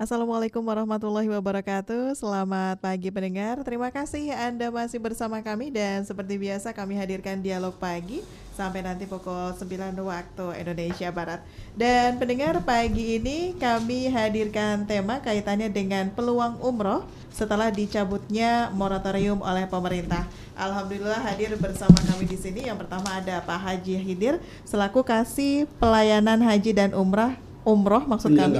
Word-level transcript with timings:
Assalamualaikum 0.00 0.64
warahmatullahi 0.64 1.28
wabarakatuh. 1.28 2.16
Selamat 2.16 2.80
pagi 2.80 3.12
pendengar. 3.12 3.60
Terima 3.60 3.92
kasih 3.92 4.32
Anda 4.32 4.72
masih 4.72 4.96
bersama 4.96 5.44
kami 5.44 5.68
dan 5.68 6.08
seperti 6.08 6.40
biasa 6.40 6.72
kami 6.72 6.96
hadirkan 6.96 7.44
dialog 7.44 7.76
pagi 7.76 8.24
sampai 8.56 8.80
nanti 8.80 9.04
pukul 9.04 9.52
9 9.52 9.60
waktu 10.00 10.46
Indonesia 10.56 11.12
Barat. 11.12 11.44
Dan 11.76 12.16
pendengar 12.16 12.64
pagi 12.64 13.20
ini 13.20 13.52
kami 13.60 14.08
hadirkan 14.08 14.88
tema 14.88 15.20
kaitannya 15.20 15.68
dengan 15.68 16.08
peluang 16.16 16.56
umroh 16.64 17.04
setelah 17.28 17.68
dicabutnya 17.68 18.72
moratorium 18.72 19.44
oleh 19.44 19.68
pemerintah. 19.68 20.24
Alhamdulillah 20.56 21.20
hadir 21.28 21.52
bersama 21.60 22.00
kami 22.08 22.24
di 22.24 22.40
sini. 22.40 22.64
Yang 22.72 22.88
pertama 22.88 23.20
ada 23.20 23.44
Pak 23.44 23.60
Haji 23.68 24.00
Hidir 24.00 24.40
selaku 24.64 25.04
kasih 25.04 25.68
pelayanan 25.76 26.40
haji 26.40 26.72
dan 26.72 26.96
umrah 26.96 27.36
umroh 27.68 28.00
maksud 28.08 28.32
kami 28.32 28.56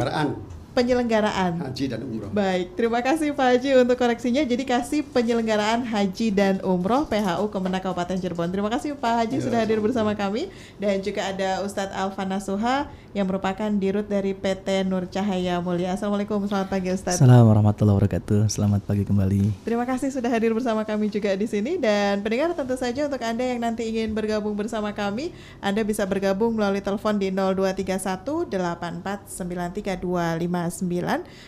haji 0.75 1.85
dan 1.91 2.01
umroh. 2.07 2.31
Baik, 2.31 2.79
terima 2.79 3.03
kasih 3.03 3.35
Pak 3.35 3.59
Haji 3.59 3.71
untuk 3.83 3.99
koreksinya. 3.99 4.43
Jadi 4.47 4.63
kasih 4.63 5.03
penyelenggaraan 5.03 5.83
haji 5.83 6.31
dan 6.31 6.63
umroh 6.63 7.11
PHU 7.11 7.51
Kemenak 7.51 7.83
Kabupaten 7.83 8.17
Cirebon. 8.17 8.55
Terima 8.55 8.71
kasih 8.71 8.95
Pak 8.95 9.27
Haji 9.27 9.37
ya, 9.39 9.43
sudah 9.43 9.59
hadir 9.67 9.83
bersama 9.83 10.15
kami 10.15 10.47
dan 10.79 11.03
juga 11.03 11.27
ada 11.27 11.67
Ustadz 11.67 11.91
Alfana 11.91 12.39
Suha 12.39 12.87
yang 13.11 13.27
merupakan 13.27 13.67
dirut 13.67 14.07
dari 14.07 14.31
PT 14.31 14.87
Nur 14.87 15.11
Cahaya 15.11 15.59
Mulia. 15.59 15.99
Assalamualaikum, 15.99 16.47
selamat 16.47 16.71
pagi 16.71 16.95
Ustadz. 16.95 17.19
Assalamualaikum 17.19 17.51
warahmatullahi 17.51 17.97
wabarakatuh. 17.99 18.47
Selamat 18.47 18.87
pagi 18.87 19.03
kembali. 19.03 19.67
Terima 19.67 19.83
kasih 19.83 20.15
sudah 20.15 20.31
hadir 20.31 20.55
bersama 20.55 20.87
kami 20.87 21.11
juga 21.11 21.35
di 21.35 21.51
sini 21.51 21.83
dan 21.83 22.23
pendengar 22.23 22.55
tentu 22.55 22.79
saja 22.79 23.11
untuk 23.11 23.19
Anda 23.19 23.51
yang 23.51 23.59
nanti 23.59 23.91
ingin 23.91 24.15
bergabung 24.15 24.55
bersama 24.55 24.95
kami, 24.95 25.35
Anda 25.59 25.83
bisa 25.83 26.07
bergabung 26.07 26.55
melalui 26.55 26.79
telepon 26.79 27.19
di 27.19 27.35
0231 27.35 28.47
849325 28.47 30.60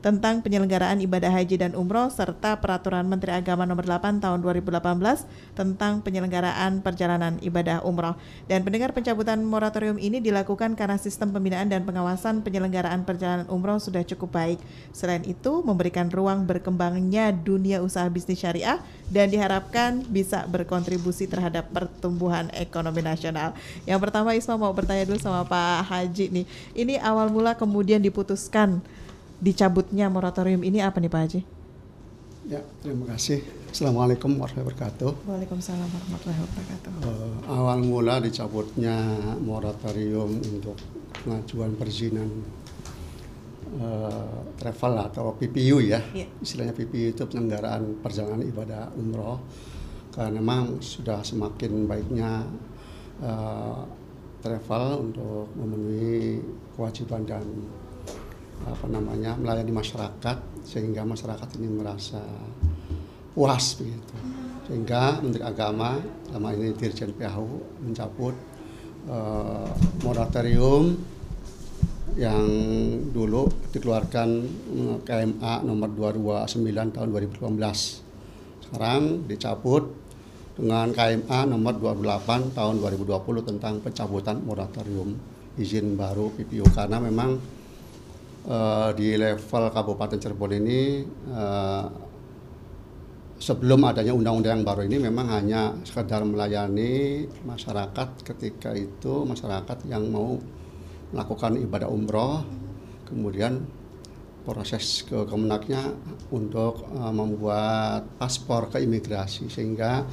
tentang 0.05 0.45
penyelenggaraan 0.45 1.01
ibadah 1.01 1.33
haji 1.33 1.57
dan 1.57 1.73
umroh 1.73 2.13
serta 2.13 2.61
Peraturan 2.61 3.09
Menteri 3.09 3.33
Agama 3.33 3.65
Nomor 3.65 3.89
8 3.89 4.21
Tahun 4.21 4.37
2018 4.45 5.57
tentang 5.57 6.05
penyelenggaraan 6.05 6.85
perjalanan 6.85 7.41
ibadah 7.41 7.81
umroh. 7.89 8.13
Dan 8.45 8.69
pendengar 8.69 8.93
pencabutan 8.93 9.41
moratorium 9.41 9.97
ini 9.97 10.21
dilakukan 10.21 10.77
karena 10.77 11.01
sistem 11.01 11.33
pembinaan 11.33 11.73
dan 11.73 11.89
pengawasan 11.89 12.45
penyelenggaraan 12.45 13.09
perjalanan 13.09 13.49
umroh 13.49 13.81
sudah 13.81 14.05
cukup 14.05 14.37
baik. 14.37 14.61
Selain 14.93 15.25
itu, 15.25 15.65
memberikan 15.65 16.13
ruang 16.13 16.45
berkembangnya 16.45 17.33
dunia 17.33 17.81
usaha 17.81 18.05
bisnis 18.13 18.45
syariah 18.45 18.85
dan 19.09 19.33
diharapkan 19.33 20.05
bisa 20.05 20.45
berkontribusi 20.53 21.25
terhadap 21.33 21.73
pertumbuhan 21.73 22.53
ekonomi 22.53 23.01
nasional. 23.01 23.57
Yang 23.89 24.05
pertama 24.05 24.37
Isma 24.37 24.61
mau 24.61 24.77
bertanya 24.77 25.09
dulu 25.09 25.17
sama 25.17 25.49
Pak 25.49 25.89
Haji 25.89 26.29
nih. 26.29 26.47
Ini 26.77 27.01
awal 27.01 27.33
mula 27.33 27.57
kemudian 27.57 28.05
diputuskan 28.05 28.85
dicabutnya 29.45 30.09
moratorium 30.09 30.65
ini 30.65 30.81
apa 30.81 30.97
nih 30.97 31.13
Pak 31.13 31.21
Haji? 31.21 31.41
Ya, 32.49 32.61
terima 32.81 33.13
kasih. 33.13 33.45
Assalamualaikum 33.69 34.37
warahmatullahi 34.37 34.69
wabarakatuh. 34.69 35.11
Waalaikumsalam 35.29 35.89
warahmatullahi 35.89 36.41
wabarakatuh. 36.45 36.91
Uh, 37.05 37.37
awal 37.49 37.81
mula 37.85 38.21
dicabutnya 38.21 38.97
moratorium 39.41 40.41
untuk 40.41 40.77
pengajuan 41.25 41.73
perizinan 41.77 42.29
uh, 43.81 44.45
travel 44.61 44.93
atau 45.09 45.37
PPU 45.37 45.81
ya. 45.81 46.01
Yeah. 46.13 46.29
Istilahnya 46.41 46.77
PPU 46.77 47.17
itu 47.17 47.25
penyelenggaraan 47.25 48.01
perjalanan 48.01 48.45
ibadah 48.45 48.93
umroh. 48.97 49.41
Karena 50.13 50.37
memang 50.37 50.85
sudah 50.85 51.25
semakin 51.25 51.89
baiknya 51.89 52.45
uh, 53.25 53.89
travel 54.45 55.01
untuk 55.01 55.49
memenuhi 55.57 56.45
kewajiban 56.77 57.25
dan 57.25 57.45
apa 58.63 58.87
namanya 58.87 59.35
melayani 59.35 59.75
masyarakat 59.75 60.37
sehingga 60.63 61.03
masyarakat 61.03 61.49
ini 61.59 61.69
merasa 61.69 62.23
puas 63.35 63.75
begitu. 63.77 64.15
Sehingga 64.65 65.21
Menteri 65.21 65.45
Agama 65.45 66.01
sama 66.31 66.55
ini 66.57 66.73
Dirjen 66.73 67.13
PHU 67.13 67.83
mencabut 67.85 68.33
uh, 69.11 69.69
moratorium 70.01 70.97
yang 72.15 72.47
dulu 73.11 73.51
dikeluarkan 73.75 74.29
eh, 74.71 74.97
KMA 75.03 75.67
nomor 75.67 75.91
229 75.91 76.95
tahun 76.95 77.09
2018 77.11 78.71
sekarang 78.71 79.27
dicabut 79.27 79.91
dengan 80.55 80.95
KMA 80.95 81.51
nomor 81.51 81.75
28 81.83 82.55
tahun 82.55 82.75
2020 82.79 83.51
tentang 83.51 83.83
pencabutan 83.83 84.39
moratorium 84.47 85.19
izin 85.59 85.99
baru 85.99 86.31
PPU 86.39 86.63
karena 86.71 87.03
memang 87.03 87.35
uh, 88.49 88.91
di 88.93 89.17
level 89.17 89.65
Kabupaten 89.73 90.19
Cirebon 90.21 90.53
ini 90.57 90.81
uh, 91.33 91.87
sebelum 93.41 93.85
adanya 93.85 94.17
undang-undang 94.17 94.63
yang 94.63 94.67
baru 94.67 94.81
ini 94.89 94.97
memang 95.03 95.27
hanya 95.29 95.77
sekedar 95.85 96.25
melayani 96.25 97.27
masyarakat 97.45 98.09
ketika 98.25 98.73
itu 98.73 99.27
masyarakat 99.27 99.85
yang 99.91 100.09
mau 100.09 100.39
melakukan 101.13 101.61
ibadah 101.61 101.89
umroh 101.91 102.41
kemudian 103.05 103.61
proses 104.45 105.05
ke 105.09 105.25
kemenaknya 105.25 105.93
untuk 106.29 106.85
uh, 106.93 107.13
membuat 107.13 108.05
paspor 108.21 108.69
ke 108.69 108.85
imigrasi 108.85 109.49
sehingga 109.49 110.05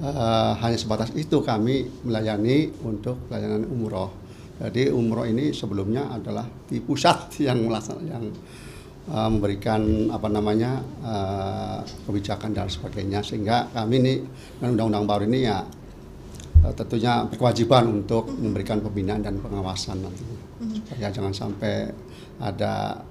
uh, 0.00 0.52
hanya 0.60 0.78
sebatas 0.80 1.12
itu 1.12 1.44
kami 1.44 1.84
melayani 2.04 2.72
untuk 2.80 3.28
pelayanan 3.28 3.68
umroh 3.68 4.27
jadi 4.58 4.90
umroh 4.90 5.22
ini 5.22 5.54
sebelumnya 5.54 6.10
adalah 6.10 6.42
di 6.66 6.82
pusat 6.82 7.30
yang 7.46 7.70
yang 8.02 8.24
uh, 9.10 9.28
memberikan 9.30 10.10
apa 10.10 10.26
namanya 10.26 10.82
uh, 11.02 11.80
kebijakan 12.06 12.50
dan 12.52 12.66
sebagainya 12.66 13.22
sehingga 13.22 13.70
kami 13.70 14.02
ini 14.02 14.14
dengan 14.58 14.74
undang-undang 14.74 15.06
baru 15.06 15.24
ini 15.30 15.40
ya 15.46 15.58
uh, 16.66 16.72
tentunya 16.74 17.22
berkewajiban 17.30 18.02
untuk 18.02 18.26
memberikan 18.34 18.82
pembinaan 18.82 19.22
dan 19.22 19.38
pengawasan 19.38 20.02
nanti. 20.02 20.26
Mm-hmm. 20.26 20.98
Ya 20.98 21.08
jangan 21.14 21.30
sampai 21.30 21.94
ada 22.42 23.02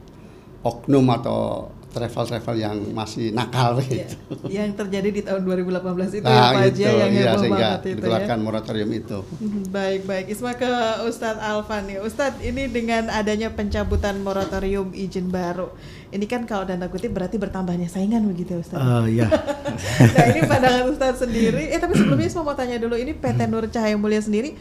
oknum 0.68 1.08
atau 1.16 1.72
travel-travel 1.98 2.56
yang 2.56 2.78
masih 2.94 3.34
nakal 3.34 3.82
ya, 3.82 4.06
gitu. 4.06 4.16
Yang 4.46 4.70
terjadi 4.78 5.10
di 5.10 5.22
tahun 5.26 5.42
2018 5.44 6.22
itu 6.22 6.26
nah, 6.26 6.32
ya 6.32 6.44
Pak 6.54 6.64
gitu, 6.70 6.82
yang 6.86 7.12
iya, 7.12 7.26
heboh 7.34 7.44
banget 7.50 7.82
itu 7.82 7.96
dikeluarkan 7.98 8.38
ya. 8.38 8.44
moratorium 8.46 8.90
itu. 8.94 9.20
Mhm, 9.42 9.62
baik, 9.74 10.02
baik. 10.06 10.26
Isma 10.30 10.54
ke 10.54 10.72
Ustadz 11.10 11.42
Alfan 11.42 11.90
nih. 11.90 11.98
Ustadz, 12.06 12.46
ini 12.46 12.70
dengan 12.70 13.10
adanya 13.10 13.50
pencabutan 13.50 14.22
moratorium 14.22 14.94
izin 14.94 15.34
baru. 15.34 15.74
Ini 16.14 16.26
kan 16.30 16.46
kalau 16.46 16.64
dana 16.64 16.88
kutip 16.88 17.12
berarti 17.12 17.36
bertambahnya 17.36 17.90
saingan 17.92 18.24
begitu 18.30 18.56
ya 18.56 18.60
Ustadz? 18.62 18.86
Uh, 18.86 19.06
ya. 19.10 19.28
nah 20.16 20.26
ini 20.30 20.42
pandangan 20.46 20.86
Ustadz 20.94 21.26
sendiri. 21.26 21.74
Eh 21.74 21.82
tapi 21.82 21.98
sebelumnya 21.98 22.30
Isma 22.30 22.46
mau 22.46 22.56
tanya 22.56 22.78
dulu, 22.78 22.94
ini 22.94 23.18
PT 23.18 23.50
Nur 23.50 23.66
Cahaya 23.68 23.98
Mulia 23.98 24.22
sendiri 24.22 24.56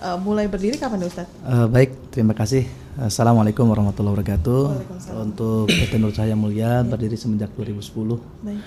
uh, 0.00 0.18
mulai 0.18 0.48
berdiri 0.48 0.80
kapan 0.80 1.04
Ustaz? 1.04 1.28
Uh, 1.44 1.68
baik, 1.68 1.92
terima 2.10 2.32
kasih. 2.32 2.66
Assalamualaikum 2.98 3.70
warahmatullahi 3.70 4.18
wabarakatuh. 4.18 4.62
Untuk 5.14 5.70
PT 5.70 6.02
Nur 6.02 6.10
Cahaya 6.10 6.34
Mulia 6.34 6.82
berdiri 6.82 7.14
semenjak 7.14 7.54
2010. 7.54 8.18
Baik. 8.42 8.62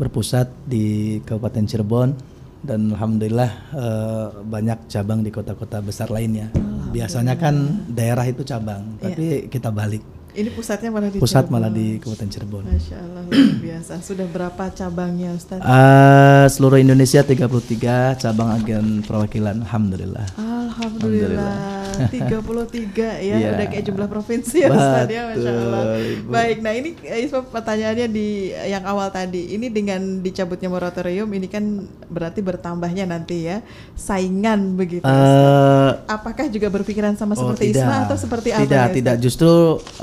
Berpusat 0.00 0.48
di 0.64 1.20
Kabupaten 1.20 1.68
Cirebon 1.68 2.16
dan 2.64 2.96
alhamdulillah 2.96 3.50
uh, 3.76 4.28
banyak 4.40 4.88
cabang 4.88 5.20
di 5.20 5.28
kota-kota 5.28 5.84
besar 5.84 6.08
lainnya. 6.08 6.48
Biasanya 6.88 7.36
kan 7.36 7.84
daerah 7.92 8.24
itu 8.24 8.40
cabang, 8.40 8.96
iya. 8.96 9.12
tapi 9.12 9.26
kita 9.52 9.68
balik 9.68 10.00
ini 10.36 10.48
pusatnya 10.52 10.90
malah 10.92 11.08
di 11.08 11.18
Pusat 11.18 11.48
Cirebon. 11.48 11.52
malah 11.56 11.70
di 11.72 11.86
Kabupaten 11.96 12.28
Cirebon. 12.28 12.64
Masya 12.68 12.96
Allah 13.00 13.22
luar 13.24 13.56
biasa. 13.58 13.92
Sudah 14.04 14.26
berapa 14.28 14.64
cabangnya 14.70 15.30
Ustaz? 15.32 15.60
Uh, 15.64 16.46
seluruh 16.52 16.78
Indonesia 16.78 17.24
33 17.24 18.20
cabang 18.20 18.48
agen 18.52 19.00
perwakilan. 19.02 19.64
Alhamdulillah. 19.64 20.26
Alhamdulillah. 20.36 21.78
Alhamdulillah. 21.98 22.06
33 22.12 23.24
ya. 23.24 23.34
yeah. 23.34 23.52
Udah 23.56 23.66
kayak 23.66 23.84
jumlah 23.88 24.08
provinsi 24.12 24.56
ya 24.62 24.68
Ustaz 24.70 25.08
ya. 25.10 25.22
Masya 25.32 25.50
Allah. 25.50 25.82
Ibu. 25.98 26.30
Baik. 26.30 26.56
Nah 26.62 26.72
ini 26.76 26.90
eh, 27.02 27.24
Isma 27.26 27.40
pertanyaannya 27.48 28.06
di 28.12 28.28
yang 28.52 28.84
awal 28.84 29.08
tadi. 29.10 29.56
Ini 29.58 29.66
dengan 29.72 30.22
dicabutnya 30.22 30.70
moratorium 30.70 31.26
ini 31.34 31.48
kan 31.50 31.64
berarti 32.06 32.44
bertambahnya 32.44 33.10
nanti 33.10 33.48
ya 33.48 33.64
saingan 33.98 34.78
begitu. 34.78 35.08
Uh, 35.08 35.98
Apakah 36.06 36.46
juga 36.52 36.70
berpikiran 36.70 37.18
sama 37.18 37.34
oh, 37.34 37.42
seperti 37.42 37.74
tidak. 37.74 37.82
Isma 37.82 37.94
atau 38.06 38.16
seperti 38.20 38.48
tidak, 38.54 38.62
apa? 38.62 38.68
Tidak, 38.68 38.86
ya, 38.86 38.94
tidak. 38.94 39.16
Justru 39.18 39.50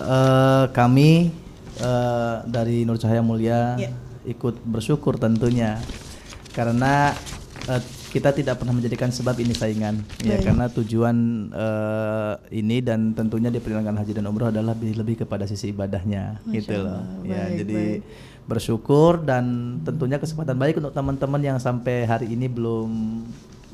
uh, 0.02 0.25
uh, 0.26 0.66
kami 0.74 1.30
uh, 1.82 2.42
dari 2.50 2.84
Nur 2.84 2.98
Cahaya 2.98 3.22
Mulia 3.22 3.78
yeah. 3.78 3.94
ikut 4.26 4.58
bersyukur 4.66 5.22
tentunya. 5.22 5.78
Karena 6.56 7.14
uh, 7.70 7.82
kita 8.16 8.32
tidak 8.32 8.64
pernah 8.64 8.72
menjadikan 8.72 9.12
sebab 9.12 9.36
ini 9.44 9.52
saingan. 9.52 10.00
Ya 10.24 10.40
karena 10.40 10.72
tujuan 10.72 11.52
uh, 11.52 12.40
ini 12.48 12.80
dan 12.80 13.12
tentunya 13.12 13.52
di 13.52 13.60
penyelenggaraan 13.60 14.00
haji 14.00 14.16
dan 14.16 14.26
umroh 14.32 14.48
adalah 14.48 14.72
lebih, 14.72 14.96
lebih 14.96 15.16
kepada 15.28 15.44
sisi 15.44 15.76
ibadahnya 15.76 16.40
Masya 16.48 16.56
gitu 16.56 16.76
loh. 16.80 17.04
Baik, 17.04 17.28
ya 17.28 17.44
jadi 17.60 17.76
baik. 17.76 18.00
bersyukur 18.48 19.20
dan 19.20 19.78
tentunya 19.84 20.16
kesempatan 20.16 20.56
baik 20.56 20.80
untuk 20.80 20.96
teman-teman 20.96 21.42
yang 21.44 21.58
sampai 21.60 22.08
hari 22.08 22.32
ini 22.32 22.48
belum 22.48 22.88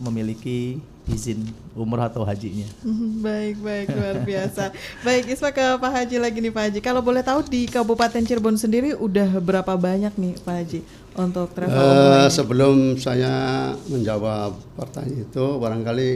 memiliki 0.01 0.81
izin 1.09 1.41
umroh 1.73 2.05
atau 2.05 2.21
hajinya. 2.21 2.67
Baik, 3.25 3.57
baik, 3.57 3.87
luar 3.89 4.17
biasa. 4.21 4.69
baik, 5.05 5.33
Isma 5.33 5.49
ke 5.49 5.65
Pak 5.81 5.91
Haji 5.91 6.17
lagi 6.21 6.37
nih 6.37 6.53
Pak 6.53 6.63
Haji. 6.69 6.79
Kalau 6.83 7.01
boleh 7.01 7.25
tahu 7.25 7.41
di 7.49 7.65
Kabupaten 7.65 8.21
Cirebon 8.21 8.57
sendiri 8.59 8.93
udah 8.93 9.41
berapa 9.41 9.73
banyak 9.73 10.13
nih 10.13 10.33
Pak 10.45 10.55
Haji 10.61 10.79
untuk 11.17 11.51
travel 11.57 11.75
uh, 11.75 12.29
Sebelum 12.29 13.01
saya 13.01 13.33
menjawab 13.89 14.53
pertanyaan 14.77 15.25
itu, 15.25 15.45
barangkali 15.57 16.09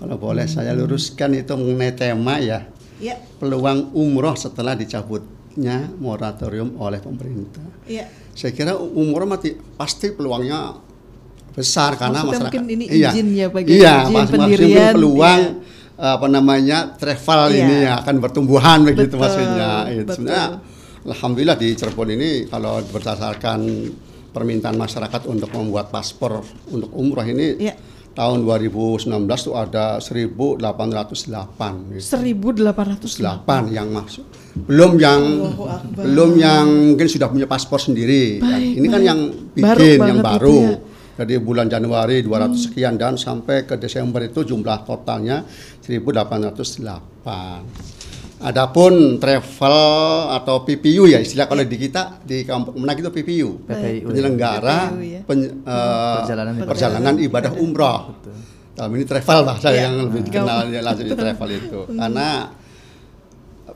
kalau 0.00 0.16
boleh 0.16 0.48
hmm. 0.48 0.54
saya 0.58 0.72
luruskan 0.74 1.36
itu 1.36 1.52
mengenai 1.54 1.92
tema 1.94 2.40
ya. 2.42 2.66
Ya. 3.00 3.16
Peluang 3.40 3.94
umroh 3.96 4.36
setelah 4.36 4.76
dicabutnya 4.76 5.88
moratorium 6.00 6.76
oleh 6.82 6.98
pemerintah. 6.98 7.64
Ya. 7.86 8.10
Saya 8.34 8.52
kira 8.56 8.76
umroh 8.76 9.28
mati 9.28 9.56
pasti 9.76 10.12
peluangnya 10.12 10.89
besar 11.50 11.98
karena 11.98 12.22
Maksudnya 12.22 12.46
masyarakat 12.46 12.62
mungkin 12.62 12.76
ini 12.78 12.84
izin 12.86 13.26
iya, 13.34 13.42
ya 13.42 13.46
bagi 13.50 13.70
iya, 13.74 13.94
izin 14.06 14.14
mas, 14.14 14.28
pendirian 14.30 14.94
peluang 14.94 15.42
iya. 15.42 16.14
apa 16.14 16.26
namanya 16.30 16.78
travel 16.94 17.40
iya. 17.50 17.58
ini 17.58 17.76
akan 17.90 18.14
bertumbuhan 18.22 18.78
begitu 18.86 19.18
betul, 19.18 19.20
maksudnya 19.20 19.70
itu 19.90 20.10
sebenarnya 20.14 20.46
alhamdulillah 21.04 21.58
di 21.58 21.68
Cirebon 21.74 22.08
ini 22.14 22.30
kalau 22.46 22.78
berdasarkan 22.86 23.60
permintaan 24.30 24.78
masyarakat 24.78 25.26
untuk 25.26 25.50
membuat 25.50 25.90
paspor 25.90 26.46
untuk 26.70 26.90
umroh 26.94 27.26
ini 27.26 27.58
iya. 27.58 27.74
tahun 28.14 28.46
2019 28.46 29.10
itu 29.10 29.50
ada 29.58 29.98
1808 29.98 31.98
gitu. 31.98 32.06
1808 32.14 33.74
yang 33.74 33.90
masuk 33.90 34.22
belum 34.50 34.98
yang 35.02 35.22
belum 35.98 36.30
yang 36.38 36.66
mungkin 36.94 37.10
sudah 37.10 37.26
punya 37.26 37.50
paspor 37.50 37.82
sendiri 37.82 38.38
baik, 38.38 38.78
ini 38.78 38.86
baik. 38.86 38.94
kan 38.94 39.02
yang 39.02 39.20
bikin 39.54 39.66
baru 39.66 39.86
yang 40.06 40.20
baru 40.22 40.58
ya 40.58 40.89
jadi 41.20 41.36
bulan 41.36 41.68
Januari 41.68 42.24
200 42.24 42.32
hmm. 42.32 42.56
sekian 42.56 42.96
dan 42.96 43.20
sampai 43.20 43.68
ke 43.68 43.76
Desember 43.76 44.24
itu 44.24 44.40
jumlah 44.40 44.88
totalnya 44.88 45.44
1808. 45.84 48.40
Adapun 48.40 49.20
travel 49.20 49.76
atau 50.32 50.64
PPU 50.64 51.04
ya 51.04 51.20
istilah 51.20 51.44
kalau 51.44 51.60
di 51.60 51.76
kita 51.76 52.24
di 52.24 52.40
kampung 52.48 52.80
Menak 52.80 53.04
itu 53.04 53.12
PPU, 53.12 53.68
PPU 53.68 54.08
penyelenggara 54.08 54.96
PPU, 54.96 55.04
ya. 55.04 55.20
pen, 55.28 55.60
uh, 55.68 56.24
perjalanan, 56.24 56.64
perjalanan 56.64 57.20
ibadah 57.20 57.52
umroh. 57.60 58.16
Dalam 58.72 58.96
ini 58.96 59.04
travel 59.04 59.44
bahasa 59.44 59.76
ya. 59.76 59.92
yang 59.92 60.08
lebih 60.08 60.24
dikenal 60.24 60.72
ya 60.72 60.80
langsung 60.80 61.04
di 61.04 61.12
travel 61.12 61.48
itu. 61.52 61.84
Hmm. 61.84 62.00
Karena 62.00 62.48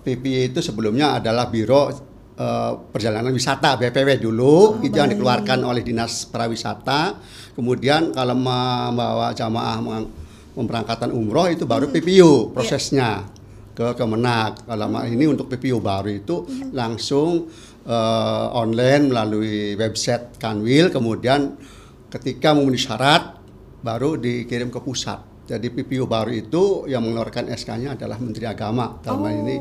PPU 0.00 0.40
itu 0.48 0.64
sebelumnya 0.64 1.20
adalah 1.20 1.52
biro 1.52 1.92
uh, 2.38 2.72
perjalanan 2.90 3.30
wisata 3.30 3.78
BPW 3.78 4.18
dulu 4.22 4.78
oh, 4.78 4.82
itu 4.82 4.94
baik. 4.94 5.00
yang 5.00 5.08
dikeluarkan 5.14 5.58
oleh 5.62 5.82
dinas 5.82 6.26
pariwisata 6.26 7.18
kemudian 7.54 8.10
kalau 8.14 8.34
membawa 8.34 9.30
jamaah 9.34 9.78
memberangkatkan 10.54 11.10
umroh 11.10 11.50
itu 11.50 11.66
baru 11.66 11.90
hmm. 11.90 11.94
PPU 11.94 12.10
iya. 12.30 12.50
prosesnya 12.54 13.10
yeah. 13.26 13.32
ke 13.74 13.86
Kemenak 13.98 14.66
kalau 14.66 14.86
ini 15.06 15.24
untuk 15.26 15.50
PPU 15.50 15.82
baru 15.82 16.10
itu 16.10 16.46
hmm. 16.46 16.70
langsung 16.74 17.50
uh, 17.86 18.46
online 18.54 19.10
melalui 19.10 19.74
website 19.74 20.38
Kanwil 20.38 20.94
kemudian 20.94 21.58
ketika 22.10 22.54
memenuhi 22.54 22.78
syarat 22.78 23.34
baru 23.82 24.14
dikirim 24.16 24.70
ke 24.70 24.78
pusat 24.78 25.33
jadi 25.44 25.68
PPU 25.68 26.08
baru 26.08 26.32
itu 26.32 26.88
yang 26.88 27.04
mengeluarkan 27.04 27.52
SK-nya 27.52 28.00
adalah 28.00 28.16
Menteri 28.16 28.48
Agama 28.48 28.96
dalam 29.04 29.28
oh, 29.28 29.28
ini 29.28 29.56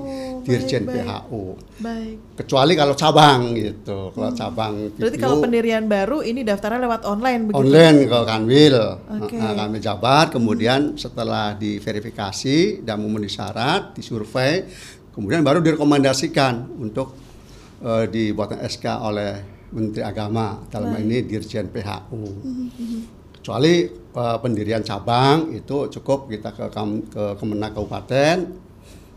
Dirjen 0.47 0.88
baik, 0.88 1.03
PHU. 1.03 1.44
Baik. 1.83 2.15
Kecuali 2.39 2.74
kalau 2.80 2.95
cabang 2.95 3.51
gitu. 3.51 4.15
Kalau 4.15 4.31
hmm. 4.31 4.39
cabang 4.39 4.74
PPU. 4.95 5.01
Berarti 5.03 5.19
kalau 5.19 5.38
pendirian 5.44 5.83
baru 5.91 6.24
ini 6.24 6.47
daftarnya 6.47 6.88
lewat 6.88 7.03
online 7.03 7.51
begitu. 7.51 7.59
Online 7.68 7.97
kalau 8.07 8.24
Kanwil. 8.24 8.77
Okay. 9.27 9.39
Nah, 9.44 9.53
kami 9.59 9.77
jabat 9.83 10.27
kemudian 10.31 10.95
hmm. 10.95 11.00
setelah 11.03 11.51
diverifikasi 11.59 12.80
dan 12.80 13.03
memenuhi 13.03 13.27
syarat, 13.27 13.91
disurvei, 13.91 14.63
kemudian 15.12 15.44
baru 15.44 15.59
direkomendasikan 15.59 16.80
untuk 16.80 17.12
uh, 17.83 18.07
dibuatkan 18.07 18.63
SK 18.63 18.88
oleh 19.03 19.31
Menteri 19.75 20.00
Agama 20.00 20.63
dalam 20.71 20.95
baik. 20.95 21.03
ini 21.03 21.18
Dirjen 21.27 21.68
PHU. 21.68 22.24
Hmm. 22.24 23.22
Kecuali 23.44 23.84
uh, 24.16 24.40
pendirian 24.40 24.80
cabang 24.88 25.51
itu 25.51 25.92
cukup 25.92 26.31
kita 26.31 26.56
ke 26.56 26.72
ke 27.12 27.24
Kemenak 27.36 27.75
Kabupaten 27.75 28.38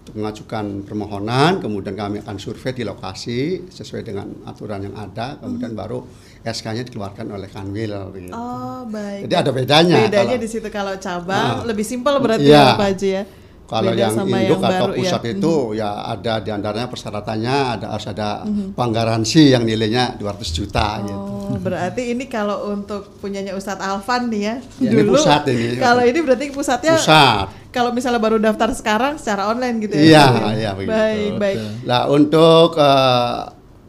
untuk 0.07 0.23
mengajukan 0.23 0.87
permohonan, 0.87 1.59
kemudian 1.63 1.99
kami 1.99 2.23
akan 2.23 2.39
survei 2.39 2.75
di 2.75 2.83
lokasi 2.87 3.67
sesuai 3.71 4.03
dengan 4.07 4.27
aturan 4.47 4.87
yang 4.87 4.95
ada, 4.95 5.39
kemudian 5.39 5.75
hmm. 5.75 5.83
baru 5.83 5.99
SK-nya 6.47 6.87
dikeluarkan 6.87 7.27
oleh 7.35 7.51
Kanwil. 7.51 7.91
Gitu. 8.15 8.31
Oh 8.31 8.87
baik. 8.87 9.27
Jadi 9.27 9.35
ada 9.35 9.51
bedanya. 9.51 9.97
Bedanya 10.07 10.39
kalau, 10.39 10.43
di 10.43 10.49
situ 10.51 10.69
kalau 10.71 10.95
cabang 10.99 11.63
nah, 11.63 11.67
lebih 11.67 11.83
simpel 11.83 12.23
berarti 12.23 12.47
iya. 12.47 12.75
ya 12.75 12.79
Pak 12.79 12.87
Haji 12.87 13.09
ya. 13.11 13.23
Kalau 13.67 13.93
yang 13.99 14.15
induk 14.15 14.63
yang 14.63 14.79
atau 14.79 14.87
pusat 14.95 15.23
ya. 15.27 15.31
itu 15.35 15.55
mm-hmm. 15.55 15.79
ya 15.83 15.91
ada 16.15 16.33
di 16.39 16.51
antaranya 16.55 16.87
persyaratannya 16.87 17.57
ada 17.75 17.87
harus 17.91 18.07
ada 18.07 18.47
mm-hmm. 18.47 18.79
penggaransi 18.79 19.43
yang 19.59 19.67
nilainya 19.67 20.15
200 20.23 20.57
juta 20.57 20.87
oh, 20.87 21.03
gitu. 21.03 21.19
berarti 21.67 22.03
ini 22.15 22.31
kalau 22.31 22.71
untuk 22.71 23.19
punyanya 23.19 23.59
Ustadz 23.59 23.83
Alvan 23.83 24.31
nih 24.31 24.43
ya, 24.43 24.55
ya 24.79 24.91
dulu. 24.95 25.19
Ini 25.19 25.19
pusat 25.19 25.43
ini. 25.51 25.67
Kalau 25.83 26.03
ini 26.07 26.19
berarti 26.23 26.45
pusatnya 26.55 26.95
pusat. 26.95 27.47
Kalau 27.75 27.91
misalnya 27.91 28.23
baru 28.23 28.39
daftar 28.39 28.71
sekarang 28.73 29.19
secara 29.19 29.51
online 29.51 29.77
gitu 29.83 29.99
ya. 29.99 30.05
Iya, 30.07 30.27
iya 30.57 30.71
begitu. 30.73 30.97
Baik, 30.97 31.31
baik. 31.37 31.57
Nah, 31.85 32.01
untuk 32.09 32.73
uh, 32.79 32.87
eh, 32.87 33.41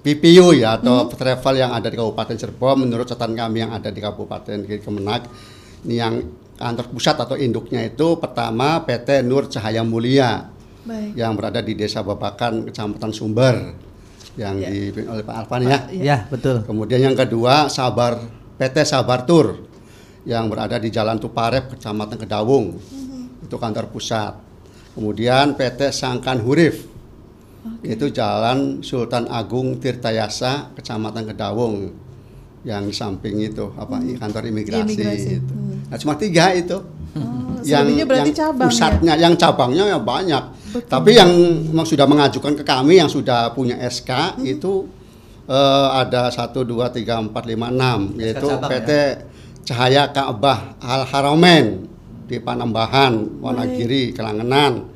PPU 0.03 0.57
ya 0.57 0.79
atau 0.79 1.07
hmm. 1.07 1.15
travel 1.15 1.55
yang 1.59 1.71
ada 1.71 1.87
di 1.87 1.95
Kabupaten 1.95 2.35
Cirebon 2.35 2.87
menurut 2.87 3.05
catatan 3.07 3.35
kami 3.35 3.63
yang 3.63 3.71
ada 3.71 3.91
di 3.91 3.99
Kabupaten 3.99 4.63
Kemenak 4.63 5.21
ini 5.83 5.95
yang 5.99 6.13
kantor 6.57 6.85
pusat 6.89 7.15
atau 7.15 7.37
induknya 7.37 7.85
itu 7.85 8.17
pertama 8.17 8.81
PT 8.83 9.21
Nur 9.23 9.45
Cahaya 9.47 9.85
Mulia 9.85 10.49
Baik. 10.83 11.13
yang 11.13 11.37
berada 11.37 11.61
di 11.61 11.77
Desa 11.77 12.01
Babakan 12.01 12.67
Kecamatan 12.67 13.11
Sumber 13.13 13.55
yang 14.37 14.61
ya. 14.61 14.69
dipimpin 14.69 15.09
oleh 15.09 15.23
Pak 15.25 15.35
Alvan 15.45 15.61
ya. 15.65 15.79
Ya, 15.93 16.17
betul. 16.29 16.61
Kemudian 16.65 17.01
yang 17.01 17.17
kedua 17.17 17.69
Sabar 17.69 18.21
PT 18.57 18.85
Sabar 18.85 19.25
Tur 19.25 19.65
yang 20.25 20.49
berada 20.49 20.77
di 20.77 20.89
Jalan 20.93 21.17
Tuparep 21.17 21.77
Kecamatan 21.77 22.17
Kedawung. 22.21 22.77
Mm-hmm. 22.77 23.45
Itu 23.49 23.55
kantor 23.57 23.89
pusat. 23.89 24.37
Kemudian 24.97 25.53
PT 25.57 25.93
Sangkan 25.93 26.41
Hurif 26.41 26.85
okay. 27.61 27.93
itu 27.93 28.09
Jalan 28.09 28.81
Sultan 28.81 29.29
Agung 29.29 29.77
Tirtayasa 29.77 30.73
Kecamatan 30.73 31.33
Kedawung 31.33 31.75
yang 32.65 32.91
samping 32.91 33.39
itu 33.39 33.71
apa 33.79 34.01
hmm. 34.01 34.19
kantor 34.19 34.43
imigrasi, 34.51 34.97
imigrasi. 34.97 35.31
itu. 35.39 35.53
Hmm. 35.55 35.66
Nah, 35.87 35.97
cuma 35.99 36.13
tiga 36.19 36.51
itu. 36.51 36.77
Oh, 37.17 37.47
yang 37.65 37.87
berarti 38.05 38.31
yang 38.31 38.37
cabang 38.37 38.69
pusatnya, 38.69 39.13
ya? 39.17 39.23
yang 39.27 39.33
cabangnya 39.39 39.83
ya 39.89 39.99
banyak. 39.99 40.43
Betul. 40.75 40.89
Tapi 40.91 41.11
yang 41.15 41.31
sudah 41.81 42.05
mengajukan 42.05 42.53
ke 42.59 42.63
kami 42.67 42.99
yang 42.99 43.09
sudah 43.09 43.55
punya 43.55 43.79
SK 43.87 44.37
hmm. 44.37 44.43
itu 44.45 44.85
uh, 45.47 45.89
ada 45.97 46.29
satu 46.29 46.61
dua 46.67 46.91
tiga 46.91 47.17
empat 47.17 47.43
lima 47.47 47.71
enam 47.71 48.13
yaitu 48.19 48.45
PT 48.45 48.89
ya? 48.91 49.09
Cahaya 49.67 50.03
Ka'bah 50.15 50.79
Al 50.79 51.03
Haramain 51.03 51.83
di 52.27 52.39
Panambahan, 52.39 53.43
Wonogiri, 53.43 54.15
Kelangenan. 54.15 54.95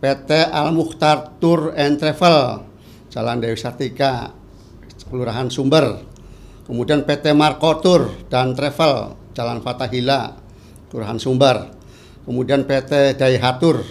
PT 0.00 0.48
Al 0.48 0.72
Mukhtar 0.72 1.36
Tour 1.36 1.76
and 1.76 2.00
Travel 2.00 2.64
Jalan 3.12 3.36
Dewi 3.36 3.56
Sartika, 3.60 4.32
Kelurahan 5.08 5.52
Sumber 5.52 6.00
Kemudian 6.64 7.04
PT 7.04 7.36
Marco 7.36 7.76
Tour 7.84 8.08
dan 8.32 8.56
Travel 8.56 9.19
Jalan 9.32 9.62
Fatahila, 9.62 10.34
Kelurahan 10.90 11.18
Sumbar. 11.18 11.70
Kemudian 12.26 12.68
PT 12.68 13.16
Daihatur 13.16 13.82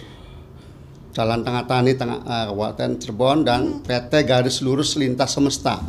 Jalan 1.10 1.42
Tengah 1.42 1.66
Tani 1.66 1.92
Tengah 1.98 2.20
uh, 2.24 2.46
Kabupaten 2.54 2.90
Cirebon 3.02 3.38
dan 3.42 3.82
PT 3.82 4.24
Garis 4.24 4.62
Lurus 4.62 4.96
Lintas 4.96 5.34
Semesta 5.34 5.82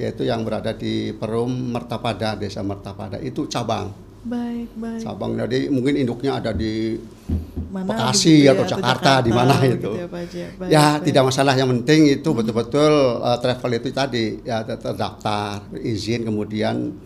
yaitu 0.00 0.24
yang 0.24 0.40
berada 0.40 0.72
di 0.72 1.12
Perum 1.12 1.52
Mertapada, 1.52 2.32
Desa 2.32 2.64
Mertapada 2.64 3.20
itu 3.20 3.44
cabang. 3.44 3.92
Baik, 4.24 4.72
baik. 4.78 5.04
Cabang 5.04 5.36
jadi 5.36 5.68
mungkin 5.68 6.00
induknya 6.00 6.40
ada 6.40 6.56
di 6.56 6.96
mana 7.68 7.92
Bekasi 7.92 8.48
ya, 8.48 8.56
atau 8.56 8.64
Jakarta, 8.64 9.20
Jakarta 9.20 9.26
di 9.26 9.32
mana 9.36 9.54
itu. 9.68 9.92
Ya, 9.92 10.06
baik, 10.08 10.30
ya 10.32 10.48
baik. 10.56 11.04
tidak 11.10 11.22
masalah 11.28 11.52
yang 11.58 11.68
penting 11.76 12.00
itu 12.08 12.28
hmm. 12.32 12.38
betul-betul 12.40 12.92
uh, 13.20 13.36
travel 13.36 13.70
itu 13.76 13.88
tadi 13.92 14.24
ya 14.46 14.64
terdaftar, 14.64 15.68
izin 15.76 16.24
kemudian 16.24 16.96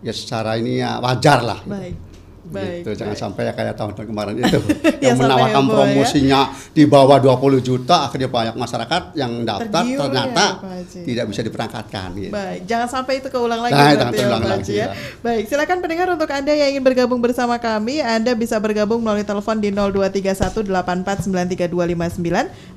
ya 0.00 0.12
secara 0.12 0.56
ini 0.56 0.80
ya 0.80 1.00
wajar 1.00 1.40
lah. 1.44 1.60
Baik. 1.64 2.09
Baik, 2.40 2.88
gitu. 2.88 2.96
Jangan 2.96 3.16
sampai 3.16 3.46
ya 3.46 3.52
kayak 3.52 3.76
tahun-tahun 3.76 4.08
kemarin 4.10 4.34
itu 4.40 4.58
yang 5.04 5.20
menawarkan 5.20 5.60
ya. 5.60 5.70
promosinya 5.70 6.40
ya? 6.50 6.56
di 6.74 6.82
bawah 6.88 7.20
20 7.22 7.60
juta 7.62 8.10
akhirnya 8.10 8.26
banyak 8.32 8.56
masyarakat 8.56 9.12
yang 9.12 9.44
daftar 9.46 9.84
Tergiur 9.84 10.00
ternyata 10.02 10.58
ya, 10.58 10.82
tidak 11.04 11.28
bisa 11.30 11.44
diperangkatkan 11.44 12.16
gitu. 12.18 12.32
Baik, 12.32 12.64
jangan 12.64 12.88
sampai 12.88 13.20
itu 13.22 13.28
keulang 13.28 13.60
lagi 13.60 13.76
nah, 13.76 13.92
jangan 13.92 14.16
ya, 14.16 14.40
lagi, 14.40 14.72
ya. 14.72 14.88
ya. 14.88 14.96
Baik, 15.20 15.52
silakan 15.52 15.84
pendengar 15.84 16.08
untuk 16.16 16.32
Anda 16.32 16.56
yang 16.56 16.72
ingin 16.74 16.80
bergabung 16.80 17.20
bersama 17.22 17.60
kami, 17.60 18.00
Anda 18.00 18.32
bisa 18.32 18.56
bergabung 18.58 19.04
melalui 19.04 19.28
telepon 19.28 19.60
di 19.60 19.68
0231849329 19.70 21.28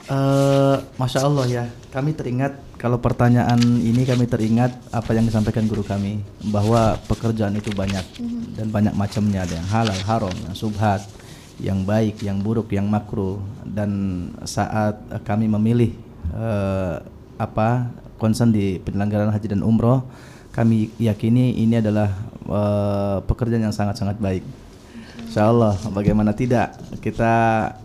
Uh, 0.09 0.81
Masya 0.97 1.21
Allah 1.21 1.45
ya, 1.45 1.65
kami 1.93 2.17
teringat 2.17 2.57
kalau 2.81 2.97
pertanyaan 2.97 3.61
ini 3.61 4.09
kami 4.09 4.25
teringat 4.25 4.73
apa 4.89 5.13
yang 5.13 5.29
disampaikan 5.29 5.69
guru 5.69 5.85
kami 5.85 6.25
bahwa 6.49 6.97
pekerjaan 7.05 7.53
itu 7.61 7.69
banyak 7.77 8.05
mm-hmm. 8.17 8.57
dan 8.57 8.67
banyak 8.73 8.95
macamnya 8.97 9.45
ada 9.45 9.61
yang 9.61 9.69
halal, 9.69 10.01
haram, 10.09 10.37
yang 10.49 10.57
subhat, 10.57 11.05
yang 11.61 11.85
baik, 11.85 12.25
yang 12.25 12.41
buruk, 12.41 12.73
yang 12.73 12.89
makruh 12.89 13.37
dan 13.69 14.33
saat 14.49 14.97
kami 15.29 15.45
memilih 15.45 15.93
uh, 16.33 17.05
apa 17.37 17.93
concern 18.17 18.49
di 18.49 18.81
penyelenggaraan 18.81 19.33
haji 19.33 19.57
dan 19.57 19.61
umroh 19.61 20.05
kami 20.53 20.93
yakini 21.01 21.57
ini 21.61 21.81
adalah 21.81 22.13
uh, 22.49 23.25
pekerjaan 23.25 23.65
yang 23.65 23.77
sangat-sangat 23.77 24.21
baik 24.21 24.45
Insya 25.35 25.51
Allah, 25.51 25.75
bagaimana 25.91 26.31
tidak 26.31 26.79
kita 27.03 27.35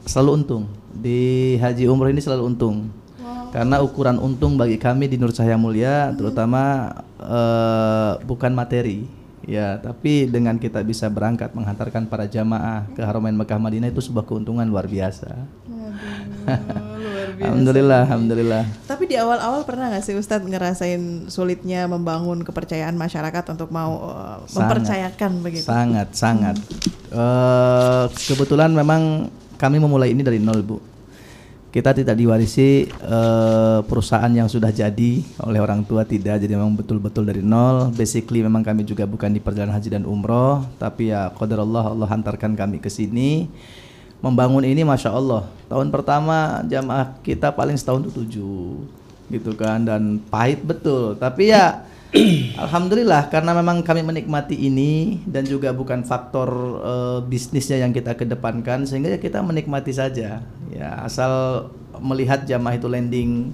selalu 0.05 0.29
untung 0.37 0.63
di 0.93 1.57
haji 1.57 1.89
umroh 1.89 2.13
ini 2.13 2.21
selalu 2.21 2.45
untung. 2.45 2.93
Wow. 3.17 3.49
Karena 3.49 3.81
ukuran 3.81 4.21
untung 4.21 4.53
bagi 4.53 4.77
kami 4.77 5.09
di 5.09 5.17
Nur 5.17 5.33
Cahaya 5.33 5.57
Mulia, 5.57 6.13
terutama 6.13 6.93
uh, 7.17 8.21
bukan 8.21 8.53
materi, 8.53 9.09
ya, 9.49 9.81
tapi 9.81 10.29
dengan 10.29 10.61
kita 10.61 10.85
bisa 10.85 11.09
berangkat 11.09 11.49
menghantarkan 11.57 12.05
para 12.05 12.29
jamaah 12.29 12.85
ke 12.93 13.01
Haramain 13.01 13.33
Mekah 13.33 13.57
Madinah 13.57 13.89
itu 13.89 14.05
sebuah 14.05 14.29
keuntungan 14.29 14.69
luar 14.69 14.85
biasa. 14.85 15.33
Alhamdulillah, 17.39 18.03
alhamdulillah. 18.03 18.63
Tapi 18.83 19.03
di 19.07 19.15
awal-awal 19.15 19.63
pernah 19.63 19.87
nggak 19.87 20.03
sih 20.03 20.15
Ustadz 20.19 20.43
ngerasain 20.43 21.31
sulitnya 21.31 21.87
membangun 21.87 22.43
kepercayaan 22.43 22.99
masyarakat 22.99 23.55
untuk 23.55 23.71
mau 23.71 24.11
uh, 24.11 24.43
sangat, 24.43 24.55
mempercayakan 24.59 25.31
begitu? 25.39 25.63
Sangat, 25.63 26.07
sangat. 26.11 26.55
Hmm. 26.59 27.15
Uh, 27.15 28.05
kebetulan 28.27 28.69
memang 28.75 29.31
kami 29.55 29.79
memulai 29.79 30.11
ini 30.11 30.19
dari 30.19 30.37
nol, 30.43 30.59
Bu. 30.61 30.77
Kita 31.69 31.93
tidak 31.93 32.17
diwarisi 32.17 32.89
uh, 33.05 33.85
perusahaan 33.85 34.33
yang 34.33 34.49
sudah 34.49 34.73
jadi 34.73 35.21
oleh 35.45 35.61
orang 35.61 35.85
tua 35.85 36.01
tidak, 36.01 36.41
jadi 36.41 36.57
memang 36.57 36.73
betul-betul 36.73 37.29
dari 37.29 37.45
nol. 37.45 37.93
Basically 37.93 38.41
memang 38.41 38.65
kami 38.65 38.83
juga 38.83 39.05
bukan 39.05 39.29
di 39.29 39.37
perjalanan 39.37 39.77
haji 39.77 39.89
dan 39.93 40.03
umroh, 40.09 40.65
tapi 40.81 41.13
ya 41.13 41.29
qadar 41.29 41.61
Allah 41.61 41.93
Allah 41.93 42.09
hantarkan 42.09 42.57
kami 42.57 42.81
ke 42.81 42.89
sini 42.89 43.45
membangun 44.19 44.63
ini 44.67 44.83
masya 44.83 45.15
Allah. 45.15 45.47
Tahun 45.71 45.87
pertama 45.91 46.63
jamaah 46.67 47.15
kita 47.23 47.51
paling 47.55 47.75
setahun 47.79 48.07
itu 48.07 48.11
tujuh 48.23 48.83
gitu 49.29 49.51
kan 49.55 49.83
dan 49.85 50.19
pahit 50.27 50.63
betul. 50.65 51.15
Tapi 51.15 51.53
ya 51.53 51.85
Alhamdulillah 52.63 53.29
karena 53.29 53.53
memang 53.53 53.85
kami 53.85 54.01
menikmati 54.01 54.57
ini 54.57 55.21
dan 55.29 55.45
juga 55.45 55.69
bukan 55.69 56.01
faktor 56.01 56.49
uh, 56.81 57.19
bisnisnya 57.21 57.85
yang 57.85 57.93
kita 57.93 58.17
kedepankan 58.17 58.89
sehingga 58.89 59.13
ya 59.13 59.19
kita 59.21 59.45
menikmati 59.45 59.93
saja. 59.93 60.41
Ya 60.73 60.89
asal 61.05 61.65
melihat 62.01 62.49
jamaah 62.49 62.81
itu 62.81 62.89
landing 62.89 63.53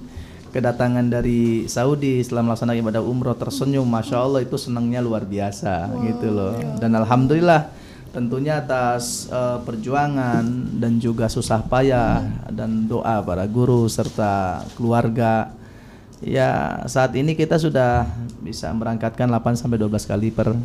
kedatangan 0.55 1.03
dari 1.11 1.67
Saudi 1.67 2.23
setelah 2.23 2.47
melaksanakan 2.47 2.79
ibadah 2.79 3.03
umroh 3.03 3.35
tersenyum 3.35 3.83
masya 3.83 4.23
Allah 4.23 4.39
itu 4.39 4.55
senangnya 4.55 5.03
luar 5.03 5.27
biasa 5.27 5.91
wow, 5.91 5.99
gitu 6.07 6.27
loh. 6.31 6.55
Dan 6.79 6.95
alhamdulillah 6.95 7.67
tentunya 8.15 8.63
atas 8.63 9.27
uh, 9.27 9.59
perjuangan 9.67 10.47
dan 10.79 11.03
juga 11.03 11.27
susah 11.27 11.59
payah 11.67 12.23
dan 12.47 12.87
doa 12.87 13.19
para 13.19 13.43
guru 13.43 13.91
serta 13.91 14.63
keluarga 14.79 15.51
ya 16.23 16.79
saat 16.87 17.11
ini 17.19 17.35
kita 17.35 17.59
sudah 17.59 18.07
bisa 18.39 18.71
berangkatkan 18.71 19.27
8 19.27 19.59
sampai 19.59 19.75
12 19.83 19.99
kali 20.07 20.31
per 20.31 20.55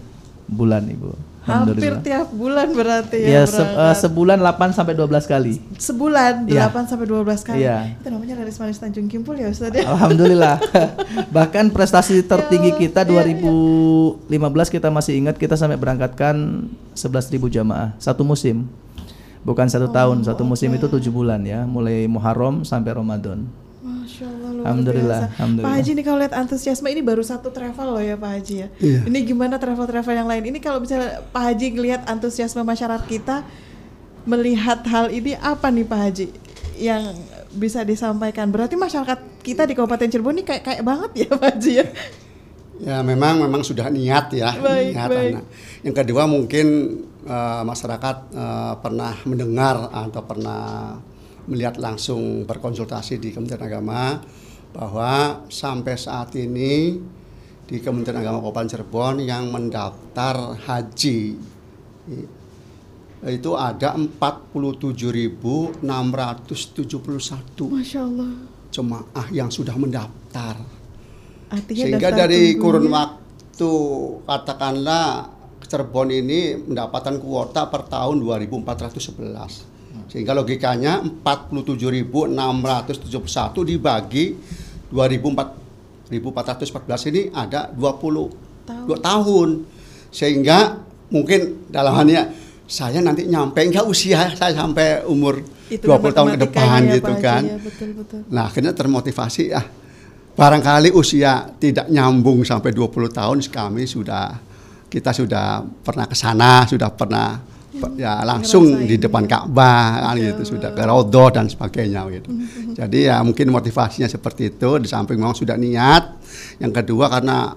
bulan 0.46 0.86
Ibu. 0.86 1.29
Hampir 1.40 2.04
tiap 2.04 2.28
bulan 2.36 2.68
berarti 2.68 3.16
ya. 3.24 3.40
Ya 3.40 3.42
se 3.48 3.64
uh, 3.64 3.96
sebulan 3.96 4.36
8 4.44 4.76
sampai 4.76 4.92
12 4.92 5.24
kali. 5.24 5.56
Sebulan 5.80 6.44
ya. 6.44 6.68
8 6.68 6.84
sampai 6.92 7.06
12 7.08 7.48
kali. 7.48 7.64
Ya. 7.64 7.96
Itu 7.96 8.12
namanya 8.12 8.44
Laris 8.44 8.60
Manis 8.60 8.76
Tanjung 8.76 9.08
Kimpul 9.08 9.40
ya 9.40 9.48
Ustaz 9.48 9.72
ya. 9.72 9.88
Alhamdulillah. 9.88 10.60
Bahkan 11.36 11.72
prestasi 11.72 12.20
tertinggi 12.28 12.76
ya, 12.76 12.80
kita 12.84 13.00
2015 13.08 14.28
ya, 14.28 14.48
ya. 14.52 14.64
kita 14.68 14.88
masih 14.92 15.12
ingat 15.16 15.40
kita 15.40 15.56
sampai 15.56 15.80
berangkatkan 15.80 16.68
11.000 16.92 17.40
jamaah 17.48 17.96
satu 17.96 18.20
musim. 18.20 18.68
Bukan 19.40 19.64
satu 19.72 19.88
oh, 19.88 19.92
tahun, 19.96 20.20
satu 20.20 20.44
musim 20.44 20.68
okay. 20.68 20.84
itu 20.84 20.86
tujuh 20.92 21.12
bulan 21.16 21.40
ya, 21.48 21.64
mulai 21.64 22.04
Muharram 22.04 22.60
sampai 22.68 22.92
Ramadan. 22.92 23.48
Luar 24.60 24.76
Alhamdulillah, 24.76 25.20
biasa. 25.24 25.36
Alhamdulillah. 25.40 25.72
Pak 25.72 25.80
Haji 25.80 25.90
ini 25.96 26.02
kalau 26.04 26.18
lihat 26.20 26.34
antusiasme 26.36 26.88
ini 26.92 27.00
baru 27.00 27.22
satu 27.24 27.48
travel 27.48 27.88
loh 27.96 28.04
ya 28.04 28.16
Pak 28.20 28.30
Haji 28.36 28.54
ya. 28.60 28.68
Iya. 28.76 29.00
Ini 29.08 29.18
gimana 29.24 29.56
travel-travel 29.56 30.14
yang 30.14 30.28
lain? 30.28 30.44
Ini 30.52 30.58
kalau 30.60 30.84
misalnya 30.84 31.24
Pak 31.32 31.42
Haji 31.48 31.66
ngelihat 31.72 32.04
antusiasme 32.04 32.60
masyarakat 32.60 33.08
kita 33.08 33.48
melihat 34.28 34.84
hal 34.84 35.08
ini 35.08 35.32
apa 35.40 35.72
nih 35.72 35.88
Pak 35.88 36.00
Haji 36.04 36.26
yang 36.76 37.16
bisa 37.56 37.80
disampaikan? 37.88 38.52
Berarti 38.52 38.76
masyarakat 38.76 39.40
kita 39.40 39.64
di 39.64 39.72
Kabupaten 39.72 40.12
Cirebon 40.12 40.36
ini 40.36 40.44
kayak 40.44 40.62
kayak 40.68 40.82
banget 40.84 41.10
ya 41.24 41.28
Pak 41.32 41.48
Haji 41.56 41.72
ya. 41.80 41.86
Ya 42.80 42.96
memang 43.04 43.44
memang 43.44 43.60
sudah 43.60 43.92
niat 43.92 44.32
ya 44.32 44.56
baik, 44.56 44.96
niat. 44.96 45.08
Baik. 45.12 45.32
Nah, 45.36 45.44
yang 45.84 45.92
kedua 45.96 46.24
mungkin 46.24 46.66
uh, 47.28 47.60
masyarakat 47.60 48.16
uh, 48.32 48.74
pernah 48.80 49.20
mendengar 49.28 49.92
atau 49.92 50.24
pernah 50.24 50.96
melihat 51.44 51.76
langsung 51.76 52.48
berkonsultasi 52.48 53.20
di 53.20 53.36
Kementerian 53.36 53.68
Agama 53.68 54.24
bahwa 54.70 55.42
sampai 55.50 55.98
saat 55.98 56.34
ini 56.38 56.98
di 57.66 57.78
Kementerian 57.78 58.22
Agama 58.22 58.42
Kabupaten 58.42 58.70
Cirebon 58.70 59.22
yang 59.22 59.50
mendaftar 59.54 60.58
haji 60.66 61.38
itu 63.20 63.50
ada 63.52 63.94
47.671 63.94 65.84
Masya 67.70 68.00
Allah. 68.02 68.32
jemaah 68.74 69.28
yang 69.30 69.52
sudah 69.52 69.76
mendaftar. 69.76 70.56
Artinya 71.50 71.84
sehingga 71.86 72.10
dari 72.10 72.54
kurun 72.58 72.90
waktu 72.90 73.72
katakanlah 74.26 75.30
Cirebon 75.62 76.10
ini 76.10 76.58
mendapatkan 76.58 77.22
kuota 77.22 77.70
per 77.70 77.86
tahun 77.86 78.18
2411 78.18 79.69
sehingga 80.10 80.34
logikanya 80.34 81.06
47.671 81.22 82.34
dibagi 83.62 84.34
2414 84.90 87.14
ini 87.14 87.30
ada 87.30 87.70
20 87.70 88.66
tahun. 88.66 88.90
2 88.90 88.98
tahun. 88.98 89.62
Sehingga 90.10 90.82
mungkin 91.14 91.70
dalam 91.70 91.94
halnya 91.94 92.26
saya 92.66 92.98
nanti 92.98 93.30
nyampe 93.30 93.62
enggak 93.62 93.86
usia 93.86 94.34
saya 94.34 94.50
sampai 94.50 95.06
umur 95.06 95.46
Itu 95.70 95.86
20 95.86 96.10
tahun 96.10 96.34
ke 96.34 96.42
depan 96.42 96.90
ya, 96.90 96.98
gitu 96.98 97.14
kan. 97.22 97.46
Ya, 97.46 97.54
betul, 97.62 97.94
betul. 97.94 98.26
Nah, 98.26 98.50
akhirnya 98.50 98.74
termotivasi 98.74 99.54
ah 99.54 99.62
barangkali 100.34 100.90
usia 100.90 101.54
tidak 101.62 101.86
nyambung 101.86 102.42
sampai 102.42 102.74
20 102.74 103.14
tahun 103.14 103.38
kami 103.46 103.86
sudah 103.86 104.42
kita 104.90 105.14
sudah 105.14 105.62
pernah 105.86 106.10
ke 106.10 106.18
sana, 106.18 106.66
sudah 106.66 106.90
pernah 106.90 107.38
ya 107.94 108.26
langsung 108.26 108.66
Ngerasain. 108.66 108.88
di 108.90 108.96
depan 108.98 109.24
Ka'bah 109.30 110.10
kan 110.10 110.18
gitu 110.18 110.42
sudah 110.56 110.74
ke 110.74 110.82
Rodo 110.82 111.30
dan 111.30 111.46
sebagainya 111.46 112.02
gitu. 112.10 112.30
Jadi 112.74 113.06
ya 113.06 113.22
mungkin 113.22 113.54
motivasinya 113.54 114.10
seperti 114.10 114.50
itu 114.50 114.70
di 114.82 114.88
samping 114.90 115.18
memang 115.18 115.38
sudah 115.38 115.54
niat. 115.54 116.18
Yang 116.58 116.72
kedua 116.82 117.06
karena 117.06 117.54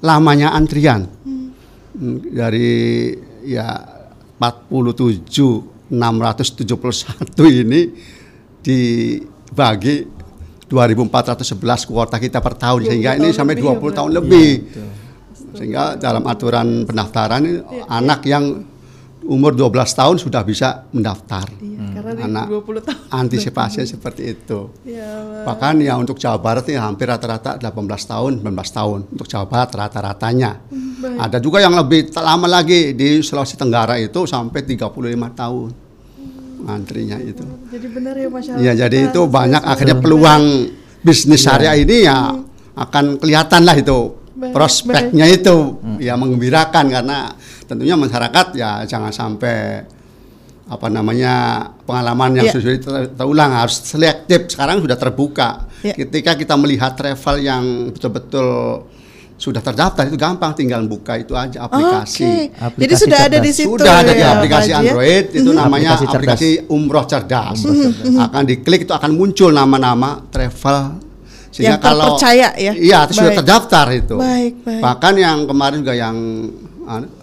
lamanya 0.00 0.56
antrian. 0.56 1.04
Hmm. 1.04 1.52
Dari 2.32 3.12
ya 3.44 3.76
47 4.40 5.92
671 5.92 7.36
ini 7.52 7.80
dibagi 8.64 10.08
2411 10.72 11.84
kuota 11.84 12.16
kita 12.16 12.40
per 12.40 12.56
tahun 12.56 12.88
sehingga 12.88 13.20
ini 13.20 13.28
sampai 13.36 13.60
20 13.60 13.76
ya, 13.76 13.92
tahun 14.00 14.10
lebih. 14.16 14.50
Ya, 14.72 14.86
sehingga 15.52 16.00
dalam 16.00 16.24
aturan 16.24 16.88
pendaftaran 16.88 17.44
ya, 17.44 17.60
anak 17.92 18.24
yang 18.24 18.71
umur 19.22 19.54
12 19.54 19.70
tahun 19.94 20.16
sudah 20.18 20.42
bisa 20.42 20.86
mendaftar. 20.90 21.46
Iya, 21.58 21.84
karena 21.94 22.10
di 22.14 22.22
Anak 22.22 22.44
20 22.50 22.82
tahun. 22.82 23.02
Antisipasi 23.10 23.86
seperti 23.86 24.22
itu. 24.34 24.70
Ya, 24.82 25.44
Bahkan 25.46 25.78
ya 25.78 25.94
untuk 25.94 26.18
Jawa 26.18 26.38
Barat 26.38 26.66
ini 26.66 26.78
hampir 26.78 27.06
rata-rata 27.06 27.54
18 27.56 27.70
tahun, 28.02 28.32
19 28.42 28.48
tahun 28.72 28.98
untuk 29.08 29.26
Jawa 29.26 29.46
Barat 29.46 29.70
rata-ratanya. 29.70 30.50
Hmm, 30.68 31.18
Ada 31.18 31.38
juga 31.38 31.58
yang 31.58 31.74
lebih 31.74 32.10
lama 32.14 32.46
lagi 32.46 32.94
di 32.94 33.22
Sulawesi 33.22 33.54
Tenggara 33.54 33.98
itu 33.98 34.26
sampai 34.26 34.62
35 34.62 34.90
tahun. 35.34 35.70
Antrinya 36.62 37.18
itu. 37.18 37.42
jadi 37.74 37.86
benar 37.90 38.14
ya 38.14 38.28
masyarakat. 38.30 38.62
Iya, 38.62 38.72
jadi 38.86 39.10
itu 39.10 39.20
banyak 39.26 39.62
akhirnya 39.66 39.98
peluang 39.98 40.42
bisnis 41.02 41.42
syariah 41.42 41.74
ini 41.74 42.06
ya 42.06 42.38
akan 42.78 43.18
kelihatan 43.18 43.66
lah 43.66 43.74
itu 43.74 44.14
Baik, 44.32 44.54
prospeknya 44.54 45.26
itu 45.26 45.82
ya 45.98 46.14
mengembirakan 46.14 46.86
karena 46.86 47.34
tentunya 47.72 47.96
masyarakat 47.96 48.46
ya 48.52 48.84
jangan 48.84 49.08
sampai 49.08 49.88
apa 50.64 50.86
namanya 50.86 51.34
pengalaman 51.82 52.38
yang 52.38 52.46
Iya. 52.46 52.54
sudah 52.54 52.72
ter- 52.78 53.10
terulang 53.14 53.50
harus 53.50 53.82
selektif 53.82 54.46
sekarang 54.46 54.78
sudah 54.78 54.94
terbuka 54.94 55.66
Iya. 55.80 55.94
ketika 55.98 56.32
kita 56.34 56.54
melihat 56.54 56.92
travel 56.92 57.36
yang 57.38 57.64
betul-betul 57.90 58.48
sudah 59.34 59.58
terdaftar 59.58 60.06
itu 60.06 60.14
gampang 60.14 60.54
tinggal 60.54 60.78
buka 60.86 61.18
itu 61.18 61.34
aja 61.34 61.66
aplikasi. 61.66 62.22
Jadi 62.46 62.62
Aplikasi 62.62 62.94
sudah 63.02 63.18
ada 63.18 63.30
cerdas. 63.32 63.42
di 63.42 63.50
situ. 63.52 63.74
sudah 63.74 63.94
ada 63.98 64.12
di 64.12 64.22
ya, 64.22 64.28
aplikasi 64.32 64.70
ya? 64.70 64.76
Android 64.78 65.26
itu 65.34 65.50
namanya 65.50 65.88
Aplikasi 65.90 66.04
cerdas. 66.06 66.14
aplikasi 66.38 66.48
umroh 66.70 67.04
cerdas. 67.04 67.58
Akan 68.22 68.42
diklik 68.46 68.86
itu 68.86 68.94
akan 68.94 69.10
muncul 69.10 69.50
nama-nama 69.50 70.22
travel 70.30 71.02
sehingga 71.50 71.74
Yang 71.74 71.82
kalau 71.82 72.04
terpercaya 72.14 72.48
ya? 72.54 72.72
Iya, 72.72 72.98
itu 73.02 73.12
sudah 73.18 73.32
terdaftar 73.34 73.86
itu. 73.90 74.14
Baik, 74.14 74.54
baik. 74.62 74.78
Bahkan 74.80 75.14
yang 75.18 75.38
kemarin 75.42 75.76
juga 75.82 75.94
yang 75.98 76.16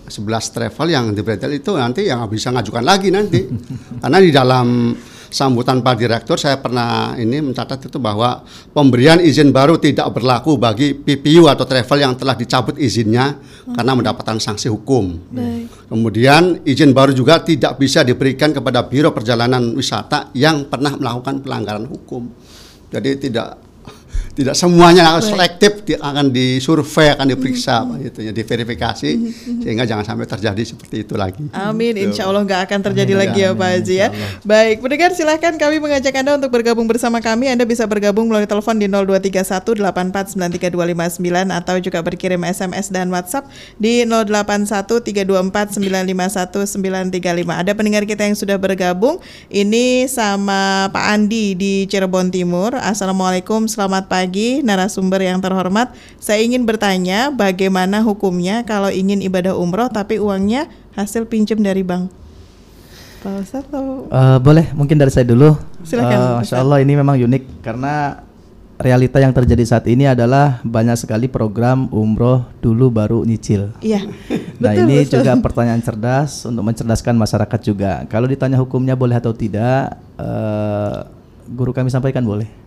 11 0.09 0.55
travel 0.55 0.87
yang 0.89 1.05
di 1.13 1.21
itu 1.55 1.71
nanti 1.77 2.09
yang 2.09 2.25
bisa 2.25 2.49
ngajukan 2.49 2.83
lagi 2.83 3.13
nanti. 3.13 3.45
Karena 4.01 4.17
di 4.17 4.33
dalam 4.33 4.97
sambutan 5.29 5.85
Pak 5.85 5.95
Direktur 5.95 6.41
saya 6.41 6.57
pernah 6.57 7.13
ini 7.15 7.39
mencatat 7.39 7.85
itu 7.85 8.01
bahwa 8.01 8.41
pemberian 8.73 9.21
izin 9.21 9.53
baru 9.53 9.77
tidak 9.77 10.09
berlaku 10.09 10.57
bagi 10.57 10.97
PPU 10.97 11.45
atau 11.45 11.63
travel 11.69 12.01
yang 12.01 12.13
telah 12.17 12.33
dicabut 12.33 12.75
izinnya 12.81 13.37
karena 13.69 13.93
mendapatkan 13.93 14.41
sanksi 14.41 14.67
hukum. 14.73 15.29
Baik. 15.29 15.69
Kemudian 15.87 16.65
izin 16.65 16.91
baru 16.91 17.13
juga 17.13 17.39
tidak 17.45 17.77
bisa 17.77 18.01
diberikan 18.01 18.49
kepada 18.51 18.81
Biro 18.89 19.13
Perjalanan 19.13 19.77
Wisata 19.77 20.33
yang 20.33 20.65
pernah 20.65 20.97
melakukan 20.97 21.45
pelanggaran 21.45 21.85
hukum. 21.85 22.25
Jadi 22.89 23.29
tidak 23.29 23.68
tidak 24.31 24.53
semuanya 24.53 25.17
selektif 25.19 25.83
di- 25.83 25.95
akan 25.95 26.29
disurvei 26.29 27.11
akan 27.11 27.25
diperiksa 27.27 27.75
gitu 27.99 28.19
ya 28.21 28.31
diverifikasi 28.31 29.09
sehingga 29.59 29.83
jangan 29.83 30.05
sampai 30.05 30.25
terjadi 30.25 30.63
seperti 30.63 31.03
itu 31.03 31.13
lagi. 31.13 31.43
Amin, 31.51 31.91
Gitu. 31.91 32.05
insya 32.07 32.25
Allah 32.25 32.41
nggak 32.41 32.61
akan 32.65 32.79
terjadi 32.83 33.13
Amin, 33.13 33.21
lagi 33.25 33.39
ya 33.41 33.51
Pak 33.51 33.69
Haji 33.69 33.95
ya. 33.95 34.07
Baik, 34.41 34.75
pendengar 34.79 35.11
silahkan 35.11 35.53
kami 35.53 35.77
mengajak 35.77 36.13
Anda 36.13 36.35
untuk 36.35 36.49
bergabung 36.49 36.85
bersama 36.85 37.19
kami. 37.19 37.47
Anda 37.47 37.63
bisa 37.63 37.83
bergabung 37.83 38.25
melalui 38.25 38.45
telepon 38.45 38.75
di 38.75 38.87
0231 38.87 39.75
8493 39.75 41.51
atau 41.51 41.75
juga 41.77 41.99
berkirim 41.99 42.41
SMS 42.41 42.89
dan 42.89 43.09
WhatsApp 43.09 43.47
di 43.75 44.03
081 44.03 45.01
324 45.01 45.75
951 45.75 46.65
935. 47.11 47.19
Ada 47.55 47.71
pendengar 47.73 48.03
kita 48.03 48.23
yang 48.23 48.35
sudah 48.35 48.55
bergabung. 48.55 49.19
Ini 49.47 50.05
sama 50.05 50.87
Pak 50.89 51.05
Andi 51.09 51.53
di 51.53 51.73
Cirebon 51.85 52.29
Timur. 52.29 52.73
Assalamualaikum, 52.73 53.65
selamat 53.65 54.07
pagi 54.29 54.61
narasumber 54.61 55.25
yang 55.25 55.41
terhormat. 55.41 55.89
Saya 56.21 56.45
ingin 56.45 56.61
bertanya 56.61 57.33
bagaimana 57.33 58.05
hukumnya 58.05 58.61
kalau 58.61 58.93
ingin 58.93 59.25
ibadah 59.25 59.57
umroh 59.57 59.89
tapi 59.89 60.21
uangnya 60.21 60.69
hasil 60.93 61.25
pinjam 61.25 61.57
dari 61.57 61.81
bank. 61.81 62.13
Pak 63.25 63.33
Ustadz 63.41 63.73
atau 63.73 64.05
Eh, 64.05 64.37
boleh, 64.37 64.69
mungkin 64.77 65.01
dari 65.01 65.09
saya 65.09 65.25
dulu. 65.25 65.57
Silakan, 65.81 66.45
Ustaz. 66.45 66.53
Masya 66.53 66.55
Allah 66.61 66.77
ini 66.85 66.93
memang 66.93 67.17
unik 67.17 67.65
karena 67.65 68.21
realita 68.77 69.17
yang 69.17 69.33
terjadi 69.33 69.65
saat 69.65 69.89
ini 69.89 70.05
adalah 70.05 70.61
banyak 70.61 70.93
sekali 70.95 71.25
program 71.25 71.89
umroh 71.89 72.45
dulu 72.61 72.93
baru 72.93 73.25
nyicil. 73.25 73.73
Iya. 73.81 74.05
Nah 74.61 74.77
Betul, 74.77 74.85
ini 74.85 74.95
betul. 75.09 75.25
juga 75.25 75.31
pertanyaan 75.41 75.81
cerdas 75.81 76.45
untuk 76.45 76.69
mencerdaskan 76.69 77.17
masyarakat 77.17 77.59
juga. 77.65 78.05
Kalau 78.05 78.29
ditanya 78.29 78.61
hukumnya 78.61 78.93
boleh 78.93 79.17
atau 79.17 79.33
tidak, 79.33 79.97
eh, 80.21 80.97
guru 81.49 81.73
kami 81.73 81.89
sampaikan 81.89 82.21
boleh. 82.21 82.58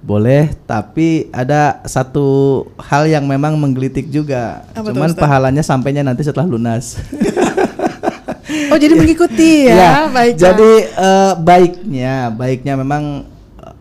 Boleh, 0.00 0.56
tapi 0.64 1.28
ada 1.28 1.84
satu 1.84 2.64
hal 2.80 3.04
yang 3.04 3.28
memang 3.28 3.52
menggelitik 3.60 4.08
juga. 4.08 4.64
Apa 4.72 4.88
tuh, 4.88 4.96
Cuman 4.96 5.12
Ustaz? 5.12 5.20
pahalanya 5.20 5.60
sampainya 5.60 6.00
nanti 6.00 6.24
setelah 6.24 6.48
lunas. 6.48 6.96
Oh 8.72 8.78
jadi 8.80 8.96
mengikuti 8.96 9.62
ya, 9.68 9.76
Ya, 9.76 9.92
baik. 10.08 10.34
Jadi 10.40 10.72
eh, 10.88 11.32
baiknya, 11.36 12.32
baiknya 12.32 12.74
memang 12.80 13.28
eh, 13.60 13.74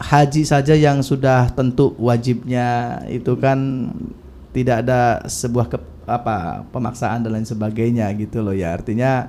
haji 0.00 0.42
saja 0.48 0.72
yang 0.72 1.04
sudah 1.04 1.52
tentu 1.52 1.92
wajibnya 2.00 3.00
itu 3.12 3.36
kan 3.36 3.92
tidak 4.56 4.80
ada 4.88 5.28
sebuah 5.28 5.68
ke, 5.68 5.78
apa 6.08 6.64
pemaksaan 6.72 7.20
dan 7.20 7.36
lain 7.36 7.44
sebagainya 7.44 8.08
gitu 8.16 8.40
loh 8.40 8.56
ya. 8.56 8.72
Artinya 8.72 9.28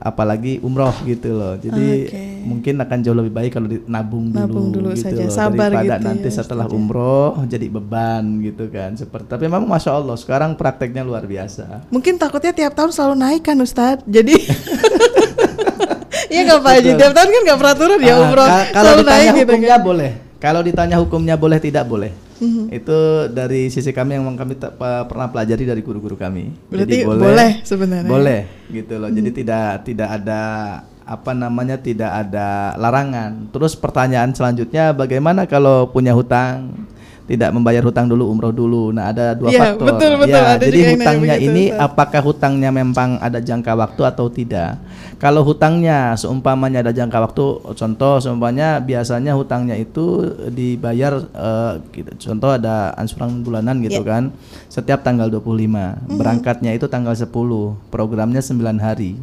apalagi 0.00 0.58
umroh 0.60 0.96
gitu 1.04 1.30
loh. 1.30 1.54
Jadi 1.54 2.08
Oke. 2.08 2.22
mungkin 2.42 2.74
akan 2.74 2.98
jauh 2.98 3.14
lebih 3.14 3.30
baik 3.30 3.50
kalau 3.52 3.68
dinabung 3.68 4.32
dulu, 4.32 4.40
Nabung 4.40 4.68
dulu 4.72 4.88
gitu 4.90 5.06
saja, 5.06 5.22
loh 5.22 5.30
sabar 5.30 5.68
daripada 5.68 5.94
gitu 5.94 6.06
nanti 6.08 6.26
ya, 6.26 6.34
setelah 6.34 6.64
ya. 6.64 6.72
umroh 6.72 7.30
jadi 7.44 7.66
beban 7.68 8.24
gitu 8.40 8.64
kan. 8.66 8.96
Seperti 8.96 9.28
tapi 9.28 9.44
memang 9.44 9.62
masya 9.62 9.92
Allah 9.92 10.16
sekarang 10.16 10.56
prakteknya 10.56 11.04
luar 11.04 11.22
biasa. 11.22 11.84
Mungkin 11.88 12.16
takutnya 12.16 12.50
tiap 12.50 12.72
tahun 12.72 12.90
selalu 12.90 13.14
naik 13.14 13.42
kan 13.44 13.56
Ustadz. 13.56 14.02
Jadi 14.04 14.34
Iya 16.30 16.40
nggak 16.44 16.60
Pak 16.60 16.72
Haji, 16.72 16.90
tiap 16.94 17.12
tahun 17.12 17.28
kan 17.28 17.40
nggak 17.44 17.58
peraturan 17.58 17.98
ya 18.00 18.12
Ah, 18.12 18.22
umroh 18.22 18.46
ka- 18.46 18.68
kalau 18.72 18.92
ditanya 18.96 19.18
naik 19.26 19.34
gitu 19.36 19.54
kan. 19.68 19.80
boleh. 19.82 20.10
Kalau 20.40 20.60
ditanya 20.62 20.96
hukumnya 20.96 21.34
boleh 21.34 21.58
tidak 21.58 21.84
boleh. 21.84 22.10
Mhm. 22.40 22.72
Itu 22.72 23.28
dari 23.30 23.68
sisi 23.68 23.92
kami 23.92 24.16
yang 24.16 24.24
kami 24.34 24.56
pernah 24.80 25.28
pelajari 25.28 25.68
dari 25.68 25.84
guru-guru 25.84 26.16
kami. 26.16 26.50
Berarti 26.72 27.04
boleh 27.04 27.50
sebenarnya. 27.62 28.10
Boleh 28.10 28.40
gitu 28.72 28.96
loh. 28.96 29.08
Mhm. 29.12 29.16
Jadi 29.20 29.30
tidak 29.44 29.68
tidak 29.84 30.08
ada 30.08 30.42
apa 31.10 31.32
namanya 31.36 31.76
tidak 31.76 32.10
ada 32.10 32.74
larangan. 32.80 33.50
Terus 33.52 33.76
pertanyaan 33.76 34.32
selanjutnya 34.32 34.96
bagaimana 34.96 35.44
kalau 35.44 35.90
punya 35.90 36.16
hutang 36.16 36.70
tidak 37.30 37.54
membayar 37.54 37.78
hutang 37.86 38.10
dulu 38.10 38.26
umroh 38.26 38.50
dulu. 38.50 38.90
Nah 38.90 39.14
ada 39.14 39.38
dua 39.38 39.54
Iya, 39.54 39.60
faktor. 39.70 39.86
betul, 39.86 40.12
betul. 40.18 40.34
Ya, 40.34 40.58
Ada 40.58 40.64
jadi 40.66 40.80
hutangnya 40.98 41.34
begitu, 41.38 41.46
ini 41.46 41.64
Ustaz. 41.70 41.86
apakah 41.86 42.20
hutangnya 42.26 42.70
memang 42.74 43.10
ada 43.22 43.38
jangka 43.38 43.72
waktu 43.78 44.02
atau 44.02 44.26
tidak? 44.26 44.82
Kalau 45.22 45.46
hutangnya 45.46 46.18
seumpamanya 46.18 46.82
ada 46.82 46.90
jangka 46.90 47.18
waktu, 47.22 47.44
contoh 47.78 48.18
seumpamanya 48.18 48.82
biasanya 48.82 49.38
hutangnya 49.38 49.78
itu 49.78 50.26
dibayar 50.50 51.22
gitu. 51.92 52.10
contoh 52.18 52.50
ada 52.50 52.90
ansuran 52.98 53.46
bulanan 53.46 53.78
gitu 53.78 54.02
Ya. 54.02 54.10
kan. 54.18 54.34
Setiap 54.66 55.06
tanggal 55.06 55.30
25. 55.30 56.02
Berangkatnya 56.10 56.74
itu 56.74 56.90
tanggal 56.90 57.14
10. 57.14 57.30
Programnya 57.88 58.42
9 58.42 58.82
hari. 58.82 59.14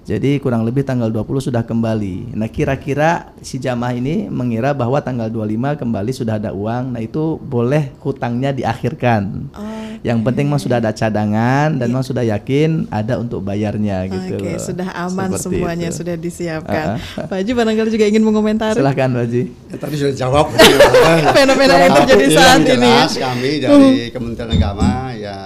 Jadi 0.00 0.36
kurang 0.36 0.64
lebih 0.64 0.80
tanggal 0.80 1.06
20 1.06 1.22
sudah 1.44 1.62
kembali. 1.62 2.32
Nah, 2.32 2.48
kira-kira 2.48 3.10
si 3.38 3.56
jamaah 3.56 3.92
ini 3.92 4.26
mengira 4.26 4.72
bahwa 4.72 4.98
tanggal 4.98 5.28
25 5.28 5.46
kembali 5.76 6.10
sudah 6.10 6.34
ada 6.34 6.50
uang. 6.50 6.92
Nah, 6.92 7.00
itu 7.00 7.38
boleh 7.38 7.92
hutangnya 7.98 8.50
diakhirkan. 8.50 9.52
Oh, 9.52 9.68
Yang 10.00 10.18
penting 10.24 10.48
mah 10.48 10.56
sudah 10.56 10.80
ada 10.80 10.90
cadangan 10.90 11.76
dan 11.76 11.92
mah 11.92 12.00
sudah 12.00 12.24
yakin 12.24 12.88
ada 12.88 13.20
untuk 13.20 13.38
bayarnya 13.40 14.08
gitu 14.08 14.34
Oke, 14.34 14.50
loh. 14.50 14.58
sudah 14.58 14.88
aman 14.98 15.28
Seperti 15.30 15.44
semuanya 15.46 15.88
itu. 15.88 15.96
sudah 16.00 16.14
disiapkan. 16.16 16.86
Ah, 16.96 17.28
Pak 17.28 17.36
Haji 17.36 17.52
barangkali 17.52 17.88
juga 17.90 18.06
ingin 18.08 18.24
mengomentari 18.24 18.74
Silahkan 18.74 19.08
Pak 19.10 19.22
Haji. 19.22 19.42
Ya, 19.68 19.76
tadi 19.76 19.94
sudah 19.94 20.14
jawab. 20.16 20.46
fenomena 21.36 21.74
yang 21.78 21.92
terjadi 21.98 22.24
Iya, 22.24 22.34
saat 22.34 22.58
yang 22.58 22.64
ini. 22.72 22.88
ya. 22.88 22.96
jelas 22.96 23.14
kami 23.14 23.50
dari 23.60 23.88
Kementerian 24.08 24.50
Agama 24.50 24.90
ya 25.12 25.38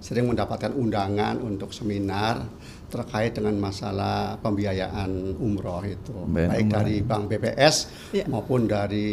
sering 0.00 0.24
mendapatkan 0.24 0.72
undangan 0.72 1.36
untuk 1.38 1.68
seminar 1.70 2.48
terkait 2.88 3.32
dengan 3.32 3.52
masalah 3.54 4.36
pembiayaan 4.38 5.08
umroh 5.36 5.80
itu 5.82 6.08
Pembiayaan 6.10 6.50
baik 6.50 6.62
umroh. 6.62 6.74
dari 6.74 6.96
Bank 7.00 7.24
BPS 7.26 7.76
Ya. 8.10 8.24
maupun 8.24 8.64
dari 8.64 9.08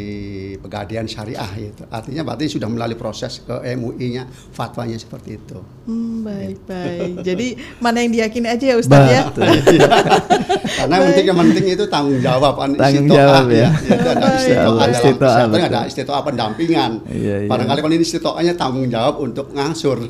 Pegadaian 0.58 1.04
Syariah 1.04 1.44
itu 1.58 1.84
artinya 1.86 2.24
berarti 2.24 2.48
sudah 2.48 2.66
melalui 2.66 2.96
proses 2.96 3.40
ke 3.40 3.52
MUI-nya 3.74 4.26
fatwanya 4.50 4.96
seperti 4.96 5.36
itu 5.36 5.60
Hmm, 5.86 6.24
baik 6.24 6.66
baik. 6.66 7.22
Jadi 7.22 7.48
mana 7.84 8.00
yang 8.00 8.10
diyakini 8.12 8.48
aja 8.48 8.66
ya 8.66 8.76
Ustadz 8.76 9.06
ya. 9.08 9.22
Betul. 9.28 9.46
karena 10.78 10.94
yang 10.96 11.06
penting 11.06 11.26
yang 11.26 11.40
penting 11.40 11.66
itu 11.70 11.86
tanggung 11.86 12.18
jawab 12.20 12.54
kan 12.56 12.70
Tanggung 12.74 13.06
jawab, 13.08 13.46
ya. 13.48 13.70
Itu 13.76 14.08
ada 14.08 14.26
Baik. 14.26 14.40
istitoah 14.40 14.66
dalam 14.66 14.90
Istitoah, 14.90 15.14
kesehatan 15.20 15.50
betul. 15.52 15.68
ada 15.68 15.80
istitoah 15.86 16.22
pendampingan 16.24 16.92
Iya, 17.06 17.36
iya. 17.38 17.48
barangkali 17.48 17.80
kalau 17.80 17.94
ini 17.94 18.02
istitoahnya 18.02 18.54
tanggung 18.56 18.88
jawab 18.88 19.16
untuk 19.20 19.52
ngangsur 19.52 19.98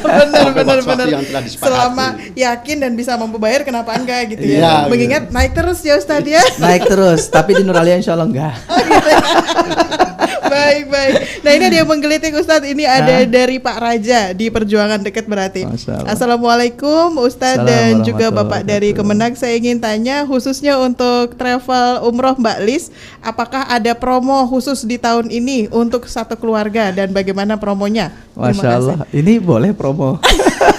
benar 0.00 0.50
benar 0.50 0.78
benar. 0.80 1.06
yang 1.06 1.22
telah 1.22 1.42
disepakati. 1.42 1.68
Selama 1.68 2.06
yakin 2.34 2.77
dan 2.82 2.94
bisa 2.98 3.14
mampu 3.18 3.38
bayar 3.38 3.62
kenapa 3.62 3.94
enggak 3.94 4.34
gitu 4.34 4.44
ya. 4.46 4.58
Iya, 4.58 4.74
Mengingat 4.90 5.24
naik 5.30 5.52
terus 5.54 5.78
ya 5.82 5.98
Ustadz 5.98 6.26
ya. 6.26 6.42
Naik 6.58 6.86
terus, 6.86 7.26
tapi 7.30 7.54
di 7.58 7.62
Nuralia 7.62 7.98
insya 7.98 8.14
Allah 8.14 8.26
enggak. 8.30 8.54
baik 10.58 10.84
baik. 10.90 11.14
Nah 11.46 11.50
ini 11.54 11.64
ada 11.70 11.76
yang 11.78 11.88
menggelitik 11.88 12.32
Ustadz. 12.34 12.66
Ini 12.66 12.84
ada 12.84 13.16
dari 13.24 13.56
Pak 13.62 13.76
Raja 13.78 14.20
di 14.34 14.46
Perjuangan 14.50 15.00
Dekat 15.00 15.24
berarti. 15.30 15.62
Assalamualaikum 16.04 17.14
Ustadz 17.22 17.64
dan 17.64 18.02
juga 18.02 18.34
Bapak 18.34 18.66
dari 18.66 18.90
Kemenag. 18.92 19.38
Saya 19.38 19.54
ingin 19.54 19.78
tanya 19.78 20.26
khususnya 20.26 20.76
untuk 20.82 21.38
travel 21.38 22.02
umroh 22.04 22.34
Mbak 22.36 22.58
Lis, 22.66 22.90
apakah 23.22 23.70
ada 23.70 23.94
promo 23.94 24.44
khusus 24.50 24.82
di 24.84 24.98
tahun 24.98 25.30
ini 25.30 25.70
untuk 25.70 26.10
satu 26.10 26.34
keluarga 26.34 26.90
dan 26.90 27.14
bagaimana 27.14 27.56
promonya? 27.56 28.10
Masya 28.38 28.68
Allah, 28.78 28.98
ini 29.10 29.42
boleh 29.42 29.74
promo. 29.74 30.22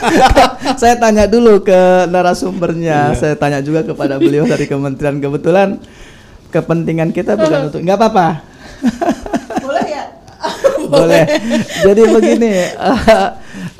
saya 0.81 0.95
tanya 0.95 1.27
dulu 1.27 1.59
ke 1.63 2.07
narasumbernya. 2.07 3.13
Iya. 3.13 3.19
Saya 3.19 3.35
tanya 3.35 3.59
juga 3.59 3.83
kepada 3.83 4.15
beliau 4.15 4.47
dari 4.47 4.65
kementerian. 4.67 5.19
Kebetulan 5.19 5.79
kepentingan 6.49 7.11
kita 7.11 7.35
bukan 7.35 7.59
untuk 7.71 7.81
nggak 7.83 7.97
apa-apa. 7.99 8.27
Boleh. 10.93 11.23
Jadi 11.83 12.01
begini, 12.07 12.53
uh, 12.79 13.35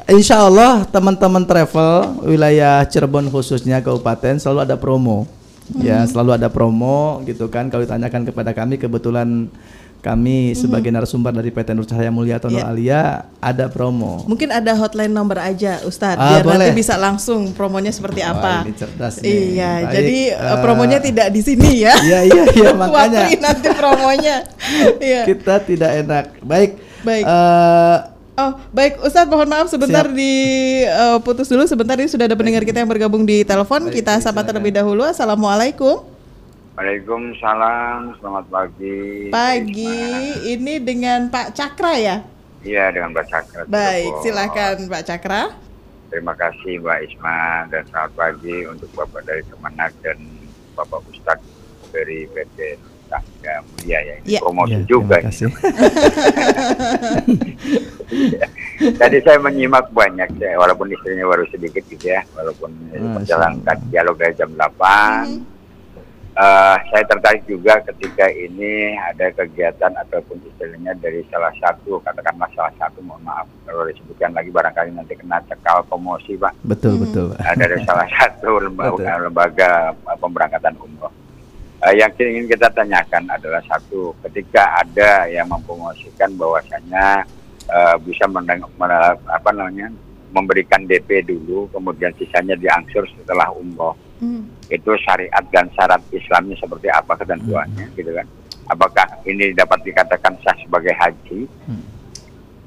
Insya 0.10 0.42
Allah 0.42 0.84
teman-teman 0.90 1.46
travel 1.46 2.26
wilayah 2.26 2.82
Cirebon 2.88 3.30
khususnya 3.30 3.80
kabupaten 3.80 4.42
selalu 4.42 4.66
ada 4.66 4.76
promo. 4.76 5.30
Ya, 5.78 5.78
hmm. 5.78 5.86
Ya, 5.86 5.98
selalu 6.10 6.32
ada 6.42 6.50
promo 6.50 7.22
gitu 7.30 7.46
kan. 7.48 7.70
Kalau 7.70 7.86
ditanyakan 7.86 8.26
kepada 8.26 8.52
kami 8.58 8.82
kebetulan 8.82 9.54
kami 10.00 10.52
mm-hmm. 10.52 10.60
sebagai 10.60 10.90
narasumber 10.96 11.36
dari 11.36 11.52
PT 11.52 11.76
Nur 11.76 11.84
Cahaya 11.84 12.08
Mulia 12.08 12.40
atau 12.40 12.48
yeah. 12.48 12.72
Alia 12.72 13.02
ada 13.44 13.68
promo. 13.68 14.24
Mungkin 14.24 14.48
ada 14.48 14.72
hotline 14.80 15.12
nomor 15.12 15.44
aja 15.44 15.84
Ustadz 15.84 16.16
ah, 16.16 16.40
biar 16.40 16.44
boleh. 16.48 16.56
nanti 16.56 16.72
bisa 16.80 16.96
langsung 16.96 17.52
promonya 17.52 17.92
seperti 17.92 18.24
oh, 18.24 18.32
apa. 18.32 18.64
Ini 18.64 18.74
cerdas 18.80 19.20
nih. 19.20 19.28
Iya, 19.28 19.72
Baik. 19.76 19.92
jadi 19.92 20.20
uh, 20.40 20.58
promonya 20.64 21.00
tidak 21.04 21.28
di 21.36 21.42
sini 21.44 21.84
ya. 21.84 21.96
Iya 22.00 22.20
iya 22.32 22.44
iya 22.56 22.72
makanya. 22.80 23.22
nanti 23.38 23.68
promonya. 23.76 24.38
Iya. 25.00 25.24
Kita 25.26 25.64
tidak 25.64 25.92
enak. 26.06 26.26
Baik. 26.44 26.72
Baik. 27.04 27.24
Uh, 27.28 28.20
Oh, 28.40 28.56
baik 28.72 29.04
Ustadz 29.04 29.28
mohon 29.28 29.52
maaf 29.52 29.68
sebentar 29.68 30.08
Siap. 30.08 30.16
di 30.16 30.32
uh, 30.88 31.20
putus 31.20 31.52
dulu 31.52 31.68
sebentar 31.68 32.00
ini 32.00 32.08
sudah 32.08 32.24
ada 32.24 32.40
pendengar 32.40 32.64
kita 32.64 32.80
yang 32.80 32.88
bergabung 32.88 33.28
di 33.28 33.44
telepon. 33.44 33.92
Baik, 33.92 34.00
kita 34.00 34.16
sapa 34.24 34.48
terlebih 34.48 34.72
dahulu. 34.72 35.04
Assalamualaikum. 35.04 36.19
Waalaikumsalam, 36.80 38.24
selamat 38.24 38.46
pagi. 38.48 39.28
Pagi, 39.28 40.00
ini 40.48 40.80
dengan 40.80 41.28
Pak 41.28 41.52
Cakra 41.52 42.00
ya? 42.00 42.24
Iya, 42.64 42.96
dengan 42.96 43.12
Pak 43.12 43.28
Cakra. 43.28 43.68
Baik, 43.68 44.24
silakan 44.24 44.88
Pak 44.88 45.04
Cakra. 45.04 45.60
Terima 46.08 46.32
kasih 46.40 46.80
Mbak 46.80 47.00
Isma 47.04 47.68
dan 47.68 47.84
selamat 47.92 48.16
pagi 48.16 48.64
untuk 48.64 48.88
Bapak 48.96 49.28
dari 49.28 49.44
Kemenak 49.52 49.92
dan 50.00 50.24
Bapak 50.80 51.04
Ustadz 51.12 51.44
dari 51.92 52.24
PT 52.32 52.80
Tangga 53.12 53.60
Mulia 53.60 54.00
ya. 54.00 54.16
Ini 54.24 54.32
ya. 54.32 54.40
promosi 54.40 54.80
ya, 54.80 54.88
juga. 54.88 55.20
Terima 55.20 55.28
kasih. 55.36 55.52
Tadi 59.04 59.18
saya 59.28 59.38
menyimak 59.44 59.92
banyak 59.92 60.32
ya, 60.40 60.56
walaupun 60.56 60.88
istrinya 60.96 61.28
baru 61.28 61.44
sedikit 61.52 61.84
gitu 61.92 62.08
ya, 62.08 62.24
walaupun 62.40 62.72
menjalankan 63.20 63.76
dialog 63.92 64.16
dari 64.16 64.32
jam 64.40 64.48
8. 64.56 64.64
Hmm 65.28 65.59
uh, 66.40 66.78
saya 66.90 67.04
tertarik 67.06 67.44
juga 67.46 67.84
ketika 67.84 68.32
ini 68.32 68.96
ada 68.96 69.28
kegiatan 69.36 69.92
ataupun 70.08 70.40
istilahnya 70.48 70.96
dari 70.98 71.22
salah 71.28 71.52
satu 71.60 72.00
katakanlah 72.00 72.48
salah 72.56 72.74
satu 72.80 73.04
mohon 73.04 73.22
maaf 73.28 73.46
kalau 73.68 73.86
disebutkan 73.92 74.32
lagi 74.32 74.50
barangkali 74.50 74.96
nanti 74.96 75.14
kena 75.20 75.44
cekal 75.46 75.84
promosi 75.86 76.40
pak. 76.40 76.56
Betul 76.64 76.96
hmm. 76.96 77.04
betul. 77.04 77.28
Uh, 77.36 77.56
dari 77.60 77.78
salah 77.88 78.08
satu 78.08 78.64
lembaga, 78.64 79.12
lembaga 79.20 79.72
pemberangkatan 80.18 80.76
umroh. 80.80 81.12
Uh, 81.80 81.94
yang 81.96 82.12
ingin 82.16 82.48
kita 82.48 82.68
tanyakan 82.72 83.24
adalah 83.32 83.64
satu 83.68 84.16
ketika 84.28 84.84
ada 84.84 85.28
yang 85.32 85.48
mempromosikan 85.48 86.32
bahwasanya 86.36 87.24
uh, 87.72 87.96
bisa 88.04 88.28
meneng, 88.28 88.64
apa 89.28 89.50
namanya 89.56 89.88
memberikan 90.30 90.86
DP 90.86 91.26
dulu 91.26 91.70
kemudian 91.74 92.14
sisanya 92.18 92.54
diangsur 92.58 93.06
setelah 93.18 93.50
umroh 93.54 93.98
hmm 94.22 94.60
itu 94.70 94.92
syariat 95.02 95.44
dan 95.50 95.66
syarat 95.74 96.00
Islamnya 96.14 96.56
seperti 96.62 96.88
apa 96.94 97.18
ketentuannya 97.18 97.90
hmm. 97.90 97.96
gitu 97.98 98.12
kan 98.14 98.26
apakah 98.70 99.06
ini 99.26 99.50
dapat 99.58 99.82
dikatakan 99.82 100.38
sah 100.46 100.54
sebagai 100.62 100.94
haji 100.94 101.50
hmm. 101.66 101.84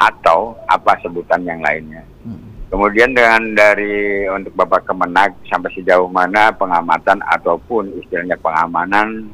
atau 0.03 0.59
apa 0.66 0.98
sebutan 0.98 1.46
yang 1.46 1.62
lainnya 1.62 2.03
hmm. 2.27 2.75
kemudian 2.75 3.14
dengan 3.14 3.55
dari 3.55 4.27
untuk 4.27 4.51
Bapak 4.59 4.83
Kemenag 4.90 5.38
sampai 5.46 5.70
sejauh 5.79 6.11
mana 6.11 6.51
pengamatan 6.51 7.22
ataupun 7.22 7.94
istilahnya 8.03 8.35
pengamanan 8.42 9.31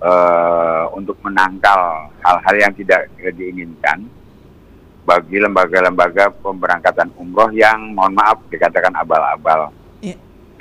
uh, 0.00 0.88
untuk 0.96 1.20
menangkal 1.20 2.08
hal-hal 2.24 2.54
yang 2.56 2.72
tidak 2.72 3.12
diinginkan 3.36 4.08
bagi 5.02 5.36
lembaga-lembaga 5.42 6.30
pemberangkatan 6.40 7.10
umroh 7.18 7.50
yang 7.50 7.90
mohon 7.92 8.14
maaf 8.14 8.38
dikatakan 8.48 8.94
abal-abal 8.94 9.74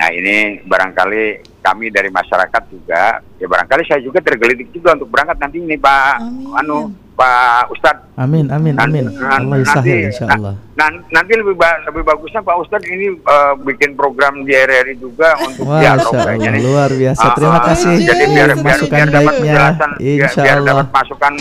Nah 0.01 0.09
ini 0.09 0.57
barangkali 0.65 1.45
kami 1.61 1.93
dari 1.93 2.09
masyarakat 2.09 2.63
juga, 2.73 3.21
ya 3.37 3.45
barangkali 3.45 3.85
saya 3.85 4.01
juga 4.01 4.17
tergelitik 4.17 4.73
juga 4.73 4.97
untuk 4.97 5.13
berangkat 5.13 5.37
nanti 5.37 5.61
ini 5.61 5.77
Pak 5.77 6.25
amin. 6.25 6.57
Anu 6.57 6.77
Pak 7.13 7.69
Ustadz. 7.69 8.17
Amin 8.17 8.49
amin 8.49 8.73
amin. 8.81 9.13
Allah 9.21 9.61
nanti, 9.61 10.09
insya 10.09 10.25
Allah. 10.25 10.57
Nah, 10.73 10.89
nanti 11.13 11.37
lebih 11.37 11.53
ba 11.53 11.85
lebih 11.85 12.01
bagusnya 12.01 12.41
Pak 12.41 12.57
Ustadz 12.65 12.89
ini 12.89 13.13
uh, 13.13 13.53
bikin 13.61 13.93
program 13.93 14.41
di 14.41 14.57
RRI 14.57 14.97
juga 14.97 15.37
untuk 15.37 15.69
Wah, 15.69 15.85
ya, 15.85 15.93
Allah, 15.93 16.33
jadi, 16.33 16.59
luar 16.65 16.89
biasa. 16.89 17.25
Terima 17.37 17.59
uh, 17.61 17.65
kasih. 17.69 17.93
Jadi 18.01 18.23
biar 18.33 18.49
biar, 18.57 18.79
biar 18.89 19.07
dapat 19.13 19.33
penjelasan, 19.37 19.89
biar, 20.01 20.31
biar 20.33 20.59
dapat 20.65 20.87
masukan 20.89 21.33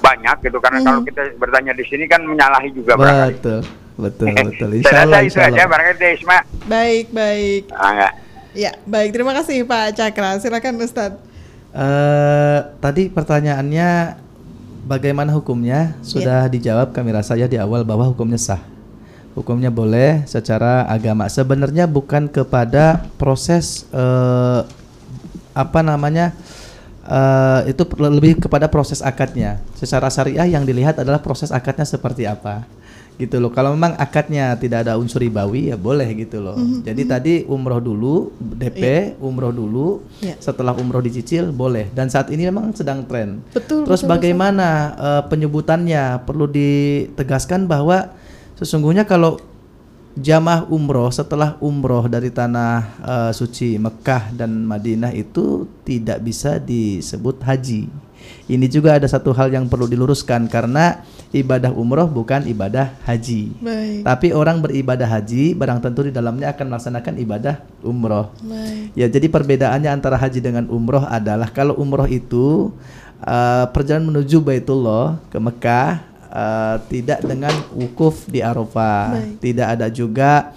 banyak 0.00 0.36
gitu 0.42 0.58
karena 0.58 0.78
hmm. 0.80 0.86
kalau 0.88 1.00
kita 1.04 1.22
bertanya 1.36 1.72
di 1.76 1.84
sini 1.86 2.04
kan 2.08 2.20
menyalahi 2.24 2.72
juga 2.72 2.96
Betul. 2.96 3.62
Betul, 4.00 4.32
betul. 4.48 4.70
Insya 4.80 5.04
Allah, 5.04 5.20
itu 5.20 5.36
aja 5.36 5.68
barangkali 5.68 6.16
Isma. 6.16 6.38
Baik, 6.64 7.12
baik. 7.12 7.68
Ah, 7.76 8.16
Ya, 8.50 8.74
baik. 8.82 9.14
Terima 9.14 9.30
kasih 9.30 9.62
Pak 9.62 9.94
Cakra. 9.94 10.34
Silakan 10.42 10.82
Ustadz. 10.82 11.22
Uh, 11.70 12.66
tadi 12.82 13.06
pertanyaannya 13.06 14.18
bagaimana 14.90 15.30
hukumnya 15.30 15.94
sudah 16.02 16.50
yeah. 16.50 16.50
dijawab 16.50 16.90
kami 16.90 17.14
rasa 17.14 17.38
ya 17.38 17.46
di 17.46 17.54
awal 17.62 17.86
bahwa 17.86 18.10
hukumnya 18.10 18.42
sah. 18.42 18.58
Hukumnya 19.38 19.70
boleh 19.70 20.26
secara 20.26 20.82
agama. 20.90 21.30
Sebenarnya 21.30 21.86
bukan 21.86 22.26
kepada 22.26 23.06
proses 23.14 23.86
uh, 23.94 24.66
apa 25.54 25.80
namanya 25.86 26.34
uh, 27.10 27.60
itu 27.66 27.82
lebih 27.98 28.38
kepada 28.38 28.70
proses 28.70 29.02
akadnya. 29.02 29.58
Secara 29.74 30.06
syariah 30.08 30.46
yang 30.46 30.62
dilihat 30.62 31.02
adalah 31.02 31.18
proses 31.18 31.50
akadnya 31.50 31.84
seperti 31.84 32.24
apa 32.24 32.64
gitu 33.20 33.36
loh. 33.36 33.52
Kalau 33.52 33.76
memang 33.76 33.92
akadnya 34.00 34.56
tidak 34.56 34.88
ada 34.88 34.96
unsur 34.96 35.20
ribawi 35.20 35.68
ya 35.68 35.76
boleh 35.76 36.08
gitu 36.16 36.40
loh. 36.40 36.56
Mm-hmm. 36.56 36.80
Jadi 36.88 37.02
mm-hmm. 37.04 37.12
tadi 37.12 37.34
umroh 37.44 37.76
dulu, 37.84 38.32
DP, 38.40 38.80
yeah. 38.80 39.20
umroh 39.20 39.52
dulu, 39.52 40.00
yeah. 40.24 40.40
setelah 40.40 40.72
umroh 40.72 41.04
dicicil 41.04 41.52
boleh. 41.52 41.92
Dan 41.92 42.08
saat 42.08 42.32
ini 42.32 42.48
memang 42.48 42.72
sedang 42.72 43.04
tren. 43.04 43.44
Betul. 43.52 43.84
Terus 43.84 44.00
betul, 44.00 44.12
bagaimana 44.16 44.72
Uh, 45.00 45.22
penyebutannya? 45.28 46.24
Perlu 46.24 46.48
ditegaskan 46.48 47.68
bahwa 47.68 48.12
sesungguhnya 48.56 49.04
kalau 49.04 49.36
jamaah 50.18 50.66
umroh 50.66 51.10
setelah 51.14 51.54
umroh 51.62 52.10
dari 52.10 52.34
tanah 52.34 52.72
uh, 53.02 53.30
suci 53.30 53.78
Mekah 53.78 54.34
dan 54.34 54.66
Madinah 54.66 55.14
itu 55.14 55.70
tidak 55.86 56.22
bisa 56.24 56.58
disebut 56.58 57.38
haji. 57.42 57.86
Ini 58.50 58.66
juga 58.66 58.98
ada 58.98 59.06
satu 59.06 59.30
hal 59.30 59.50
yang 59.54 59.70
perlu 59.70 59.86
diluruskan 59.86 60.50
karena 60.50 61.06
ibadah 61.30 61.70
umroh 61.70 62.10
bukan 62.10 62.42
ibadah 62.50 62.98
haji. 63.06 63.54
Baik. 63.62 64.02
Tapi 64.02 64.28
orang 64.34 64.58
beribadah 64.58 65.06
haji 65.06 65.54
barang 65.54 65.78
tentu 65.78 66.06
di 66.06 66.12
dalamnya 66.12 66.50
akan 66.50 66.66
melaksanakan 66.66 67.14
ibadah 67.22 67.62
umroh. 67.86 68.34
Baik. 68.42 68.92
Ya 68.98 69.06
jadi 69.06 69.26
perbedaannya 69.30 69.90
antara 69.90 70.18
haji 70.18 70.42
dengan 70.42 70.66
umroh 70.66 71.06
adalah 71.06 71.48
kalau 71.54 71.78
umroh 71.78 72.10
itu 72.10 72.74
uh, 73.22 73.66
perjalanan 73.70 74.10
menuju 74.10 74.42
Baitullah 74.42 75.22
ke 75.30 75.38
Mekah 75.38 76.09
uh, 76.30 76.80
tidak 76.86 77.20
dengan 77.26 77.52
wukuf 77.74 78.30
di 78.30 78.40
Arafah, 78.40 79.18
tidak 79.42 79.66
ada 79.76 79.86
juga 79.90 80.54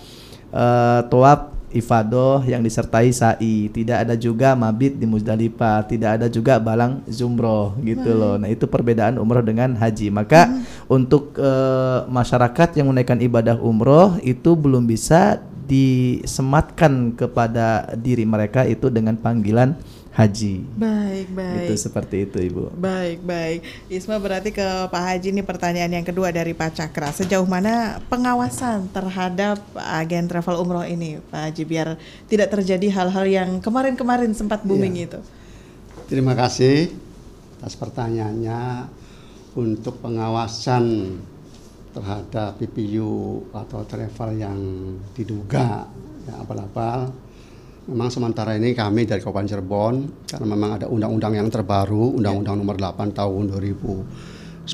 uh, 0.53 1.01
toab 1.09 1.53
ifadoh 1.73 2.45
yang 2.45 2.62
disertai 2.62 3.09
sa'i, 3.09 3.67
tidak 3.73 4.05
ada 4.05 4.13
juga 4.13 4.53
mabit 4.53 4.95
di 4.95 5.09
Muzdalifah, 5.09 5.81
tidak 5.89 6.21
ada 6.21 6.27
juga 6.29 6.62
balang 6.62 7.01
zumroh 7.09 7.73
gitu 7.81 8.13
loh. 8.13 8.38
Nah, 8.38 8.47
itu 8.47 8.69
perbedaan 8.69 9.17
umroh 9.17 9.41
dengan 9.41 9.73
haji. 9.73 10.13
Maka 10.13 10.47
hmm. 10.47 10.88
untuk 10.88 11.33
uh, 11.41 12.05
masyarakat 12.07 12.77
yang 12.77 12.93
menaikkan 12.93 13.19
ibadah 13.19 13.57
umroh 13.57 14.21
itu 14.21 14.53
belum 14.53 14.86
bisa 14.86 15.41
disematkan 15.65 17.17
kepada 17.17 17.89
diri 17.97 18.27
mereka 18.27 18.67
itu 18.69 18.93
dengan 18.93 19.17
panggilan 19.17 19.73
haji. 20.13 20.62
Baik, 20.78 21.28
baik. 21.34 21.67
Itu 21.67 21.76
seperti 21.78 22.30
itu, 22.30 22.38
Ibu. 22.38 22.78
Baik, 22.78 23.26
baik. 23.26 23.65
Isma 23.89 24.21
berarti 24.21 24.54
ke 24.54 24.67
Pak 24.93 25.04
Haji 25.10 25.34
ini 25.34 25.41
pertanyaan 25.41 25.89
yang 25.89 26.06
kedua 26.06 26.30
dari 26.30 26.54
Pak 26.54 26.78
Cakra. 26.78 27.10
Sejauh 27.10 27.49
mana 27.49 27.97
pengawasan 28.13 28.93
terhadap 28.93 29.58
agen 29.73 30.30
travel 30.30 30.62
umroh 30.62 30.86
ini, 30.86 31.17
Pak 31.34 31.49
Haji 31.49 31.63
biar 31.65 31.88
tidak 32.30 32.54
terjadi 32.54 32.88
hal-hal 32.93 33.26
yang 33.26 33.49
kemarin-kemarin 33.58 34.32
sempat 34.38 34.62
booming 34.62 35.02
ya. 35.02 35.06
itu. 35.10 35.19
Terima 36.08 36.38
kasih 36.38 36.93
atas 37.60 37.73
pertanyaannya. 37.73 39.02
untuk 39.54 40.02
pengawasan 40.02 41.13
terhadap 41.93 42.58
PPU 42.58 43.45
atau 43.54 43.86
travel 43.86 44.34
yang 44.34 44.58
diduga 45.13 45.86
ya 46.26 46.34
abal-abal. 46.41 47.13
Memang 47.83 48.07
sementara 48.07 48.55
ini 48.55 48.71
kami 48.71 49.03
dari 49.03 49.19
Kabupaten 49.19 49.49
Cirebon 49.49 49.95
karena 50.23 50.47
memang 50.47 50.79
ada 50.79 50.87
undang-undang 50.87 51.35
yang 51.35 51.51
terbaru, 51.51 52.15
Undang-Undang 52.15 52.63
Nomor 52.63 52.79
8 52.79 53.11
Tahun 53.11 53.43
2019 54.63 54.71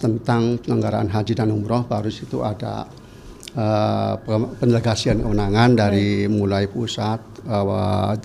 tentang 0.00 0.56
penyelenggaraan 0.64 1.12
haji 1.12 1.32
dan 1.36 1.52
umroh 1.52 1.84
baru 1.84 2.08
itu 2.08 2.40
ada 2.40 2.88
uh, 3.52 4.14
pendelegasian 4.56 5.20
kewenangan 5.20 5.76
dari 5.76 6.24
mulai 6.32 6.64
pusat, 6.72 7.20
uh, 7.44 8.16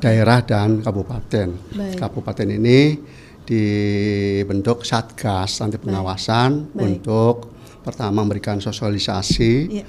daerah 0.00 0.40
dan 0.40 0.80
kabupaten. 0.80 1.76
Baik. 1.76 2.00
Kabupaten 2.00 2.48
ini 2.56 2.96
dibentuk 3.44 4.88
satgas 4.88 5.60
nanti 5.60 5.76
pengawasan 5.76 6.72
Baik. 6.72 6.80
untuk 6.80 7.52
pertama 7.84 8.24
memberikan 8.24 8.56
sosialisasi. 8.58 9.52
Ya. 9.68 9.84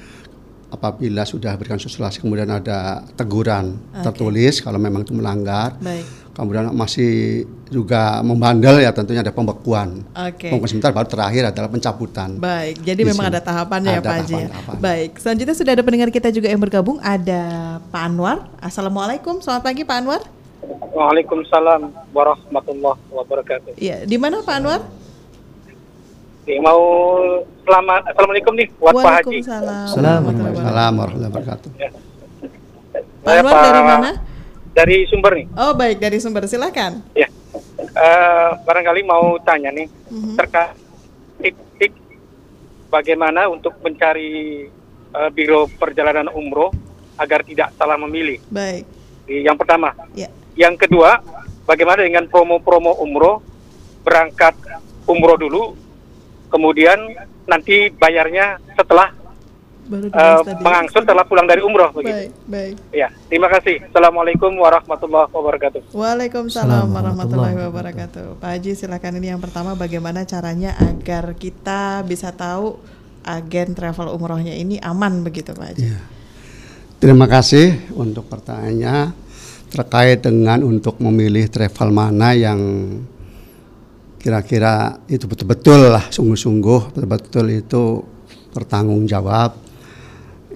Apabila 0.67 1.23
sudah 1.23 1.55
berikan 1.55 1.79
sosialisasi 1.79 2.19
kemudian 2.19 2.51
ada 2.51 2.99
teguran 3.15 3.79
okay. 3.95 4.03
tertulis 4.03 4.59
kalau 4.59 4.75
memang 4.75 5.07
itu 5.07 5.15
melanggar. 5.15 5.79
Baik. 5.79 6.03
Kemudian 6.35 6.69
masih 6.75 7.43
juga 7.71 8.21
membandel 8.21 8.83
ya 8.83 8.93
tentunya 8.93 9.25
ada 9.25 9.33
pembekuan. 9.33 10.05
Oke. 10.13 10.53
Okay. 10.53 10.67
sebentar 10.69 10.93
baru 10.93 11.09
terakhir 11.09 11.49
adalah 11.49 11.71
pencabutan. 11.71 12.37
Baik. 12.37 12.83
Jadi 12.83 13.01
memang 13.07 13.31
ada 13.31 13.41
tahapannya 13.41 13.97
ya, 13.97 13.99
ada 13.99 14.03
ya 14.03 14.09
Pak 14.11 14.15
Haji. 14.21 14.41
Baik. 14.77 15.11
Selanjutnya 15.17 15.55
sudah 15.55 15.71
ada 15.73 15.83
pendengar 15.87 16.09
kita 16.13 16.29
juga 16.29 16.51
yang 16.51 16.61
bergabung 16.61 17.01
ada 17.01 17.77
Pak 17.89 18.01
Anwar. 18.03 18.51
Assalamualaikum. 18.61 19.41
Selamat 19.41 19.63
pagi 19.65 19.81
Pak 19.87 19.97
Anwar. 19.97 20.21
Waalaikumsalam 20.93 21.93
warahmatullahi 22.11 23.01
wabarakatuh. 23.13 23.77
Iya, 23.77 24.03
di 24.03 24.17
mana 24.19 24.43
Pak 24.43 24.55
Anwar? 24.57 24.81
Oke, 26.47 26.63
mau 26.63 26.79
selamat 27.67 28.07
assalamualaikum 28.07 28.55
nih 28.55 28.71
buat 28.79 28.95
Pak 28.95 29.13
Haji. 29.19 29.43
Assalamualaikum 29.43 30.47
warahmatullahi 30.47 31.27
wabarakatuh. 31.27 31.69
Ya. 31.75 31.89
Pak 33.19 33.33
Anwar 33.35 33.55
dari 33.67 33.81
mana? 33.83 34.09
Dari 34.71 34.97
Sumber 35.11 35.43
nih. 35.43 35.51
Oh 35.59 35.75
baik 35.75 35.99
dari 35.99 36.23
Sumber, 36.23 36.47
silakan. 36.47 37.03
Ya, 37.19 37.27
uh, 37.99 38.55
barangkali 38.63 39.03
mau 39.03 39.35
tanya 39.43 39.75
nih 39.75 39.91
mm-hmm. 39.91 40.35
terkait 40.39 40.71
titik 41.43 41.91
bagaimana 42.87 43.51
untuk 43.51 43.75
mencari 43.83 44.71
uh, 45.19 45.27
biro 45.27 45.67
perjalanan 45.75 46.31
umroh 46.31 46.71
agar 47.19 47.43
tidak 47.43 47.75
salah 47.75 47.99
memilih. 47.99 48.39
Baik. 48.47 48.87
Yang 49.27 49.67
pertama. 49.67 49.91
Ya. 50.15 50.31
Yang 50.55 50.87
kedua, 50.87 51.19
bagaimana 51.67 52.07
dengan 52.07 52.23
promo-promo 52.31 52.95
umroh 53.03 53.43
berangkat 54.07 54.55
umroh 55.03 55.35
dulu, 55.35 55.75
kemudian 56.51 56.97
nanti 57.47 57.91
bayarnya 57.95 58.59
setelah 58.75 59.11
Baru 59.87 60.11
uh, 60.11 60.43
mengangsur 60.59 61.07
setelah 61.07 61.23
pulang 61.23 61.47
dari 61.47 61.63
umroh 61.63 61.95
begitu. 61.95 62.27
Baik, 62.27 62.31
baik. 62.43 62.75
Ya, 62.91 63.07
terima 63.31 63.47
kasih. 63.47 63.87
Assalamualaikum 63.87 64.51
warahmatullahi 64.59 65.31
wabarakatuh. 65.31 65.95
Waalaikumsalam 65.95 66.91
warahmatullahi 66.91 67.55
wabarakatuh. 67.55 68.35
Pak 68.35 68.51
Haji, 68.51 68.75
silakan 68.75 69.23
ini 69.23 69.31
yang 69.31 69.39
pertama 69.39 69.79
bagaimana 69.79 70.27
caranya 70.27 70.75
agar 70.75 71.39
kita 71.39 72.03
bisa 72.03 72.35
tahu 72.35 72.75
agen 73.23 73.79
travel 73.79 74.11
umrohnya 74.11 74.59
ini 74.59 74.75
aman 74.83 75.23
begitu 75.23 75.55
Pak 75.55 75.65
Haji. 75.71 75.87
Ya. 75.87 76.03
Terima 76.99 77.31
kasih 77.31 77.95
untuk 77.95 78.27
pertanyaannya 78.27 79.15
terkait 79.71 80.19
dengan 80.19 80.67
untuk 80.67 80.99
memilih 80.99 81.47
travel 81.47 81.95
mana 81.95 82.35
yang 82.35 82.59
kira-kira 84.17 84.97
itu 85.07 85.29
betul-betul 85.29 85.93
lah 85.93 86.05
sungguh-sungguh 86.09 86.93
betul-betul 86.93 87.45
itu 87.53 87.83
bertanggung 88.51 89.05
jawab 89.05 89.53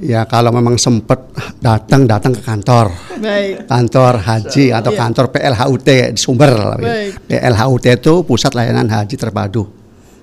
ya 0.01 0.25
kalau 0.25 0.49
memang 0.49 0.75
sempat 0.81 1.29
datang 1.61 2.09
datang 2.09 2.33
ke 2.33 2.41
kantor 2.41 2.89
Baik. 3.21 3.69
kantor 3.69 4.13
haji 4.17 4.65
atau 4.73 4.91
iya. 4.91 4.99
kantor 4.99 5.25
PLHUT 5.29 5.89
di 6.17 6.19
Sumber 6.19 6.51
Baik. 6.81 7.29
PLHUT 7.29 7.85
itu 7.85 8.13
pusat 8.25 8.51
layanan 8.57 8.89
haji 8.89 9.15
terpadu 9.15 9.63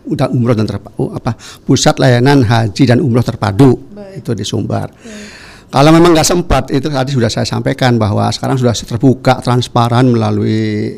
udah 0.09 0.27
umroh 0.35 0.57
dan 0.57 0.67
terpadu 0.67 1.15
apa 1.15 1.39
pusat 1.63 2.01
layanan 2.03 2.43
haji 2.43 2.83
dan 2.85 2.99
umroh 2.99 3.23
terpadu 3.23 3.79
Baik. 3.95 4.25
itu 4.27 4.31
di 4.35 4.43
Sumber 4.43 4.91
Baik 4.91 5.38
kalau 5.69 5.93
memang 5.93 6.17
nggak 6.17 6.25
sempat, 6.25 6.73
itu 6.73 6.89
tadi 6.89 7.13
sudah 7.13 7.29
saya 7.29 7.45
sampaikan 7.45 8.01
bahwa 8.01 8.25
sekarang 8.33 8.57
sudah 8.57 8.73
terbuka 8.73 9.45
transparan 9.45 10.09
melalui 10.09 10.97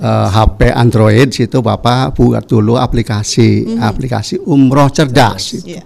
uh, 0.00 0.08
eh, 0.08 0.28
HP 0.32 0.72
Android 0.72 1.28
situ 1.28 1.60
Bapak 1.60 2.16
buat 2.16 2.48
dulu 2.48 2.80
aplikasi 2.80 3.68
mm 3.68 3.68
-hmm. 3.76 3.84
aplikasi 3.84 4.34
Umroh 4.40 4.88
Cerdas 4.88 5.60
itu. 5.60 5.76
Yeah. 5.76 5.84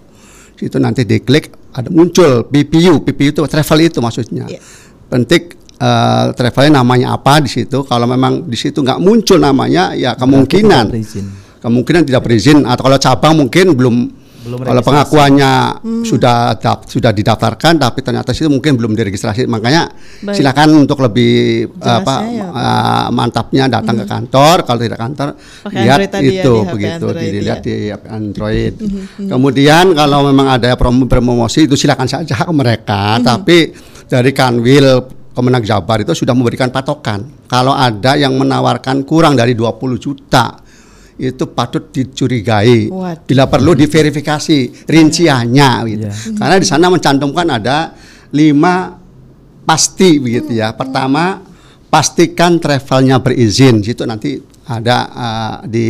Situ 0.55 0.79
nanti 0.79 1.03
diklik 1.03 1.75
ada 1.75 1.90
muncul 1.90 2.47
PPU, 2.47 3.03
PPU 3.03 3.35
itu 3.35 3.43
travel 3.51 3.79
itu 3.83 3.99
maksudnya. 3.99 4.47
Yeah. 4.47 4.62
Penting 5.11 5.59
uh, 5.83 6.31
travelnya 6.31 6.87
namanya 6.87 7.19
apa 7.19 7.43
di 7.43 7.51
situ. 7.51 7.83
Kalau 7.83 8.07
memang 8.07 8.47
di 8.47 8.55
situ 8.55 8.79
nggak 8.79 9.03
muncul 9.03 9.43
namanya, 9.43 9.90
ya 9.99 10.14
kemungkinan 10.14 10.95
kemungkinan 11.61 12.07
tidak 12.07 12.23
berizin 12.25 12.64
atau 12.64 12.88
kalau 12.88 12.97
cabang 12.97 13.35
mungkin 13.37 13.75
belum 13.77 13.97
belum 14.40 14.59
kalau 14.64 14.83
pengakuannya 14.83 15.53
hmm. 15.85 16.05
sudah 16.09 16.57
sudah 16.88 17.12
didaftarkan 17.12 17.76
tapi 17.76 18.00
ternyata 18.00 18.33
itu 18.33 18.48
mungkin 18.48 18.81
belum 18.81 18.96
diregistrasi 18.96 19.44
makanya 19.44 19.92
Baik. 20.24 20.40
silakan 20.40 20.68
untuk 20.88 21.05
lebih 21.05 21.68
apa 21.85 22.14
ya, 22.24 22.48
uh, 22.48 23.07
mantapnya 23.12 23.68
datang 23.68 24.00
hmm. 24.00 24.03
ke 24.05 24.07
kantor 24.09 24.57
kalau 24.64 24.81
tidak 24.81 25.00
kantor 25.00 25.29
Pake 25.37 25.76
lihat 25.76 25.98
ya, 26.16 26.20
itu 26.24 26.55
ya, 26.57 26.70
begitu 26.72 27.07
Android, 27.07 27.20
dilihat 27.20 27.61
ya. 27.61 27.64
di 27.64 27.76
Android 28.09 28.74
hmm, 28.81 28.88
hmm, 28.88 29.05
hmm. 29.05 29.29
kemudian 29.29 29.85
kalau 29.92 30.20
memang 30.24 30.46
ada 30.57 30.72
promosi 30.81 31.68
itu 31.68 31.76
silakan 31.76 32.09
saja 32.09 32.40
ke 32.40 32.53
mereka 32.57 33.20
hmm. 33.20 33.24
tapi 33.24 33.59
dari 34.09 34.33
Kanwil 34.33 35.20
Kemenang 35.31 35.62
Jabar 35.62 36.03
itu 36.03 36.16
sudah 36.16 36.35
memberikan 36.35 36.72
patokan 36.72 37.44
kalau 37.44 37.76
ada 37.76 38.16
yang 38.16 38.35
menawarkan 38.35 39.05
kurang 39.05 39.37
dari 39.37 39.53
20 39.53 40.00
juta 40.00 40.69
itu 41.20 41.44
patut 41.52 41.92
dicurigai. 41.92 42.88
What? 42.88 43.28
Bila 43.28 43.44
perlu 43.44 43.76
diverifikasi 43.76 44.88
rinciannya 44.88 45.70
gitu. 45.85 46.06
Yeah. 46.09 46.37
Karena 46.40 46.56
di 46.56 46.66
sana 46.66 46.88
mencantumkan 46.88 47.46
ada 47.61 47.92
lima 48.33 48.96
pasti 49.68 50.16
begitu 50.16 50.56
ya. 50.56 50.72
Pertama 50.72 51.44
pastikan 51.92 52.56
travelnya 52.56 53.20
berizin. 53.20 53.85
Situ 53.85 54.09
nanti 54.09 54.40
ada 54.68 54.96
uh, 55.11 55.57
di 55.64 55.88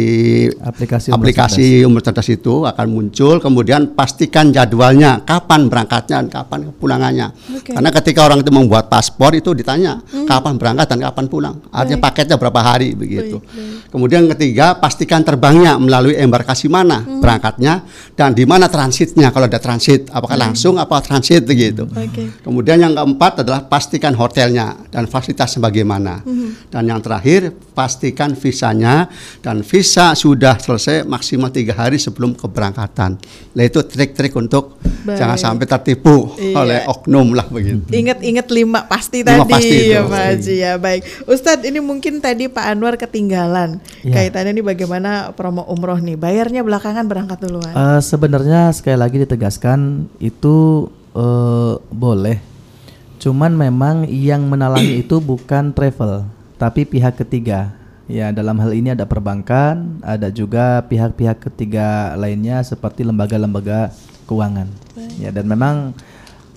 aplikasi 0.63 1.13
umur 1.13 1.19
aplikasi 1.21 1.67
cerdas. 1.83 1.89
umur 1.91 2.01
cerdas 2.01 2.29
itu 2.33 2.55
akan 2.65 2.87
muncul 2.89 3.37
kemudian 3.43 3.93
pastikan 3.93 4.55
jadwalnya 4.55 5.21
kapan 5.27 5.69
berangkatnya 5.69 6.25
dan 6.25 6.29
kapan 6.33 6.73
pulangannya 6.73 7.29
okay. 7.61 7.77
karena 7.77 7.91
ketika 7.93 8.25
orang 8.25 8.41
itu 8.41 8.49
membuat 8.49 8.89
paspor 8.89 9.37
itu 9.37 9.53
ditanya 9.53 10.01
hmm. 10.01 10.25
kapan 10.25 10.57
berangkat 10.57 10.87
dan 10.97 10.99
kapan 11.03 11.25
pulang 11.29 11.57
artinya 11.69 11.99
baik. 12.01 12.07
paketnya 12.09 12.37
berapa 12.41 12.61
hari 12.65 12.97
begitu 12.97 13.43
baik, 13.43 13.53
baik. 13.53 13.91
kemudian 13.93 14.23
ketiga 14.33 14.79
pastikan 14.79 15.21
terbangnya 15.27 15.77
melalui 15.77 16.17
embarkasi 16.17 16.73
mana 16.73 17.05
hmm. 17.05 17.21
berangkatnya 17.21 17.85
dan 18.17 18.33
di 18.33 18.49
mana 18.49 18.73
transitnya 18.73 19.29
kalau 19.29 19.45
ada 19.45 19.61
transit 19.61 20.09
apakah 20.09 20.41
hmm. 20.41 20.45
langsung 20.49 20.81
apa 20.81 21.05
transit 21.05 21.45
begitu 21.45 21.85
okay. 21.91 22.33
kemudian 22.41 22.81
yang 22.81 22.97
keempat 22.97 23.45
adalah 23.45 23.67
pastikan 23.69 24.17
hotelnya 24.17 24.89
dan 24.89 25.05
fasilitas 25.05 25.61
sebagaimana 25.61 26.25
hmm. 26.25 26.73
dan 26.73 26.89
yang 26.89 27.05
terakhir 27.05 27.53
pastikan 27.77 28.33
visa 28.33 28.70
visanya 28.71 29.11
dan 29.43 29.67
visa 29.67 30.15
sudah 30.15 30.55
selesai 30.63 31.03
maksimal 31.03 31.51
tiga 31.51 31.75
hari 31.75 31.99
sebelum 31.99 32.39
keberangkatan. 32.39 33.19
Nah 33.51 33.65
itu 33.67 33.83
trik-trik 33.83 34.31
untuk 34.39 34.79
Baik. 35.03 35.19
jangan 35.19 35.39
sampai 35.39 35.67
tertipu 35.67 36.39
iya. 36.39 36.55
oleh 36.55 36.79
oknum 36.87 37.35
lah 37.35 37.51
begitu. 37.51 37.83
Ingat-ingat 37.91 38.47
lima 38.55 38.87
pasti 38.87 39.27
lima 39.27 39.43
tadi 39.43 39.53
pasti 39.53 39.77
ya 39.91 40.01
Pak 40.07 40.23
Haji 40.23 40.55
ya. 40.55 40.73
Baik, 40.79 41.03
Ustadz 41.27 41.67
ini 41.67 41.83
mungkin 41.83 42.23
tadi 42.23 42.47
Pak 42.47 42.65
Anwar 42.71 42.95
ketinggalan 42.95 43.83
ya. 44.07 44.15
kaitannya 44.15 44.55
ini 44.55 44.63
bagaimana 44.63 45.35
promo 45.35 45.67
umroh 45.67 45.99
nih. 45.99 46.15
Bayarnya 46.15 46.63
belakangan 46.63 47.05
berangkat 47.11 47.43
duluan. 47.43 47.75
Uh, 47.75 47.99
sebenarnya 47.99 48.71
sekali 48.71 48.99
lagi 48.99 49.17
ditegaskan 49.19 50.07
itu 50.23 50.87
uh, 51.19 51.83
boleh. 51.91 52.39
Cuman 53.21 53.53
memang 53.53 54.09
yang 54.09 54.49
menalangi 54.49 55.05
itu 55.05 55.21
bukan 55.21 55.77
travel, 55.77 56.25
tapi 56.57 56.89
pihak 56.89 57.21
ketiga 57.21 57.80
Ya, 58.11 58.35
dalam 58.35 58.59
hal 58.59 58.75
ini 58.75 58.91
ada 58.91 59.07
perbankan, 59.07 60.03
ada 60.03 60.35
juga 60.35 60.83
pihak-pihak 60.91 61.47
ketiga 61.47 62.19
lainnya 62.19 62.59
seperti 62.67 63.07
lembaga-lembaga 63.07 63.95
keuangan. 64.27 64.67
Baik. 64.99 65.15
Ya, 65.23 65.31
dan 65.31 65.47
memang 65.47 65.95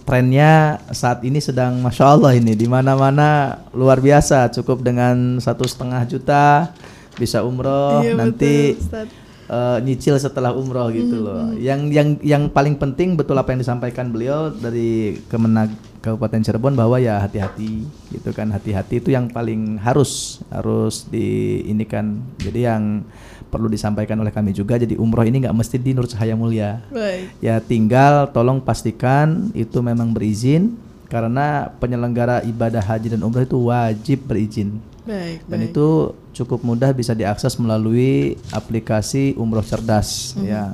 trennya 0.03 0.81
saat 0.89 1.21
ini 1.21 1.37
sedang 1.37 1.77
masya 1.79 2.17
Allah 2.17 2.33
ini 2.33 2.57
di 2.57 2.65
mana-mana 2.65 3.61
luar 3.77 4.01
biasa. 4.01 4.49
Cukup 4.49 4.81
dengan 4.81 5.37
satu 5.37 5.69
setengah 5.69 6.01
juta 6.09 6.73
bisa 7.21 7.45
umroh 7.45 8.01
iya, 8.01 8.17
nanti. 8.17 8.73
Betul, 8.73 9.21
uh, 9.53 9.77
nyicil 9.83 10.17
setelah 10.17 10.57
umroh 10.57 10.89
gitu 10.89 11.21
hmm. 11.21 11.25
loh. 11.25 11.43
Yang 11.55 11.79
yang 11.93 12.09
yang 12.25 12.43
paling 12.49 12.81
penting 12.81 13.13
betul 13.13 13.37
apa 13.37 13.53
yang 13.53 13.61
disampaikan 13.61 14.09
beliau 14.09 14.49
dari 14.49 15.21
Kemenag 15.29 15.92
Kabupaten 16.03 16.43
Cirebon 16.43 16.75
bahwa 16.75 16.99
ya 16.99 17.15
hati-hati 17.23 17.87
gitu 18.11 18.29
kan 18.35 18.51
hati-hati 18.51 18.99
itu 18.99 19.15
yang 19.15 19.31
paling 19.31 19.79
harus 19.79 20.43
harus 20.51 21.07
di 21.07 21.63
ini 21.63 21.87
kan. 21.87 22.19
Jadi 22.43 22.67
yang 22.67 23.07
perlu 23.47 23.71
disampaikan 23.71 24.19
oleh 24.19 24.35
kami 24.35 24.51
juga 24.51 24.75
jadi 24.75 24.99
umroh 24.99 25.23
ini 25.23 25.47
nggak 25.47 25.55
mesti 25.55 25.79
di 25.79 25.95
Nur 25.95 26.11
Cahaya 26.11 26.35
Mulia. 26.35 26.83
Baik. 26.91 27.39
Ya 27.39 27.63
tinggal 27.63 28.35
tolong 28.35 28.59
pastikan 28.59 29.47
itu 29.55 29.79
memang 29.79 30.11
berizin 30.11 30.75
karena 31.07 31.71
penyelenggara 31.79 32.43
ibadah 32.43 32.83
haji 32.83 33.15
dan 33.15 33.23
umroh 33.23 33.47
itu 33.47 33.55
wajib 33.71 34.27
berizin. 34.27 34.83
Baik, 35.07 35.47
Dan 35.47 35.59
baik. 35.63 35.69
itu 35.71 35.87
cukup 36.33 36.65
mudah 36.65 36.89
bisa 36.91 37.13
diakses 37.13 37.55
melalui 37.61 38.35
aplikasi 38.49 39.37
Umroh 39.37 39.63
Cerdas 39.63 40.33
mm-hmm. 40.33 40.49
ya. 40.49 40.73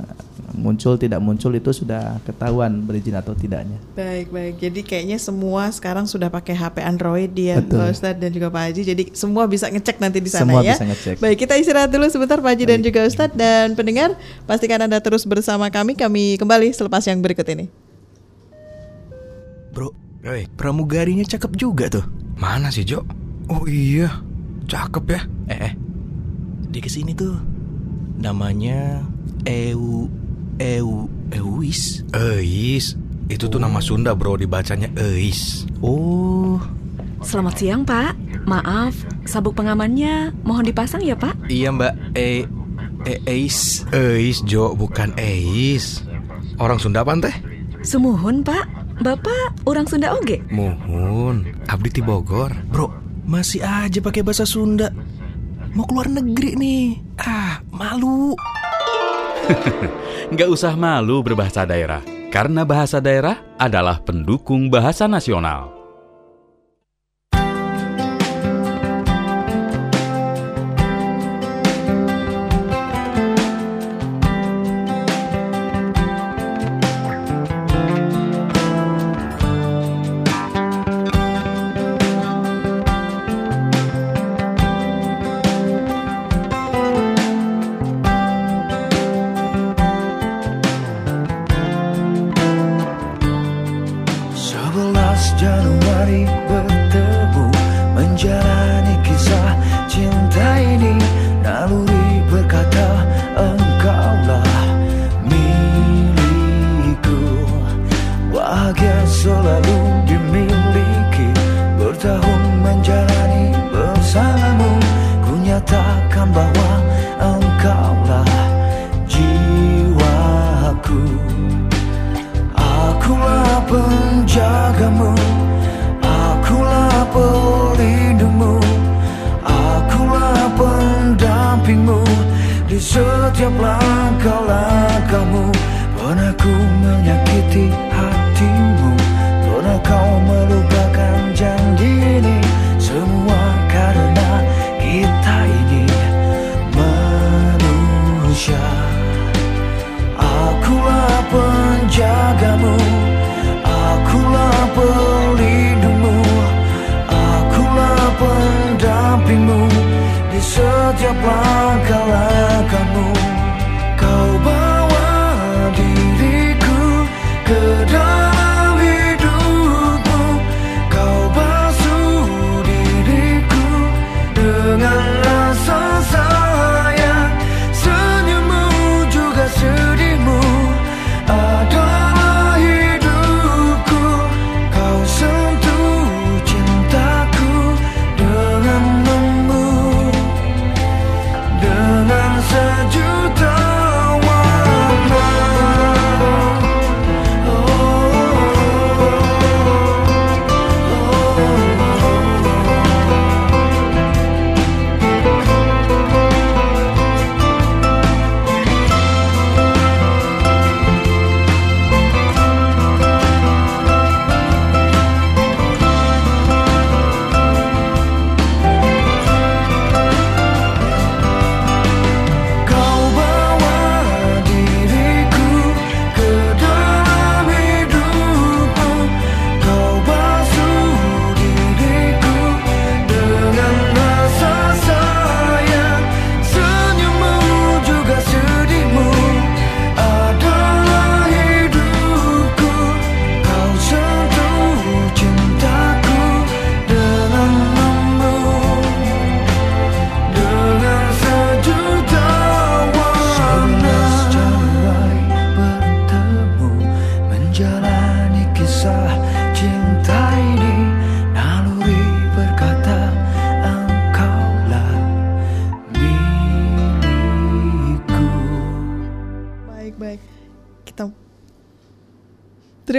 Muncul 0.49 0.97
tidak 0.97 1.21
muncul 1.21 1.53
itu 1.53 1.69
sudah 1.69 2.17
ketahuan 2.25 2.81
berizin 2.81 3.13
atau 3.13 3.37
tidaknya. 3.37 3.77
Baik, 3.93 4.33
baik. 4.33 4.55
Jadi 4.57 4.81
kayaknya 4.81 5.21
semua 5.21 5.69
sekarang 5.69 6.09
sudah 6.09 6.25
pakai 6.27 6.57
HP 6.57 6.81
Android 6.81 7.29
dia 7.29 7.61
Pak 7.61 7.93
Ustadz 7.93 8.17
dan 8.17 8.33
juga 8.33 8.49
Pak 8.49 8.71
Haji. 8.71 8.81
Jadi 8.81 9.03
semua 9.13 9.45
bisa 9.45 9.69
ngecek 9.69 10.01
nanti 10.01 10.17
di 10.17 10.31
sana 10.31 10.49
semua 10.49 10.65
ya. 10.65 10.73
Bisa 10.73 10.89
ngecek. 10.89 11.15
Baik, 11.21 11.37
kita 11.45 11.53
istirahat 11.53 11.93
dulu 11.93 12.09
sebentar 12.09 12.41
Pak 12.41 12.49
Haji 12.49 12.65
baik. 12.65 12.71
dan 12.73 12.79
juga 12.81 12.99
Ustadz 13.05 13.37
dan 13.37 13.77
pendengar 13.77 14.17
pastikan 14.49 14.81
Anda 14.81 14.97
terus 14.97 15.21
bersama 15.29 15.69
kami. 15.69 15.93
Kami 15.93 16.41
kembali 16.41 16.73
selepas 16.73 17.05
yang 17.05 17.21
berikut 17.21 17.45
ini. 17.45 17.69
Bro, 19.69 19.93
Hey, 20.19 20.51
pramugarinya 20.51 21.23
cakep 21.23 21.55
juga 21.55 21.87
tuh. 21.87 22.03
Mana 22.35 22.67
sih, 22.75 22.83
Jo? 22.83 23.07
Oh 23.47 23.63
iya, 23.63 24.19
cakep 24.69 25.05
ya. 25.09 25.21
Eh, 25.49 25.59
eh. 25.69 25.73
Di 26.69 26.79
ke 26.79 26.87
sini 26.87 27.17
tuh 27.17 27.33
namanya 28.21 29.01
Eu 29.43 30.05
Eu 30.61 31.09
Euis. 31.33 32.05
Eis. 32.13 32.97
Itu 33.29 33.45
tuh 33.45 33.61
nama 33.61 33.77
Sunda, 33.81 34.17
Bro, 34.17 34.41
dibacanya 34.41 34.89
Eis. 34.97 35.65
Oh. 35.81 36.57
Selamat 37.21 37.55
siang, 37.61 37.85
Pak. 37.85 38.17
Maaf, 38.49 38.95
sabuk 39.29 39.53
pengamannya 39.53 40.33
mohon 40.41 40.65
dipasang 40.65 41.05
ya, 41.05 41.13
Pak? 41.13 41.51
Iya, 41.51 41.69
Mbak. 41.69 41.93
E, 42.17 42.49
e 43.05 43.13
Eis. 43.29 43.85
Eis, 43.93 44.41
Jo, 44.41 44.73
bukan 44.73 45.13
Eis. 45.21 46.01
Orang 46.57 46.81
Sunda 46.81 47.05
apa 47.05 47.13
teh? 47.21 47.35
Sumuhun, 47.85 48.41
Pak. 48.41 48.65
Bapak 48.99 49.63
orang 49.63 49.87
Sunda 49.87 50.11
oge? 50.11 50.43
Mohon, 50.51 51.47
abdi 51.71 51.87
ti 51.87 52.01
Bogor. 52.03 52.51
Bro, 52.67 52.91
masih 53.29 53.61
aja 53.61 54.01
pakai 54.01 54.25
bahasa 54.25 54.43
Sunda. 54.43 54.89
Mau 55.77 55.85
keluar 55.85 56.09
negeri 56.09 56.57
nih. 56.57 56.85
Ah, 57.21 57.61
malu. 57.69 58.33
Nggak 60.33 60.49
usah 60.49 60.73
malu 60.73 61.21
berbahasa 61.21 61.63
daerah, 61.63 62.01
karena 62.33 62.65
bahasa 62.65 62.97
daerah 62.97 63.37
adalah 63.61 64.01
pendukung 64.01 64.73
bahasa 64.73 65.05
nasional. 65.05 65.78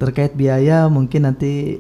Terkait 0.01 0.33
biaya, 0.33 0.89
mungkin 0.89 1.29
nanti 1.29 1.79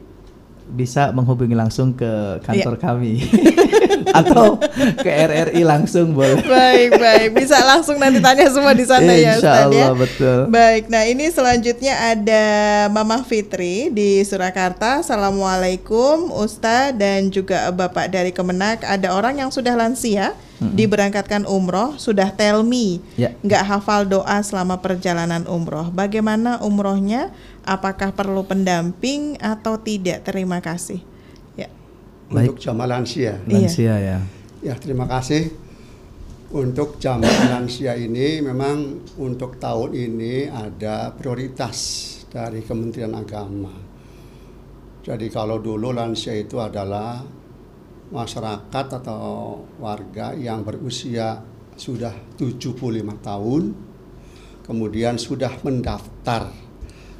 bisa 0.72 1.12
menghubungi 1.12 1.52
langsung 1.52 1.92
ke 1.92 2.40
kantor 2.40 2.80
yeah. 2.80 2.82
kami 2.82 3.12
atau 4.12 4.60
ke 5.00 5.10
RRI 5.10 5.62
langsung 5.64 6.12
boleh. 6.12 6.44
Baik, 6.44 6.90
baik. 7.00 7.28
Bisa 7.36 7.58
langsung 7.64 7.96
nanti 7.96 8.20
tanya 8.20 8.46
semua 8.52 8.76
di 8.76 8.84
sana 8.84 9.12
ya 9.12 9.40
Ustaz 9.40 9.72
ya. 9.72 9.90
betul. 9.96 10.38
Baik. 10.52 10.92
Nah, 10.92 11.02
ini 11.08 11.28
selanjutnya 11.32 11.94
ada 12.12 12.44
Mama 12.92 13.24
Fitri 13.24 13.88
di 13.90 14.20
Surakarta. 14.22 15.00
Assalamualaikum 15.00 16.30
Ustaz 16.32 16.94
dan 16.94 17.32
juga 17.32 17.72
Bapak 17.72 18.12
dari 18.12 18.30
Kemenak. 18.30 18.84
Ada 18.84 19.16
orang 19.16 19.40
yang 19.40 19.50
sudah 19.50 19.74
lansia 19.74 20.36
hmm. 20.60 20.76
diberangkatkan 20.76 21.48
umroh 21.48 21.96
sudah 21.96 22.30
tell 22.32 22.62
me 22.62 23.02
yeah. 23.18 23.34
nggak 23.42 23.64
hafal 23.66 24.04
doa 24.06 24.38
selama 24.44 24.78
perjalanan 24.78 25.48
umroh. 25.48 25.88
Bagaimana 25.90 26.60
umrohnya? 26.60 27.32
apakah 27.66 28.10
perlu 28.12 28.42
pendamping 28.42 29.38
atau 29.38 29.78
tidak? 29.78 30.26
Terima 30.26 30.58
kasih. 30.58 31.02
Ya. 32.32 32.48
Untuk 32.48 32.58
jamaah 32.58 32.88
lansia. 32.98 33.34
Lansia 33.44 33.94
ya. 34.00 34.18
Ya, 34.64 34.74
terima 34.80 35.04
kasih. 35.04 35.52
Untuk 36.52 36.96
jamaah 36.96 37.48
lansia 37.56 37.92
ini 37.96 38.40
memang 38.40 39.04
untuk 39.20 39.60
tahun 39.60 39.92
ini 39.92 40.48
ada 40.48 41.12
prioritas 41.12 41.76
dari 42.32 42.64
Kementerian 42.64 43.12
Agama. 43.12 43.72
Jadi 45.02 45.26
kalau 45.28 45.60
dulu 45.60 45.92
lansia 45.92 46.32
itu 46.32 46.56
adalah 46.56 47.20
masyarakat 48.12 48.86
atau 49.02 49.58
warga 49.80 50.36
yang 50.36 50.64
berusia 50.64 51.40
sudah 51.74 52.12
75 52.36 52.76
tahun, 53.24 53.62
kemudian 54.62 55.16
sudah 55.16 55.58
mendaftar 55.64 56.71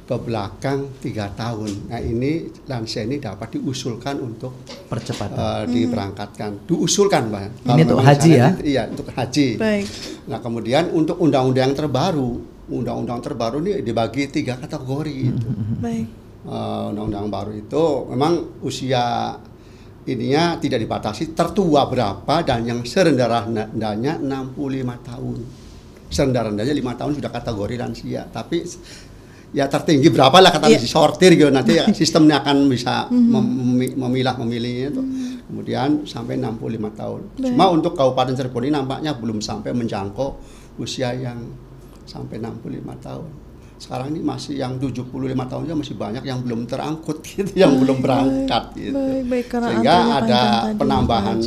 ke 0.03 0.15
belakang 0.19 0.99
tiga 0.99 1.31
tahun. 1.31 1.87
Nah 1.87 1.99
ini 2.03 2.51
lansia 2.67 3.07
ini 3.07 3.23
dapat 3.23 3.55
diusulkan 3.55 4.19
untuk 4.19 4.67
percepatan 4.91 5.63
uh, 5.63 5.65
diberangkatkan, 5.65 6.67
diusulkan 6.67 7.31
pak. 7.31 7.41
Ini 7.71 7.81
untuk 7.87 8.03
haji 8.03 8.31
ya? 8.35 8.49
Iya 8.59 8.83
untuk 8.91 9.07
haji. 9.15 9.47
Baik. 9.55 9.85
Nah 10.27 10.39
kemudian 10.43 10.91
untuk 10.91 11.15
undang-undang 11.23 11.71
terbaru, 11.71 12.43
undang-undang 12.67 13.23
terbaru 13.23 13.63
ini 13.63 13.79
dibagi 13.79 14.27
tiga 14.27 14.59
kategori 14.59 15.15
itu. 15.15 15.49
Baik. 15.79 16.07
Uh, 16.43 16.91
undang-undang 16.91 17.31
baru 17.31 17.51
itu 17.55 17.83
memang 18.11 18.59
usia 18.59 19.39
ininya 20.03 20.59
tidak 20.59 20.83
dibatasi 20.83 21.31
tertua 21.31 21.87
berapa 21.87 22.43
dan 22.43 22.67
yang 22.67 22.83
serendah-rendahnya 22.83 24.19
65 24.19 25.07
tahun 25.07 25.37
serendah-rendahnya 26.13 26.75
lima 26.77 26.93
tahun 26.93 27.17
sudah 27.17 27.31
kategori 27.33 27.75
lansia 27.79 28.27
tapi 28.29 28.61
ya 29.53 29.69
tertinggi 29.69 30.09
berapa 30.09 30.33
lah 30.41 30.49
kata 30.49 30.67
yeah. 30.67 30.81
sortir 30.81 31.37
gitu. 31.37 31.53
Nanti 31.53 31.77
ya, 31.77 31.85
sistemnya 31.99 32.41
akan 32.41 32.67
bisa 32.67 33.07
mhm. 33.07 33.29
mem 33.29 33.45
memilah 33.95 34.35
memilihnya 34.41 34.89
itu. 34.91 35.03
Mhm. 35.05 35.31
kemudian 35.43 36.01
sampai 36.09 36.41
65 36.41 36.97
tahun. 36.97 37.21
Cuma 37.37 37.69
untuk 37.69 37.93
Kabupaten 37.93 38.33
Cirebon 38.33 38.65
ini 38.65 38.73
nampaknya 38.73 39.13
belum 39.13 39.37
sampai 39.37 39.69
menjangkau 39.77 40.33
usia 40.81 41.13
yang 41.13 41.37
sampai 42.09 42.41
65 42.41 43.05
tahun. 43.05 43.29
Sekarang 43.77 44.15
ini 44.15 44.23
masih 44.23 44.57
yang 44.57 44.79
75 44.79 45.11
tahun 45.27 45.61
aja 45.67 45.75
masih 45.75 45.95
banyak 45.99 46.23
yang 46.23 46.39
belum 46.41 46.65
terangkut 46.65 47.19
gitu 47.29 47.51
yang 47.53 47.75
baik, 47.75 47.81
belum 47.83 47.97
berangkat 47.99 48.63
baik, 48.71 48.79
gitu. 48.79 48.95
baik, 48.95 49.23
baik, 49.27 49.45
sehingga 49.51 49.97
ada 50.23 50.41
penambahan 50.73 51.37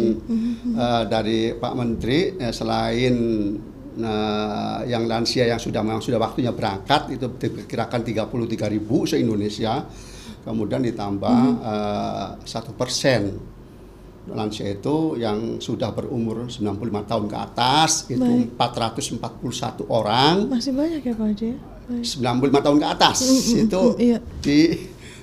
uh, 0.77 1.03
dari 1.09 1.57
Pak 1.57 1.73
Menteri 1.75 2.37
uh, 2.37 2.53
selain 2.53 3.15
Nah, 3.97 4.85
yang 4.85 5.09
lansia 5.09 5.49
yang 5.49 5.57
sudah 5.57 5.81
yang 5.81 6.05
sudah 6.05 6.21
waktunya 6.21 6.53
berangkat 6.53 7.17
itu 7.17 7.33
diperkirakan 7.33 8.01
33 8.05 8.69
ribu 8.69 9.09
se 9.09 9.17
Indonesia, 9.17 9.89
kemudian 10.45 10.85
ditambah 10.85 11.41
mhm. 11.41 11.65
eh, 11.65 12.29
satu 12.45 12.77
persen 12.77 13.33
lansia 14.27 14.67
itu 14.75 15.15
yang 15.23 15.63
sudah 15.63 15.95
berumur 15.95 16.51
95 16.51 16.83
tahun 17.07 17.25
ke 17.31 17.37
atas 17.39 18.11
itu 18.11 18.51
Baik. 18.59 19.23
441 19.23 19.87
orang. 19.87 20.51
Masih 20.51 20.75
banyak 20.75 21.01
ya 21.01 21.15
Pak 21.15 21.27
Haji? 21.31 21.51
95 21.87 22.65
tahun 22.67 22.79
ke 22.83 22.87
atas 22.91 23.19
mm, 23.23 23.31
-hmm. 23.31 23.63
itu 23.63 23.83
mm, 23.83 24.03
iya. 24.03 24.19
di 24.43 24.59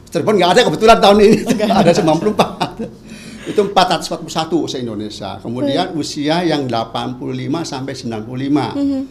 Cirebon 0.07 0.35
nggak 0.39 0.51
ada 0.55 0.61
kebetulan 0.69 0.97
tahun 1.03 1.17
ini 1.19 1.37
okay. 1.43 1.67
ada 1.83 1.91
94 1.91 3.12
itu 3.43 3.59
441 3.59 4.71
se-Indonesia. 4.71 5.39
Kemudian 5.43 5.91
Baik. 5.91 5.99
usia 5.99 6.43
yang 6.47 6.67
85 6.67 7.19
sampai 7.67 7.93
95 7.95 8.23
mm 8.23 8.59
-hmm. 8.71 9.03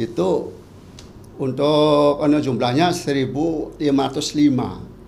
itu 0.00 0.28
untuk 1.38 2.18
ono 2.18 2.38
jumlahnya 2.42 2.90
1505 2.90 3.78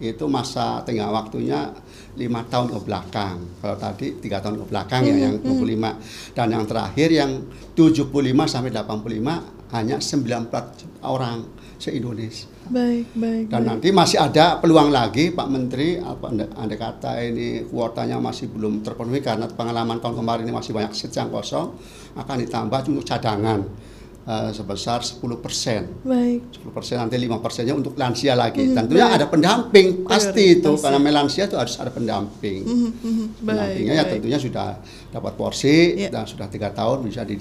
itu 0.00 0.24
masa 0.32 0.80
tengah 0.86 1.12
waktunya 1.12 1.76
lima 2.16 2.42
tahun 2.48 2.72
ke 2.72 2.78
belakang. 2.84 3.36
Kalau 3.60 3.76
tadi 3.76 4.16
tiga 4.20 4.40
tahun 4.40 4.64
ke 4.64 4.66
belakang 4.68 5.02
mm 5.04 5.10
-hmm. 5.10 5.20
ya 5.20 5.24
yang 5.28 5.34
25 5.40 5.50
mm 5.50 5.84
-hmm. 5.84 5.94
dan 6.36 6.46
yang 6.52 6.64
terakhir 6.68 7.08
yang 7.12 7.30
75 7.76 8.12
sampai 8.48 8.70
85 8.72 9.60
hanya 9.70 9.96
94 10.02 11.06
orang 11.06 11.46
se-Indonesia. 11.80 12.44
Baik, 12.68 13.08
baik. 13.16 13.44
Dan 13.48 13.64
baik. 13.64 13.68
nanti 13.72 13.88
masih 13.90 14.20
ada 14.20 14.60
peluang 14.60 14.92
lagi 14.92 15.32
Pak 15.32 15.48
Menteri 15.48 15.96
apa 15.96 16.28
anda 16.30 16.76
kata 16.76 17.24
ini 17.24 17.64
kuotanya 17.66 18.20
masih 18.20 18.52
belum 18.52 18.84
terpenuhi 18.84 19.24
karena 19.24 19.48
pengalaman 19.48 19.96
tahun 19.98 20.20
kemarin 20.20 20.44
ini 20.44 20.52
masih 20.52 20.76
banyak 20.76 20.92
seat 20.92 21.16
yang 21.16 21.32
kosong 21.32 21.72
akan 22.14 22.36
ditambah 22.44 22.80
untuk 22.92 23.08
cadangan 23.08 23.64
uh, 24.28 24.50
sebesar 24.52 25.00
10 25.00 25.24
persen. 25.40 25.88
Baik. 26.04 26.52
10 26.60 26.76
persen 26.76 26.96
nanti 27.00 27.16
5 27.16 27.40
persennya 27.40 27.74
untuk 27.74 27.96
lansia 27.96 28.36
lagi. 28.36 28.60
Hmm, 28.60 28.76
Tentunya 28.76 29.06
baik. 29.08 29.16
ada 29.16 29.26
pendamping 29.32 29.86
pasti 30.04 30.60
itu 30.60 30.72
karena 30.76 31.00
melansia 31.00 31.48
itu 31.48 31.56
harus 31.56 31.74
ada 31.80 31.88
pendamping. 31.88 32.60
Hmm, 32.66 32.92
hmm, 32.92 33.26
Pendampingnya 33.40 33.94
ya 33.96 34.04
tentunya 34.04 34.38
sudah 34.38 34.76
dapat 35.10 35.32
porsi 35.34 35.96
yeah. 35.96 36.12
dan 36.12 36.28
sudah 36.28 36.46
tiga 36.52 36.70
tahun 36.70 37.08
bisa 37.08 37.24
di 37.24 37.40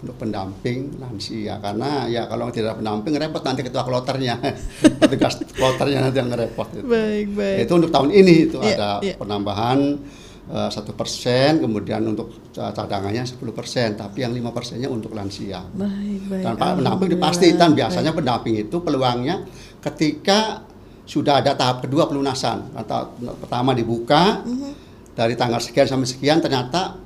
untuk 0.00 0.16
pendamping 0.16 0.96
lansia 0.96 1.60
karena 1.60 2.08
ya 2.08 2.24
kalau 2.24 2.48
tidak 2.48 2.80
pendamping 2.80 3.20
repot 3.20 3.44
nanti 3.44 3.60
ketua 3.60 3.84
kloternya 3.84 4.40
petugas 5.00 5.36
kloternya 5.52 6.08
nanti 6.08 6.16
yang 6.24 6.32
repot 6.32 6.68
itu. 6.72 6.88
Baik 6.88 7.28
baik. 7.36 7.56
Itu 7.68 7.72
untuk 7.76 7.92
tahun 7.92 8.08
ini 8.08 8.34
itu 8.48 8.58
yeah, 8.64 8.76
ada 8.76 8.90
yeah. 9.04 9.16
penambahan 9.20 10.00
eh, 10.48 10.68
satu 10.72 10.92
uh, 10.92 10.96
persen 10.96 11.60
kemudian 11.60 12.00
untuk 12.08 12.32
cadangannya 12.56 13.28
10 13.28 13.36
persen 13.52 13.92
tapi 13.92 14.24
yang 14.24 14.32
lima 14.32 14.56
persennya 14.56 14.88
untuk 14.88 15.12
lansia. 15.12 15.60
Baik 15.68 16.20
baik. 16.32 16.44
Dan 16.48 16.54
Pak 16.56 16.70
pendamping 16.80 17.08
dipastikan 17.12 17.68
biasanya 17.76 18.16
baik. 18.16 18.18
pendamping 18.24 18.54
itu 18.56 18.76
peluangnya 18.80 19.44
ketika 19.84 20.64
sudah 21.04 21.44
ada 21.44 21.52
tahap 21.52 21.84
kedua 21.84 22.08
pelunasan 22.08 22.72
atau 22.72 23.12
pertama 23.36 23.76
dibuka 23.76 24.40
uh 24.40 24.48
mhm. 24.48 24.56
-huh. 24.64 24.72
dari 25.12 25.36
tanggal 25.36 25.60
sekian 25.60 25.84
sampai 25.84 26.08
sekian 26.08 26.40
ternyata 26.40 26.96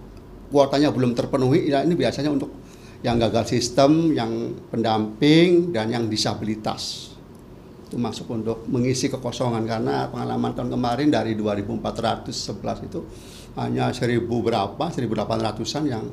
kuotanya 0.55 0.95
belum 0.95 1.19
terpenuhi 1.19 1.75
ya 1.75 1.83
ini 1.83 1.99
biasanya 1.99 2.31
untuk 2.31 2.64
yang 3.05 3.21
gagal 3.21 3.53
sistem, 3.53 4.17
yang 4.17 4.57
pendamping, 4.73 5.77
dan 5.77 5.93
yang 5.93 6.09
disabilitas. 6.09 7.13
Itu 7.85 8.01
masuk 8.01 8.33
untuk 8.33 8.65
mengisi 8.65 9.13
kekosongan 9.13 9.69
karena 9.69 10.09
pengalaman 10.09 10.57
tahun 10.57 10.73
kemarin 10.73 11.09
dari 11.13 11.37
2411 11.37 12.89
itu 12.89 13.01
hanya 13.61 13.93
1000 13.93 14.25
berapa, 14.25 14.85
1800-an 14.89 15.85
yang 15.85 16.05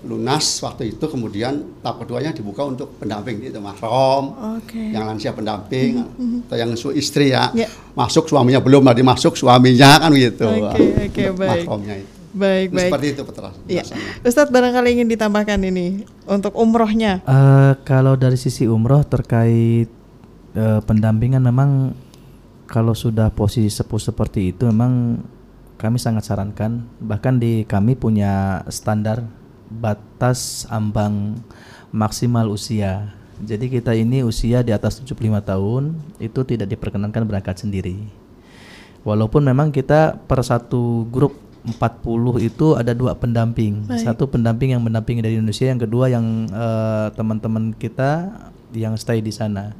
lunas 0.00 0.64
waktu 0.64 0.96
itu 0.96 1.04
kemudian 1.12 1.84
tahap 1.84 2.00
keduanya 2.00 2.32
dibuka 2.32 2.64
untuk 2.64 2.96
pendamping 2.96 3.44
itu 3.44 3.60
mahram 3.60 4.56
okay. 4.56 4.96
yang 4.96 5.04
lansia 5.04 5.36
pendamping 5.36 6.00
mm 6.00 6.08
-hmm. 6.16 6.40
atau 6.48 6.56
yang 6.56 6.72
istri 6.96 7.36
ya 7.36 7.52
yeah. 7.52 7.68
masuk 7.92 8.24
suaminya 8.24 8.64
belum 8.64 8.80
lagi 8.80 9.04
masuk 9.04 9.36
suaminya 9.36 10.00
kan 10.00 10.08
gitu 10.16 10.48
okay, 10.48 11.04
okay, 11.04 11.28
baik. 11.36 11.68
itu 11.68 12.19
Baik, 12.30 12.70
baik. 12.70 12.90
Seperti 12.94 13.06
itu 13.10 13.22
Petra. 13.26 13.50
Ya. 13.66 13.82
Ustadz 14.22 14.54
barangkali 14.54 14.88
ingin 14.94 15.08
ditambahkan 15.10 15.58
ini 15.66 16.06
untuk 16.30 16.54
umrohnya. 16.54 17.18
Uh, 17.26 17.74
kalau 17.82 18.14
dari 18.14 18.38
sisi 18.38 18.70
umroh 18.70 19.02
terkait 19.02 19.90
uh, 20.54 20.78
pendampingan 20.86 21.42
memang 21.42 21.98
kalau 22.70 22.94
sudah 22.94 23.34
posisi 23.34 23.66
sepuh 23.66 23.98
seperti 23.98 24.54
itu 24.54 24.70
memang 24.70 25.18
kami 25.74 25.98
sangat 25.98 26.30
sarankan 26.30 26.86
bahkan 27.02 27.42
di 27.42 27.66
kami 27.66 27.98
punya 27.98 28.62
standar 28.70 29.26
batas 29.66 30.70
ambang 30.70 31.42
maksimal 31.90 32.46
usia. 32.46 33.10
Jadi 33.40 33.72
kita 33.72 33.96
ini 33.96 34.20
usia 34.20 34.60
di 34.60 34.70
atas 34.70 35.00
75 35.00 35.18
tahun 35.42 35.96
itu 36.20 36.40
tidak 36.44 36.68
diperkenankan 36.76 37.24
berangkat 37.26 37.58
sendiri. 37.64 37.96
Walaupun 39.00 39.40
memang 39.40 39.72
kita 39.72 40.20
per 40.28 40.44
satu 40.44 41.08
grup 41.08 41.49
40 41.60 42.40
itu 42.40 42.66
ada 42.76 42.96
dua 42.96 43.12
pendamping. 43.12 43.84
Baik. 43.84 44.04
Satu 44.06 44.24
pendamping 44.24 44.72
yang 44.72 44.82
mendampingi 44.82 45.20
dari 45.20 45.36
Indonesia, 45.36 45.68
yang 45.68 45.80
kedua 45.80 46.08
yang 46.08 46.48
uh, 46.48 47.12
teman-teman 47.12 47.76
kita 47.76 48.32
yang 48.72 48.94
stay 48.96 49.18
di 49.20 49.34
sana. 49.34 49.74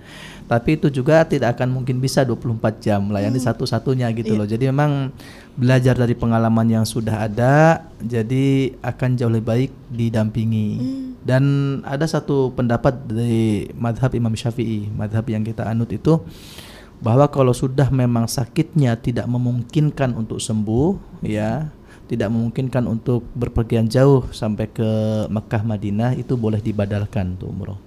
Tapi 0.50 0.74
itu 0.74 0.90
juga 0.90 1.22
tidak 1.22 1.54
akan 1.54 1.70
mungkin 1.70 2.02
bisa 2.02 2.26
24 2.26 2.82
jam 2.82 2.98
melayani 3.06 3.38
hmm. 3.38 3.46
satu-satunya 3.46 4.10
gitu 4.18 4.34
yeah. 4.34 4.38
loh. 4.42 4.48
Jadi 4.50 4.64
memang 4.66 5.14
belajar 5.54 5.94
dari 5.94 6.18
pengalaman 6.18 6.66
yang 6.66 6.82
sudah 6.82 7.30
ada, 7.30 7.86
jadi 8.02 8.74
akan 8.82 9.10
jauh 9.14 9.30
lebih 9.30 9.46
baik 9.46 9.70
didampingi. 9.94 10.68
Hmm. 10.74 11.08
Dan 11.22 11.44
ada 11.86 12.02
satu 12.02 12.50
pendapat 12.50 12.98
dari 13.06 13.70
madhab 13.78 14.10
Imam 14.10 14.34
Syafi'i, 14.34 14.90
madhab 14.90 15.22
yang 15.30 15.46
kita 15.46 15.70
anut 15.70 15.94
itu 15.94 16.18
bahwa 17.00 17.26
kalau 17.32 17.56
sudah 17.56 17.88
memang 17.88 18.28
sakitnya 18.28 18.96
tidak 19.00 19.24
memungkinkan 19.24 20.12
untuk 20.12 20.38
sembuh, 20.38 21.20
ya 21.24 21.72
tidak 22.10 22.28
memungkinkan 22.28 22.84
untuk 22.90 23.22
berpergian 23.32 23.86
jauh 23.88 24.26
sampai 24.34 24.66
ke 24.68 24.90
Mekah 25.30 25.62
Madinah 25.62 26.12
itu 26.18 26.34
boleh 26.34 26.58
dibadalkan 26.58 27.38
tuh 27.40 27.48
umroh. 27.48 27.78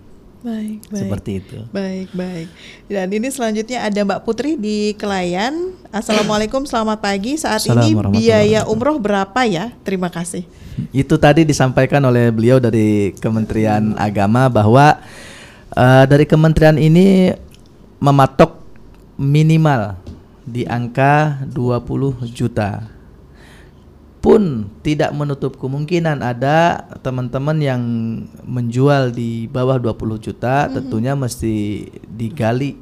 Baik, 0.43 0.84
baik. 0.91 0.99
Seperti 0.99 1.32
itu. 1.39 1.57
Baik, 1.72 2.11
baik. 2.11 2.47
Dan 2.91 3.07
ini 3.16 3.32
selanjutnya 3.32 3.80
ada 3.88 3.99
Mbak 4.03 4.28
Putri 4.28 4.59
di 4.59 4.91
Kelayan. 4.99 5.72
Assalamualaikum, 5.88 6.68
selamat 6.68 6.99
pagi. 6.99 7.39
Saat 7.39 7.64
ini 7.64 7.95
biaya 8.11 8.68
umroh 8.68 8.99
berapa 8.99 9.47
ya? 9.47 9.72
Terima 9.88 10.11
kasih. 10.11 10.43
Itu 10.91 11.16
tadi 11.16 11.47
disampaikan 11.47 12.03
oleh 12.03 12.28
beliau 12.28 12.59
dari 12.59 13.16
Kementerian 13.24 13.95
Agama 13.95 14.51
bahwa 14.51 14.99
uh, 15.80 16.03
dari 16.03 16.28
kementerian 16.28 16.76
ini 16.76 17.32
mematok 18.03 18.53
minimal 19.24 19.95
di 20.43 20.67
angka 20.67 21.47
20 21.47 22.28
juta 22.36 22.91
pun 24.19 24.71
tidak 24.84 25.11
menutup 25.15 25.59
kemungkinan 25.59 26.24
ada 26.24 26.88
teman-teman 27.03 27.59
yang 27.59 27.82
menjual 28.47 29.11
di 29.11 29.51
bawah 29.51 29.80
20 29.80 30.19
juta 30.19 30.63
mm 30.63 30.67
-hmm. 30.67 30.76
tentunya 30.80 31.13
mesti 31.15 31.88
digali 32.07 32.80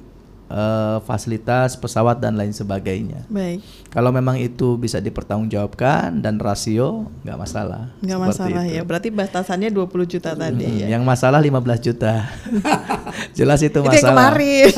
uh, 0.52 0.98
fasilitas 1.08 1.80
pesawat 1.80 2.20
dan 2.20 2.36
lain 2.36 2.52
sebagainya. 2.52 3.24
Baik. 3.32 3.64
Kalau 3.92 4.08
memang 4.16 4.40
itu 4.40 4.80
bisa 4.80 5.04
dipertanggungjawabkan 5.04 6.24
dan 6.24 6.40
rasio 6.40 7.12
nggak 7.28 7.38
masalah. 7.40 7.92
Nggak 8.00 8.20
masalah 8.20 8.64
itu. 8.64 8.76
ya. 8.80 8.82
Berarti 8.88 9.10
batasannya 9.12 9.70
20 9.72 10.14
juta 10.16 10.32
tadi 10.32 10.64
hmm, 10.64 10.80
ya. 10.84 10.88
Yang 10.96 11.04
masalah 11.04 11.40
15 11.44 11.88
juta. 11.92 12.14
Jelas 13.38 13.60
itu 13.64 13.80
masalah. 13.84 13.92
Itu 13.92 14.00
yang 14.00 14.12
kemarin. 14.16 14.72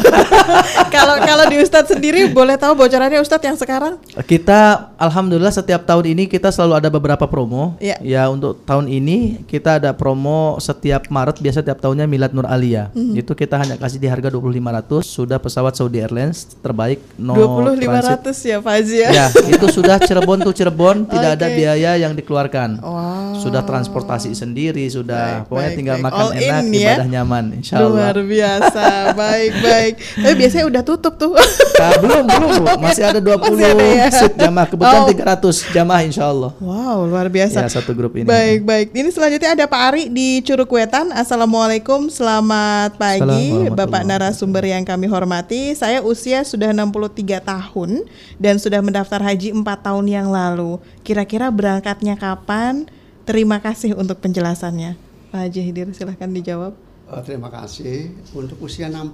Kalau 0.94 1.16
kalau 1.26 1.46
di 1.50 1.58
Ustadz 1.58 1.90
sendiri 1.98 2.30
boleh 2.30 2.54
tahu 2.54 2.78
bocorannya 2.78 3.18
Ustadz 3.18 3.46
yang 3.50 3.58
sekarang? 3.58 3.98
Kita 4.30 4.94
alhamdulillah 4.98 5.50
setiap 5.50 5.90
tahun 5.90 6.14
ini 6.14 6.30
kita 6.30 6.54
selalu 6.54 6.78
ada 6.82 6.90
beberapa 6.94 7.26
promo. 7.26 7.78
Ya, 7.82 7.98
ya 8.02 8.30
untuk 8.30 8.62
tahun 8.62 8.90
ini 8.90 9.42
kita 9.50 9.82
ada 9.82 9.92
promo 9.98 10.62
setiap 10.62 11.10
Maret 11.10 11.42
biasa 11.42 11.66
setiap 11.66 11.82
tahunnya 11.82 12.06
Milad 12.06 12.34
Nur 12.38 12.46
Alia. 12.46 12.94
Mm 12.94 13.14
-hmm. 13.14 13.22
Itu 13.26 13.34
kita 13.34 13.58
hanya 13.58 13.76
kasih 13.78 13.98
di 13.98 14.06
harga 14.06 14.30
2500 14.30 15.02
sudah 15.02 15.38
pesawat 15.42 15.63
pesawat 15.64 15.80
Saudi 15.80 16.04
Airlines 16.04 16.60
terbaik 16.60 17.00
no 17.16 17.40
20500 17.40 18.52
ya 18.52 18.58
Pak 18.60 18.74
Haji 18.76 18.98
ya. 19.00 19.10
Ya, 19.16 19.26
itu 19.48 19.66
sudah 19.72 19.96
Cirebon 19.96 20.44
tuh 20.44 20.52
Cirebon 20.52 21.06
tidak 21.14 21.40
okay. 21.40 21.40
ada 21.40 21.48
biaya 21.56 21.92
yang 21.96 22.12
dikeluarkan. 22.12 22.84
Wow. 22.84 23.40
Sudah 23.40 23.64
transportasi 23.64 24.36
sendiri, 24.36 24.84
sudah 24.92 25.48
baik, 25.48 25.48
pokoknya 25.48 25.72
baik, 25.72 25.80
tinggal 25.80 25.96
baik. 25.96 26.06
makan 26.12 26.20
All 26.20 26.32
enak, 26.36 26.64
in, 26.68 26.76
ibadah 26.76 27.08
ya? 27.08 27.14
nyaman 27.16 27.46
insyaallah. 27.64 27.92
Luar 27.96 28.18
biasa. 28.20 28.86
baik, 29.24 29.52
baik. 29.64 29.94
Tapi 30.20 30.34
biasanya 30.36 30.66
udah 30.68 30.84
tutup 30.84 31.16
tuh. 31.16 31.32
Nah, 31.74 32.00
belum, 32.00 32.24
belum, 32.30 32.50
Bu. 32.64 32.66
Masih 32.80 33.04
ada 33.04 33.20
20 33.20 33.44
Masih 33.44 33.66
ada 33.66 33.84
ya? 33.84 34.08
seat 34.14 34.34
jamaah. 34.40 34.68
Kebetulan 34.70 35.02
oh. 35.04 35.10
300 35.10 35.76
jamaah 35.76 36.02
insyaallah. 36.06 36.52
Wow, 36.62 36.98
luar 37.10 37.28
biasa. 37.28 37.66
Ya, 37.66 37.68
satu 37.68 37.92
grup 37.98 38.14
ini. 38.14 38.24
Baik, 38.30 38.64
baik. 38.64 38.88
Ini 38.94 39.10
selanjutnya 39.12 39.58
ada 39.58 39.66
Pak 39.68 39.82
Ari 39.92 40.04
di 40.08 40.40
Curug 40.46 40.70
Wetan. 40.70 41.12
Assalamualaikum, 41.12 42.08
selamat 42.08 42.96
pagi 42.96 43.68
Bapak 43.74 44.06
narasumber 44.06 44.64
yang 44.64 44.86
kami 44.88 45.12
hormati 45.12 45.53
berarti 45.54 45.78
saya 45.78 46.02
usia 46.02 46.42
sudah 46.42 46.74
63 46.74 47.14
tahun 47.46 48.10
dan 48.42 48.58
sudah 48.58 48.82
mendaftar 48.82 49.22
haji 49.22 49.54
4 49.54 49.62
tahun 49.62 50.06
yang 50.08 50.28
lalu. 50.28 50.82
Kira-kira 51.06 51.54
berangkatnya 51.54 52.18
kapan? 52.18 52.90
Terima 53.24 53.62
kasih 53.62 53.94
untuk 53.94 54.18
penjelasannya. 54.18 54.98
Pak 55.30 55.40
Haji 55.40 55.62
Hidir 55.62 55.88
silahkan 55.94 56.26
dijawab. 56.28 56.74
Oh, 57.06 57.22
terima 57.22 57.46
kasih 57.48 58.10
untuk 58.34 58.58
usia 58.60 58.90
60 58.90 59.14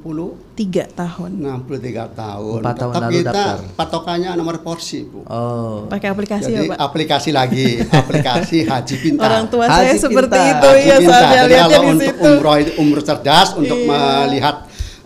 3 0.55 0.87
tahun. 0.89 1.29
63 1.35 2.07
tahun. 2.09 2.59
4 2.63 2.71
tahun 2.71 2.93
Tetap 2.95 3.03
lalu 3.03 3.11
kita 3.13 3.31
daftar. 3.35 3.57
patokannya 3.75 4.29
nomor 4.33 4.63
porsi, 4.63 5.03
Bu. 5.03 5.27
Oh. 5.27 5.91
Pakai 5.91 6.07
aplikasi 6.07 6.47
Jadi 6.47 6.65
ya, 6.65 6.71
Pak? 6.71 6.77
aplikasi 6.79 7.29
lagi, 7.29 7.69
aplikasi 8.01 8.63
Haji 8.63 8.95
Pintar. 8.97 9.27
Orang 9.27 9.45
tua 9.51 9.67
Haji 9.67 9.75
saya 9.75 9.93
seperti 9.99 10.31
Pintar. 10.31 10.55
itu 10.55 10.67
Haji 10.69 10.87
ya, 10.87 10.97
Pintar. 10.97 11.19
saya 11.19 11.27
Jadi 11.35 11.51
lihatnya 11.51 11.67
kalau 11.69 11.83
di 11.83 11.91
untuk 11.91 12.15
situ. 12.15 12.29
umroh 12.31 12.55
itu 12.57 12.71
umroh 12.79 13.03
cerdas 13.03 13.49
untuk 13.53 13.77
Iya. 13.77 13.89
melihat 13.91 14.55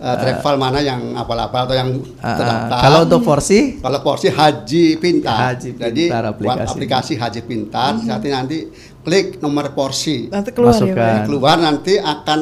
uh, 0.04 0.16
travel 0.16 0.56
mana 0.58 0.80
yang 0.80 1.16
apa-apa 1.16 1.58
atau 1.64 1.74
yang 1.74 1.89
Ah, 2.20 2.26
ah. 2.26 2.36
terdaftar. 2.36 2.80
kalau 2.82 2.99
untuk 3.01 3.22
porsi 3.24 3.60
Kalau 3.80 3.99
porsi 4.01 4.28
Haji 4.30 4.86
Pintar. 4.97 5.39
Haji 5.49 5.70
Jadi 5.74 6.04
Pintar 6.06 6.24
buat 6.34 6.58
aplikasi. 6.60 6.70
aplikasi 6.70 7.14
Haji 7.16 7.41
Pintar, 7.41 7.91
nanti 7.97 8.28
nanti 8.28 8.58
klik 8.99 9.39
nomor 9.39 9.72
porsi. 9.72 10.28
Nanti 10.28 10.51
keluar 10.51 10.72
ya, 10.72 10.80
Pak. 10.80 10.86
Masukkan. 10.86 11.08
ya? 11.10 11.24
Keluar 11.24 11.56
nanti 11.58 11.93
akan 11.95 12.39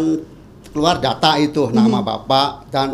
keluar 0.67 0.95
data 0.97 1.37
itu 1.37 1.69
nama 1.69 1.99
bapak 1.99 2.49
dan 2.67 2.87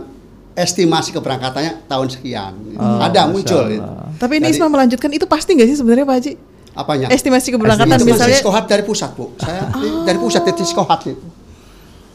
estimasi 0.53 1.11
keberangkatannya 1.11 1.85
tahun 1.85 2.07
sekian. 2.09 2.53
Oh, 2.75 2.97
Ada 2.99 3.25
muncul 3.25 3.63
itu. 3.69 3.91
Tapi 4.17 4.33
ini 4.35 4.49
Jadi- 4.49 4.57
Isma 4.57 4.67
melanjutkan 4.67 5.09
itu 5.09 5.25
pasti 5.25 5.53
nggak 5.53 5.67
sih 5.67 5.77
sebenarnya 5.77 6.03
Pak 6.03 6.17
Haji? 6.17 6.33
Apanya? 6.73 7.05
Estimasi 7.07 7.49
keberangkatan 7.49 7.89
itu 7.95 8.05
misalnya. 8.07 8.37
skohat 8.37 8.65
dari 8.65 8.81
pusat 8.81 9.09
bu. 9.13 9.33
Saya 9.35 9.65
dari 10.03 10.17
pusat 10.17 10.41
dari 10.41 10.61
skohat 10.63 11.01
itu. 11.05 11.25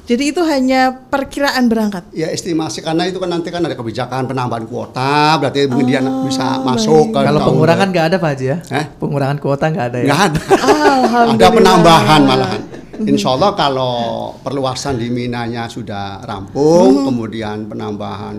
Jadi 0.02 0.34
itu 0.34 0.42
hanya 0.42 0.90
perkiraan 1.06 1.70
berangkat. 1.70 2.10
Ya 2.10 2.26
estimasi 2.26 2.82
karena 2.82 3.06
itu 3.06 3.22
kan 3.22 3.30
nanti 3.30 3.48
kan 3.48 3.62
ada 3.62 3.72
kebijakan 3.72 4.26
penambahan 4.26 4.66
kuota, 4.66 5.38
berarti 5.38 5.70
mungkin 5.70 5.86
dia 5.86 6.00
Oh, 6.02 6.26
bisa 6.26 6.58
masuk. 6.58 7.14
ke 7.14 7.22
kalau 7.22 7.38
tahun- 7.38 7.48
pengurangan 7.54 7.86
nggak 7.88 8.06
ada 8.10 8.16
Pak 8.18 8.30
Haji 8.34 8.44
ya? 8.44 8.58
Eh? 8.72 8.84
Pengurangan 8.98 9.38
kuota 9.38 9.64
nggak 9.70 9.86
ada 9.88 9.98
ya? 10.02 10.06
Nggak 10.06 10.22
ada. 10.26 10.40
Alhamdulillah. 10.42 11.38
ada 11.38 11.48
penambahan 11.54 12.20
malahan. 12.26 12.60
Insya 13.02 13.28
Allah 13.30 13.50
kalau 13.54 13.94
perluasan 14.38 14.94
di 14.94 15.06
Minanya 15.06 15.66
sudah 15.66 16.18
rampung, 16.20 17.06
kemudian 17.06 17.66
penambahan 17.66 18.36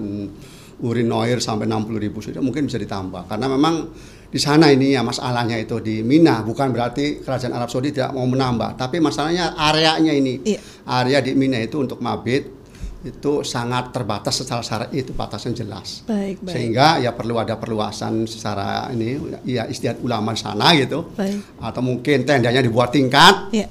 urinoir 0.80 1.40
sampai 1.40 1.64
60 1.64 1.96
ribu 1.98 2.20
sudah 2.20 2.40
mungkin 2.40 2.68
bisa 2.68 2.76
ditambah. 2.76 3.24
Karena 3.26 3.48
memang 3.48 3.88
di 4.34 4.42
sana 4.42 4.74
ini 4.74 4.98
ya 4.98 5.06
masalahnya 5.06 5.62
itu 5.62 5.78
di 5.78 6.02
Mina 6.02 6.42
bukan 6.42 6.74
berarti 6.74 7.22
kerajaan 7.22 7.54
Arab 7.54 7.70
Saudi 7.70 7.94
tidak 7.94 8.18
mau 8.18 8.26
menambah, 8.26 8.74
tapi 8.82 8.98
masalahnya 8.98 9.54
areanya 9.54 10.10
ini. 10.10 10.42
Iya. 10.42 10.58
Area 10.90 11.22
di 11.22 11.38
Mina 11.38 11.62
itu 11.62 11.78
untuk 11.78 12.02
mabit 12.02 12.50
itu 13.06 13.46
sangat 13.46 13.94
terbatas 13.94 14.42
secara 14.42 14.64
syar'i 14.66 15.06
itu 15.06 15.14
batasan 15.14 15.54
jelas. 15.54 16.02
Baik, 16.10 16.42
baik. 16.42 16.50
Sehingga 16.50 16.98
ya 16.98 17.14
perlu 17.14 17.38
ada 17.38 17.60
perluasan 17.62 18.26
secara 18.26 18.90
ini 18.90 19.22
ya 19.46 19.70
istihad 19.70 20.02
ulama 20.02 20.34
sana 20.34 20.74
gitu. 20.74 21.14
Baik. 21.14 21.62
Atau 21.62 21.86
mungkin 21.86 22.26
tendanya 22.26 22.64
dibuat 22.64 22.90
tingkat 22.90 23.54
Iya. 23.54 23.68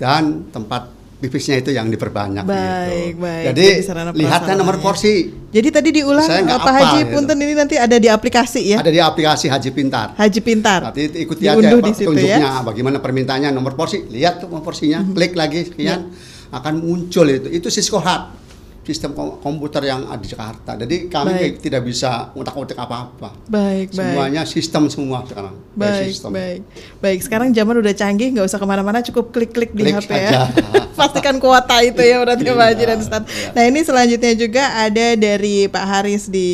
dan 0.00 0.48
tempat 0.48 0.88
pipisnya 1.18 1.58
itu 1.58 1.74
yang 1.74 1.90
diperbanyak 1.90 2.46
Baik, 2.46 3.18
gitu. 3.18 3.22
baik. 3.26 3.44
Jadi 3.50 3.66
Jadi 3.82 4.18
lihatnya 4.22 4.54
nomor 4.54 4.78
porsi. 4.78 5.34
Jadi 5.50 5.68
tadi 5.74 5.88
diulang 5.90 6.28
Saya 6.28 6.46
Pak 6.46 6.62
hafal 6.62 6.74
Haji 6.78 6.98
gitu. 7.02 7.12
Punten 7.18 7.36
ini 7.42 7.54
nanti 7.58 7.74
ada 7.74 7.96
di 7.98 8.06
aplikasi 8.06 8.60
ya. 8.62 8.78
Ada 8.78 8.90
di 8.94 9.00
aplikasi 9.02 9.50
Haji 9.50 9.70
Pintar. 9.74 10.14
Haji 10.14 10.40
Pintar. 10.40 10.80
Nanti 10.88 11.02
ikuti 11.18 11.50
aja 11.50 11.58
Diunduh 11.58 11.90
situ 11.90 12.14
petunjuknya 12.14 12.50
ya. 12.54 12.62
bagaimana 12.62 13.02
permintaannya 13.02 13.50
nomor 13.50 13.74
porsi. 13.74 14.06
Lihat 14.06 14.46
tuh 14.46 14.46
nomor 14.46 14.62
porsinya, 14.62 15.02
klik 15.02 15.34
lagi 15.34 15.66
sekian 15.66 16.14
akan 16.54 16.74
muncul 16.78 17.26
itu. 17.26 17.50
Itu 17.50 17.68
Siskohat. 17.68 18.47
Sistem 18.88 19.12
kom- 19.12 19.36
komputer 19.38 19.84
yang 19.84 20.08
ada 20.08 20.16
di 20.16 20.24
Jakarta. 20.26 20.72
Jadi 20.74 20.96
kami 21.06 21.28
Baik. 21.30 21.52
tidak 21.60 21.84
bisa 21.84 22.32
utak-utik 22.32 22.72
apa-apa. 22.72 23.36
Baik, 23.44 23.92
baik. 23.92 23.92
Semuanya 23.92 24.42
sistem 24.42 24.88
semua 24.88 25.20
sekarang. 25.22 25.52
Baik, 25.76 26.08
system. 26.08 26.32
baik. 26.32 26.60
Baik, 26.96 27.20
sekarang 27.20 27.52
zaman 27.52 27.74
udah 27.78 27.92
canggih, 27.92 28.32
nggak 28.32 28.48
usah 28.48 28.56
ke 28.56 28.64
mana-mana, 28.64 29.04
cukup 29.04 29.28
klik-klik 29.28 29.70
di 29.70 29.84
Klik 29.84 30.00
HP 30.00 30.10
ya. 30.10 30.24
aja. 30.24 30.40
Pastikan 30.98 31.36
kuota 31.36 31.78
itu 31.78 32.00
ya 32.00 32.16
berarti 32.18 32.42
Iya, 32.42 32.56
Pak 32.56 32.66
Haji 32.66 32.82
dan 32.82 32.98
Ustaz. 32.98 33.22
iya. 33.28 33.52
Nah 33.52 33.62
ini 33.68 33.80
selanjutnya 33.84 34.32
juga 34.34 34.64
ada 34.74 35.06
dari 35.14 35.68
Pak 35.68 35.84
Haris 35.84 36.24
di 36.26 36.48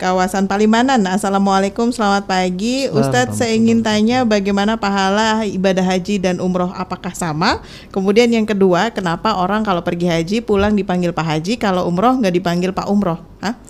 kawasan 0.00 0.48
Palimanan. 0.48 1.04
Assalamualaikum, 1.04 1.92
selamat 1.92 2.24
pagi. 2.24 2.88
Ustadz, 2.88 3.36
saya 3.36 3.52
ingin 3.52 3.84
tanya 3.84 4.24
bagaimana 4.24 4.80
pahala 4.80 5.44
ibadah 5.44 5.84
haji 5.84 6.16
dan 6.16 6.40
umroh 6.40 6.72
apakah 6.72 7.12
sama? 7.12 7.60
Kemudian 7.92 8.32
yang 8.32 8.48
kedua, 8.48 8.88
kenapa 8.96 9.36
orang 9.36 9.60
kalau 9.60 9.84
pergi 9.84 10.08
haji 10.08 10.40
pulang 10.40 10.72
dipanggil 10.72 11.12
Pak 11.12 11.26
Haji, 11.36 11.60
kalau 11.60 11.84
umroh 11.84 12.16
nggak 12.16 12.32
dipanggil 12.32 12.72
Pak 12.72 12.88
Umroh? 12.88 13.20
Hah? 13.44 13.60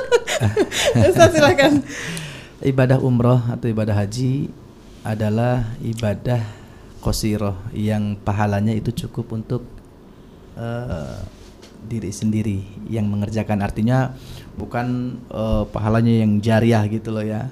Ustadz 1.12 1.36
silakan. 1.36 1.84
Ibadah 2.64 2.96
umroh 2.96 3.44
atau 3.52 3.68
ibadah 3.68 3.92
haji 4.00 4.48
adalah 5.04 5.76
ibadah 5.84 6.40
kosiroh 7.04 7.60
yang 7.76 8.16
pahalanya 8.16 8.72
itu 8.72 8.92
cukup 9.04 9.36
untuk 9.36 9.68
uh, 10.56 11.20
diri 11.84 12.12
sendiri 12.12 12.60
yang 12.92 13.08
mengerjakan 13.08 13.64
artinya 13.64 14.12
bukan 14.60 15.16
uh, 15.32 15.64
pahalanya 15.72 16.20
yang 16.20 16.36
jariah 16.44 16.84
gitu 16.92 17.08
loh 17.08 17.24
ya. 17.24 17.48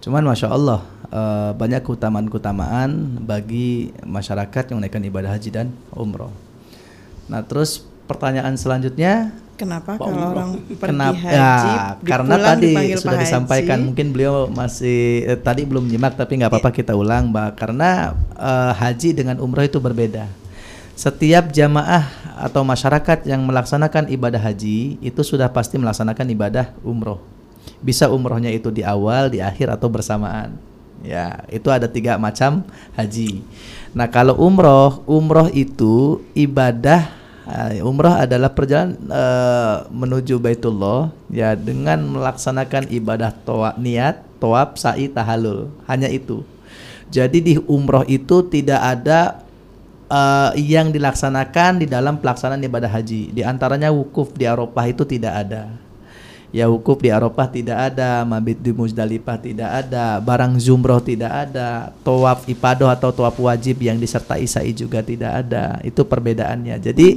Cuman 0.00 0.24
masya 0.24 0.48
Allah 0.48 0.80
uh, 1.12 1.52
banyak 1.52 1.84
keutamaan-keutamaan 1.84 3.20
bagi 3.20 3.92
masyarakat 4.00 4.72
yang 4.72 4.80
menaikkan 4.80 5.04
ibadah 5.04 5.36
haji 5.36 5.52
dan 5.52 5.68
umroh. 5.92 6.32
Nah 7.28 7.44
terus 7.44 7.84
pertanyaan 8.08 8.56
selanjutnya 8.56 9.36
Kenapa 9.58 9.98
kalau 10.00 10.16
umroh. 10.16 10.32
orang 10.32 10.50
pergi 10.64 10.94
Kenapa? 10.96 11.18
haji 11.18 11.34
ya, 11.36 11.82
karena 12.06 12.34
tadi 12.40 12.72
sudah 12.96 13.18
disampaikan 13.20 13.78
mungkin 13.84 14.14
beliau 14.14 14.48
masih 14.48 15.28
eh, 15.28 15.36
tadi 15.36 15.68
belum 15.68 15.90
nyimak 15.90 16.16
tapi 16.16 16.40
nggak 16.40 16.48
apa-apa 16.48 16.70
kita 16.72 16.96
ulang 16.96 17.28
mbak. 17.28 17.58
Karena 17.58 18.16
uh, 18.38 18.72
haji 18.72 19.12
dengan 19.12 19.36
umroh 19.44 19.66
itu 19.66 19.76
berbeda 19.76 20.47
setiap 20.98 21.54
jamaah 21.54 22.10
atau 22.42 22.66
masyarakat 22.66 23.22
yang 23.22 23.46
melaksanakan 23.46 24.10
ibadah 24.10 24.42
haji 24.42 24.98
itu 24.98 25.22
sudah 25.22 25.46
pasti 25.46 25.78
melaksanakan 25.78 26.26
ibadah 26.34 26.74
umroh. 26.82 27.22
Bisa 27.78 28.10
umrohnya 28.10 28.50
itu 28.50 28.74
di 28.74 28.82
awal, 28.82 29.30
di 29.30 29.38
akhir 29.38 29.78
atau 29.78 29.86
bersamaan. 29.86 30.58
Ya, 31.06 31.46
itu 31.54 31.70
ada 31.70 31.86
tiga 31.86 32.18
macam 32.18 32.66
haji. 32.98 33.46
Nah, 33.94 34.10
kalau 34.10 34.34
umroh, 34.42 35.06
umroh 35.06 35.46
itu 35.54 36.18
ibadah 36.34 37.06
eh, 37.46 37.78
umroh 37.78 38.18
adalah 38.18 38.50
perjalanan 38.50 38.98
uh, 39.06 39.86
menuju 39.94 40.42
Baitullah 40.42 41.14
ya 41.30 41.54
dengan 41.54 42.02
melaksanakan 42.10 42.90
ibadah 42.90 43.30
toa, 43.46 43.78
niat, 43.78 44.18
toab, 44.42 44.74
sa'i, 44.74 45.06
tahalul. 45.06 45.70
Hanya 45.86 46.10
itu. 46.10 46.42
Jadi 47.14 47.38
di 47.38 47.54
umroh 47.70 48.02
itu 48.10 48.42
tidak 48.50 48.82
ada 48.82 49.47
uh, 50.08 50.50
yang 50.56 50.90
dilaksanakan 50.90 51.84
di 51.84 51.86
dalam 51.86 52.18
pelaksanaan 52.18 52.64
ibadah 52.64 52.90
haji. 52.90 53.32
Di 53.32 53.42
antaranya 53.44 53.92
wukuf 53.92 54.34
di 54.34 54.48
Arafah 54.48 54.86
itu 54.88 55.04
tidak 55.04 55.34
ada. 55.46 55.70
Ya 56.48 56.64
wukuf 56.64 57.04
di 57.04 57.12
Arafah 57.12 57.48
tidak 57.52 57.76
ada, 57.92 58.24
mabit 58.24 58.64
di 58.64 58.72
Muzdalifah 58.72 59.36
tidak 59.36 59.68
ada, 59.68 60.16
barang 60.16 60.56
zumroh 60.56 60.96
tidak 61.04 61.28
ada, 61.28 61.92
tawaf 62.00 62.48
ibadah 62.48 62.96
atau 62.96 63.12
tawaf 63.12 63.36
wajib 63.36 63.84
yang 63.84 64.00
disertai 64.00 64.48
sa'i 64.48 64.72
juga 64.72 65.04
tidak 65.04 65.44
ada. 65.44 65.76
Itu 65.84 66.08
perbedaannya. 66.08 66.80
Jadi 66.80 67.08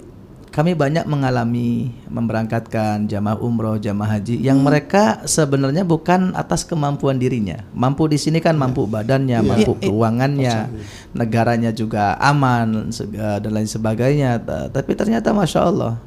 kami 0.50 0.74
banyak 0.74 1.06
mengalami 1.06 1.94
memberangkatkan 2.10 3.06
jamaah 3.06 3.38
umroh, 3.38 3.78
jamaah 3.78 4.18
haji 4.18 4.42
yang 4.42 4.58
hmm. 4.58 4.66
mereka 4.66 5.22
sebenarnya 5.22 5.86
bukan 5.86 6.34
atas 6.34 6.66
kemampuan 6.66 7.22
dirinya. 7.22 7.62
Mampu 7.70 8.10
di 8.10 8.18
sini 8.18 8.42
kan 8.42 8.58
mampu 8.58 8.82
badannya, 8.90 9.38
yeah. 9.38 9.46
mampu 9.46 9.78
yeah. 9.78 9.82
keuangannya, 9.86 10.56
yeah. 10.74 11.14
negaranya 11.14 11.70
juga 11.70 12.18
aman 12.18 12.90
dan 13.14 13.50
lain 13.50 13.70
sebagainya. 13.70 14.42
Tapi 14.74 14.90
ternyata 14.98 15.30
masya 15.30 15.70
Allah, 15.70 16.02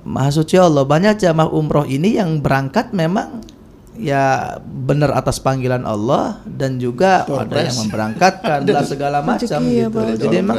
maha 0.00 0.32
suci 0.32 0.56
Allah 0.56 0.88
banyak 0.88 1.20
jamaah 1.20 1.52
umroh 1.52 1.84
ini 1.84 2.16
yang 2.16 2.40
berangkat 2.40 2.96
memang 2.96 3.44
ya 3.96 4.56
benar 4.62 5.12
atas 5.16 5.40
panggilan 5.40 5.82
Allah 5.82 6.40
dan 6.44 6.76
juga 6.76 7.24
Door 7.24 7.48
ada 7.48 7.52
press. 7.52 7.66
yang 7.68 7.76
memberangkatkan 7.86 8.58
lah 8.76 8.84
segala 8.84 9.18
macam 9.24 9.60
ya, 9.66 9.88
gitu. 9.88 10.00
Jadi 10.20 10.36
memang 10.40 10.58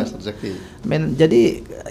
men, 0.84 1.14
jadi 1.14 1.42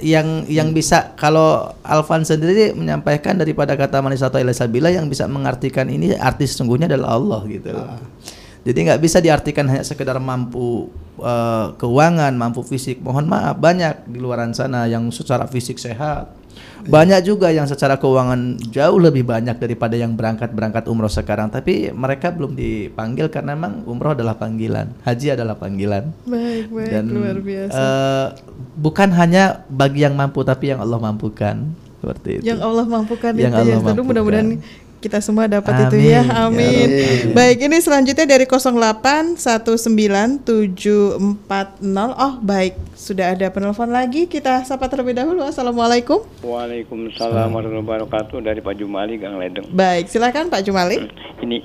yang 0.02 0.44
yang 0.50 0.74
bisa 0.74 1.14
kalau 1.14 1.72
Alvan 1.86 2.26
sendiri 2.26 2.74
menyampaikan 2.74 3.38
daripada 3.38 3.78
kata 3.78 4.02
manis 4.02 4.22
atau 4.22 4.42
Sabila 4.52 4.90
yang 4.90 5.06
bisa 5.06 5.24
mengartikan 5.30 5.86
ini 5.86 6.14
artis 6.14 6.54
sesungguhnya 6.54 6.90
adalah 6.90 7.18
Allah 7.18 7.40
gitu. 7.48 7.70
Ah. 7.72 7.98
Jadi 8.66 8.78
nggak 8.82 8.98
bisa 8.98 9.22
diartikan 9.22 9.70
hanya 9.70 9.86
sekedar 9.86 10.18
mampu 10.18 10.90
uh, 11.22 11.70
keuangan, 11.78 12.34
mampu 12.34 12.66
fisik. 12.66 12.98
Mohon 12.98 13.30
maaf 13.30 13.56
banyak 13.62 14.10
di 14.10 14.18
luaran 14.18 14.50
sana 14.58 14.90
yang 14.90 15.06
secara 15.14 15.46
fisik 15.46 15.78
sehat, 15.78 16.34
banyak 16.86 17.20
juga 17.26 17.50
yang 17.50 17.66
secara 17.66 17.98
keuangan 17.98 18.58
jauh 18.70 18.98
lebih 18.98 19.26
banyak 19.26 19.58
daripada 19.58 19.98
yang 19.98 20.14
berangkat-berangkat 20.14 20.86
umroh 20.86 21.10
sekarang. 21.10 21.50
Tapi 21.50 21.90
mereka 21.90 22.30
belum 22.30 22.54
dipanggil 22.54 23.28
karena 23.28 23.58
memang 23.58 23.84
umroh 23.84 24.14
adalah 24.14 24.38
panggilan, 24.38 24.94
haji 25.02 25.36
adalah 25.36 25.58
panggilan. 25.58 26.14
Baik, 26.24 26.70
baik, 26.70 26.90
Dan, 26.90 27.04
luar 27.10 27.38
biasa. 27.42 27.76
Uh, 27.76 28.26
bukan 28.78 29.08
hanya 29.12 29.66
bagi 29.68 30.06
yang 30.06 30.14
mampu, 30.14 30.46
tapi 30.46 30.72
yang 30.72 30.80
Allah 30.80 30.98
mampukan 31.02 31.74
seperti 32.00 32.30
itu. 32.40 32.44
Yang 32.46 32.60
Allah 32.62 32.86
mampukan 32.86 33.32
yang 33.34 33.52
itu 33.52 33.60
Allah 33.60 33.76
ya. 33.76 33.78
Mudah-mudahan 33.82 34.48
kita 35.06 35.22
semua 35.22 35.46
dapat 35.46 35.70
Amin. 35.70 35.86
itu 35.86 36.10
ya. 36.10 36.26
Amin. 36.42 36.88
Ya 36.90 37.30
Baik, 37.30 37.62
ini 37.62 37.78
selanjutnya 37.78 38.26
dari 38.26 38.42
0819740. 38.42 40.42
Oh, 42.18 42.34
baik. 42.42 42.74
Sudah 42.98 43.38
ada 43.38 43.46
penelpon 43.54 43.94
lagi. 43.94 44.26
Kita 44.26 44.66
sapa 44.66 44.90
terlebih 44.90 45.14
dahulu. 45.14 45.46
Assalamualaikum. 45.46 46.26
Waalaikumsalam 46.42 47.54
warahmatullahi 47.54 47.86
wabarakatuh 47.86 48.42
dari 48.42 48.58
Pak 48.58 48.82
Jumali 48.82 49.14
Gang 49.22 49.38
Ledeng. 49.38 49.70
Baik, 49.70 50.10
silakan 50.10 50.50
Pak 50.50 50.66
Jumali. 50.66 51.06
Hmm, 51.06 51.46
ini 51.46 51.62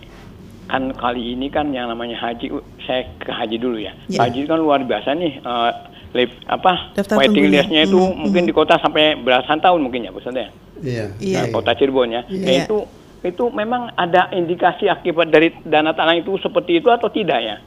kan 0.70 0.94
kali 0.94 1.34
ini 1.34 1.50
kan 1.50 1.74
yang 1.74 1.90
namanya 1.90 2.14
haji 2.16 2.48
saya 2.86 3.10
ke 3.18 3.34
haji 3.34 3.58
dulu 3.58 3.82
ya. 3.82 3.98
ya. 4.06 4.22
Haji 4.22 4.46
kan 4.46 4.62
luar 4.62 4.86
biasa 4.86 5.18
nih. 5.18 5.42
Uh, 5.42 5.90
lip, 6.12 6.28
apa 6.44 6.92
Daftar 6.92 7.24
waiting 7.24 7.48
listnya 7.48 7.88
itu 7.88 7.96
hmm, 7.96 8.28
mungkin 8.28 8.44
hmm. 8.46 8.50
di 8.52 8.54
kota 8.54 8.76
sampai 8.84 9.16
belasan 9.18 9.64
tahun 9.64 9.80
mungkin 9.82 10.06
ya, 10.06 10.14
Ustaz 10.14 10.38
ya. 10.38 10.52
Iya. 10.82 11.06
Nah, 11.14 11.22
iya. 11.22 11.42
kota 11.54 11.72
Cirebon 11.78 12.10
ya. 12.12 12.22
Iya. 12.28 12.46
Nah, 12.46 12.54
itu 12.66 12.78
itu 13.22 13.54
memang 13.54 13.94
ada 13.94 14.34
indikasi 14.34 14.90
akibat 14.90 15.30
dari 15.30 15.54
dana 15.62 15.94
tanah 15.94 16.18
itu 16.18 16.34
seperti 16.42 16.82
itu 16.82 16.90
atau 16.90 17.06
tidak 17.14 17.38
ya? 17.38 17.58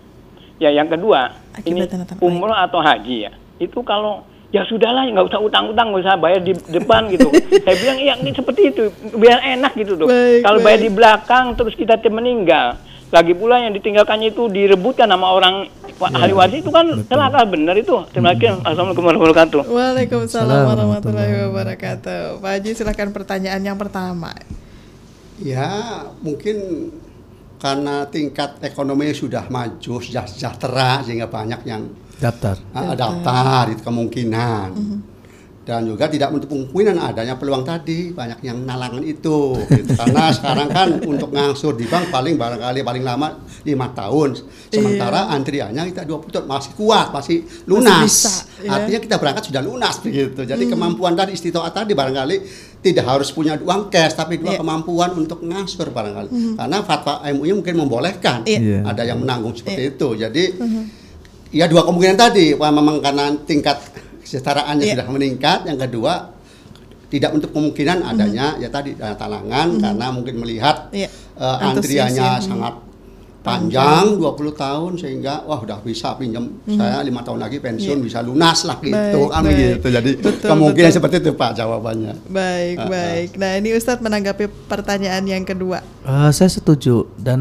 Ya 0.59 0.71
yang 0.75 0.91
kedua 0.91 1.31
akibat 1.55 1.95
ini 1.95 2.19
umroh 2.19 2.55
atau 2.55 2.83
haji 2.83 3.31
ya? 3.31 3.33
Itu 3.63 3.87
kalau 3.87 4.27
ya 4.51 4.67
sudahlah 4.67 5.07
nggak 5.07 5.31
usah 5.31 5.39
utang-utang 5.39 5.95
nggak 5.95 6.03
usah 6.03 6.19
bayar 6.19 6.43
di 6.43 6.59
depan 6.59 7.07
gitu. 7.07 7.31
Saya 7.65 7.77
bilang 7.79 7.99
iya 8.03 8.15
ini 8.19 8.35
seperti 8.35 8.75
itu 8.75 8.91
biar 9.15 9.39
enak 9.43 9.79
gitu 9.79 9.95
dok 9.95 10.11
kalau 10.43 10.59
bayar 10.59 10.81
di 10.83 10.91
belakang 10.91 11.55
terus 11.55 11.79
kita 11.79 12.03
meninggal. 12.11 12.75
Lagi 13.15 13.31
pula 13.31 13.63
yang 13.63 13.71
ditinggalkannya 13.79 14.35
itu 14.35 14.51
direbutkan 14.51 15.07
sama 15.07 15.31
orang 15.31 15.71
ya, 15.87 16.19
ahli 16.19 16.35
waris 16.35 16.67
itu 16.67 16.71
kan 16.75 17.07
celaka 17.07 17.47
benar 17.47 17.79
itu. 17.79 17.95
Terima 18.11 18.35
kasih 18.35 18.59
assalamualaikum 18.67 19.07
warahmatullahi 19.07 19.31
wabarakatuh. 19.31 19.61
Waalaikumsalam 19.71 20.61
warahmatullahi 20.67 21.33
wabarakatuh. 21.47 22.43
Pak 22.43 22.51
Haji 22.59 22.71
silahkan 22.75 23.15
pertanyaan 23.15 23.63
yang 23.63 23.79
pertama 23.79 24.35
ya 25.43 26.05
mungkin 26.23 26.91
karena 27.59 28.05
tingkat 28.13 28.61
ekonominya 28.61 29.17
sudah 29.17 29.49
maju 29.49 29.95
sejahtera 30.05 31.01
sehingga 31.01 31.27
banyak 31.33 31.61
yang 31.65 31.89
daftar 32.21 32.61
uh, 32.77 32.95
daftar 32.95 33.73
itu 33.73 33.83
kemungkinan 33.83 34.69
mm 34.71 34.85
-hmm. 34.85 35.14
Dan 35.65 35.89
juga 35.89 36.13
tidak 36.13 36.29
untuk 36.29 36.53
kemungkinan 36.53 37.01
adanya 37.01 37.41
peluang 37.41 37.65
tadi 37.65 38.13
banyak 38.13 38.45
yang 38.45 38.69
nalangan 38.69 39.01
itu 39.01 39.57
gitu. 39.73 39.97
karena 39.97 40.29
sekarang 40.37 40.69
kan 40.69 40.89
untuk 41.01 41.33
ngangsur 41.33 41.73
di 41.73 41.89
bank 41.89 42.13
paling 42.13 42.37
barangkali 42.37 42.85
paling 42.85 43.01
lama 43.01 43.41
lima 43.65 43.89
tahun 43.97 44.37
sementara 44.69 45.25
iya. 45.25 45.35
antriannya 45.41 45.83
kita 45.89 46.05
20 46.05 46.35
tahun 46.37 46.47
masih 46.47 46.73
kuat 46.77 47.09
masih 47.17 47.49
lunas 47.65 48.05
masih 48.05 48.13
bisa, 48.13 48.33
ya? 48.61 48.71
artinya 48.77 49.01
kita 49.01 49.17
berangkat 49.17 49.45
sudah 49.49 49.63
lunas 49.65 49.95
begitu 50.05 50.41
jadi 50.45 50.65
mm. 50.69 50.71
kemampuan 50.77 51.17
tadi 51.17 51.33
istitoat 51.33 51.73
tadi 51.73 51.97
barangkali 51.97 52.37
tidak 52.85 53.05
harus 53.09 53.33
punya 53.33 53.57
uang 53.57 53.89
cash 53.89 54.13
tapi 54.13 54.37
dua 54.37 54.55
yeah. 54.55 54.61
kemampuan 54.61 55.17
untuk 55.17 55.41
ngangsur 55.41 55.89
barangkali 55.89 56.29
mm 56.29 56.37
-hmm. 56.37 56.55
karena 56.61 56.79
fatwa 56.85 57.25
MUI 57.25 57.57
mungkin 57.57 57.75
membolehkan 57.81 58.45
yeah. 58.45 58.85
ada 58.85 59.09
yang 59.09 59.25
menanggung 59.25 59.57
seperti 59.57 59.81
yeah. 59.89 59.93
itu 59.97 60.09
jadi 60.21 60.45
mm 60.61 60.69
-hmm 60.69 61.05
ya 61.55 61.71
dua 61.71 61.87
kemungkinan 61.87 62.19
tadi 62.19 62.59
memang 62.59 62.99
karena 62.99 63.31
tingkat 63.47 63.79
kesetaraannya 64.25 64.85
yeah. 64.89 64.95
sudah 64.97 65.09
meningkat 65.13 65.69
yang 65.69 65.77
kedua 65.77 66.33
tidak 67.13 67.31
untuk 67.37 67.55
kemungkinan 67.55 68.03
adanya 68.03 68.57
mm 68.57 68.57
-hmm. 68.59 68.65
ya 68.65 68.69
tadi 68.73 68.91
dana 68.97 69.15
talangan 69.15 69.67
mm 69.69 69.75
-hmm. 69.77 69.85
karena 69.85 70.07
mungkin 70.11 70.35
melihat 70.41 70.77
yeah. 70.91 71.13
uh, 71.37 71.61
antriannya 71.63 72.41
sangat 72.41 72.75
panjang 73.45 74.17
20 74.17 74.57
tahun 74.57 74.93
sehingga 74.97 75.45
wah 75.45 75.61
udah 75.61 75.85
bisa 75.85 76.17
pinjam 76.17 76.49
hmm. 76.65 76.81
saya 76.81 77.05
lima 77.05 77.21
tahun 77.21 77.45
lagi 77.45 77.61
pensiun 77.61 78.01
yeah. 78.01 78.07
bisa 78.09 78.19
lunas 78.25 78.65
lah 78.65 78.81
gitu 78.81 79.29
kan 79.29 79.45
baik. 79.45 79.85
gitu 79.85 79.89
jadi 79.93 80.11
betul, 80.17 80.49
kemungkinan 80.49 80.89
betul. 80.89 80.97
seperti 80.97 81.17
itu 81.21 81.31
pak 81.37 81.51
jawabannya 81.53 82.13
baik 82.33 82.77
uh, 82.81 82.89
baik 82.89 83.29
nah 83.37 83.53
ini 83.61 83.77
Ustadz 83.77 84.01
menanggapi 84.01 84.49
pertanyaan 84.65 85.29
yang 85.29 85.45
kedua 85.45 85.85
uh, 86.09 86.33
saya 86.33 86.49
setuju 86.49 87.05
dan 87.21 87.41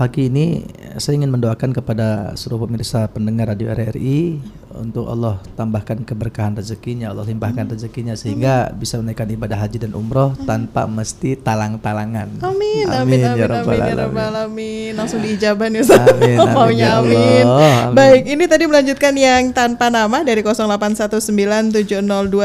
pagi 0.00 0.32
ini 0.32 0.64
saya 0.96 1.20
ingin 1.20 1.28
mendoakan 1.28 1.76
kepada 1.76 2.32
seluruh 2.32 2.64
pemirsa 2.64 3.04
pendengar 3.12 3.52
radio 3.52 3.76
RRI 3.76 4.40
untuk 4.78 5.08
Allah 5.08 5.40
tambahkan 5.56 6.04
keberkahan 6.04 6.56
rezekinya, 6.56 7.10
Allah 7.10 7.24
limpahkan 7.26 7.66
hmm. 7.66 7.72
rezekinya 7.74 8.14
sehingga 8.14 8.68
hmm. 8.68 8.76
bisa 8.76 9.00
menaikkan 9.00 9.28
ibadah 9.32 9.58
haji 9.58 9.78
dan 9.88 9.92
umroh 9.96 10.36
hmm. 10.36 10.44
tanpa 10.44 10.86
mesti 10.86 11.34
talang-talangan. 11.40 12.28
Amin, 12.44 12.86
amin, 12.86 12.86
amin, 12.86 13.20
amin, 13.24 13.40
ya 13.40 13.46
rabbal 13.48 13.74
amin, 13.74 13.88
ya 13.88 13.94
rabbal 13.96 14.30
alamin. 14.30 14.92
Langsung 14.94 15.20
diijabah 15.24 15.66
nih 15.72 15.80
Ustaz. 15.82 16.06
Amin, 16.06 16.38
amin, 16.44 16.54
Maunya 16.54 16.84
ya 16.84 16.90
amin. 17.00 17.44
amin. 17.44 17.94
Baik, 17.96 18.22
ini 18.28 18.44
tadi 18.44 18.64
melanjutkan 18.68 19.16
yang 19.16 19.50
tanpa 19.50 19.88
nama 19.88 20.22
dari 20.22 20.44
08197002 20.44 21.72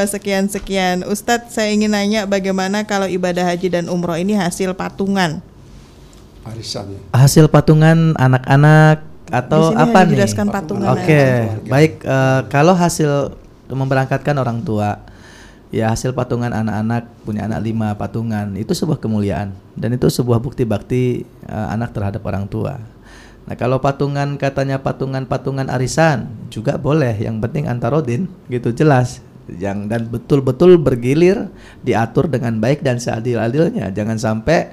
sekian 0.07 0.47
sekian. 0.47 1.03
Ustadz, 1.05 1.53
saya 1.53 1.75
ingin 1.75 1.91
nanya 1.91 2.25
bagaimana 2.25 2.87
kalau 2.87 3.05
ibadah 3.05 3.45
haji 3.45 3.67
dan 3.67 3.91
umroh 3.91 4.15
ini 4.15 4.39
hasil 4.39 4.73
patungan? 4.73 5.43
arisan 6.41 6.89
ya. 6.89 6.99
Hasil 7.13 7.45
patungan 7.53 8.17
anak-anak 8.17 9.10
atau 9.31 9.71
apa 9.71 10.03
nih? 10.03 10.27
patungan. 10.27 10.91
Oke, 10.91 11.07
okay. 11.07 11.31
baik 11.71 11.93
uh, 12.03 12.45
kalau 12.51 12.75
hasil 12.75 13.33
memberangkatkan 13.71 14.35
orang 14.35 14.59
tua 14.61 14.99
ya 15.71 15.87
hasil 15.87 16.11
patungan 16.11 16.51
anak-anak 16.51 17.07
punya 17.23 17.47
anak 17.47 17.63
lima 17.63 17.95
patungan 17.95 18.59
itu 18.59 18.75
sebuah 18.75 18.99
kemuliaan 18.99 19.55
dan 19.79 19.95
itu 19.95 20.11
sebuah 20.11 20.43
bukti 20.43 20.67
bakti 20.67 21.23
uh, 21.47 21.71
anak 21.71 21.95
terhadap 21.95 22.19
orang 22.27 22.45
tua. 22.51 22.75
Nah 23.47 23.55
kalau 23.57 23.79
patungan 23.79 24.35
katanya 24.37 24.83
patungan-patungan 24.83 25.71
arisan 25.71 26.29
juga 26.53 26.77
boleh, 26.77 27.15
yang 27.17 27.41
penting 27.41 27.65
antarodin 27.71 28.29
gitu 28.51 28.75
jelas 28.75 29.23
yang 29.49 29.89
dan 29.89 30.07
betul-betul 30.07 30.79
bergilir 30.79 31.49
diatur 31.83 32.29
dengan 32.29 32.61
baik 32.61 32.85
dan 32.85 33.01
seadil-adilnya 33.01 33.91
jangan 33.91 34.15
sampai 34.15 34.71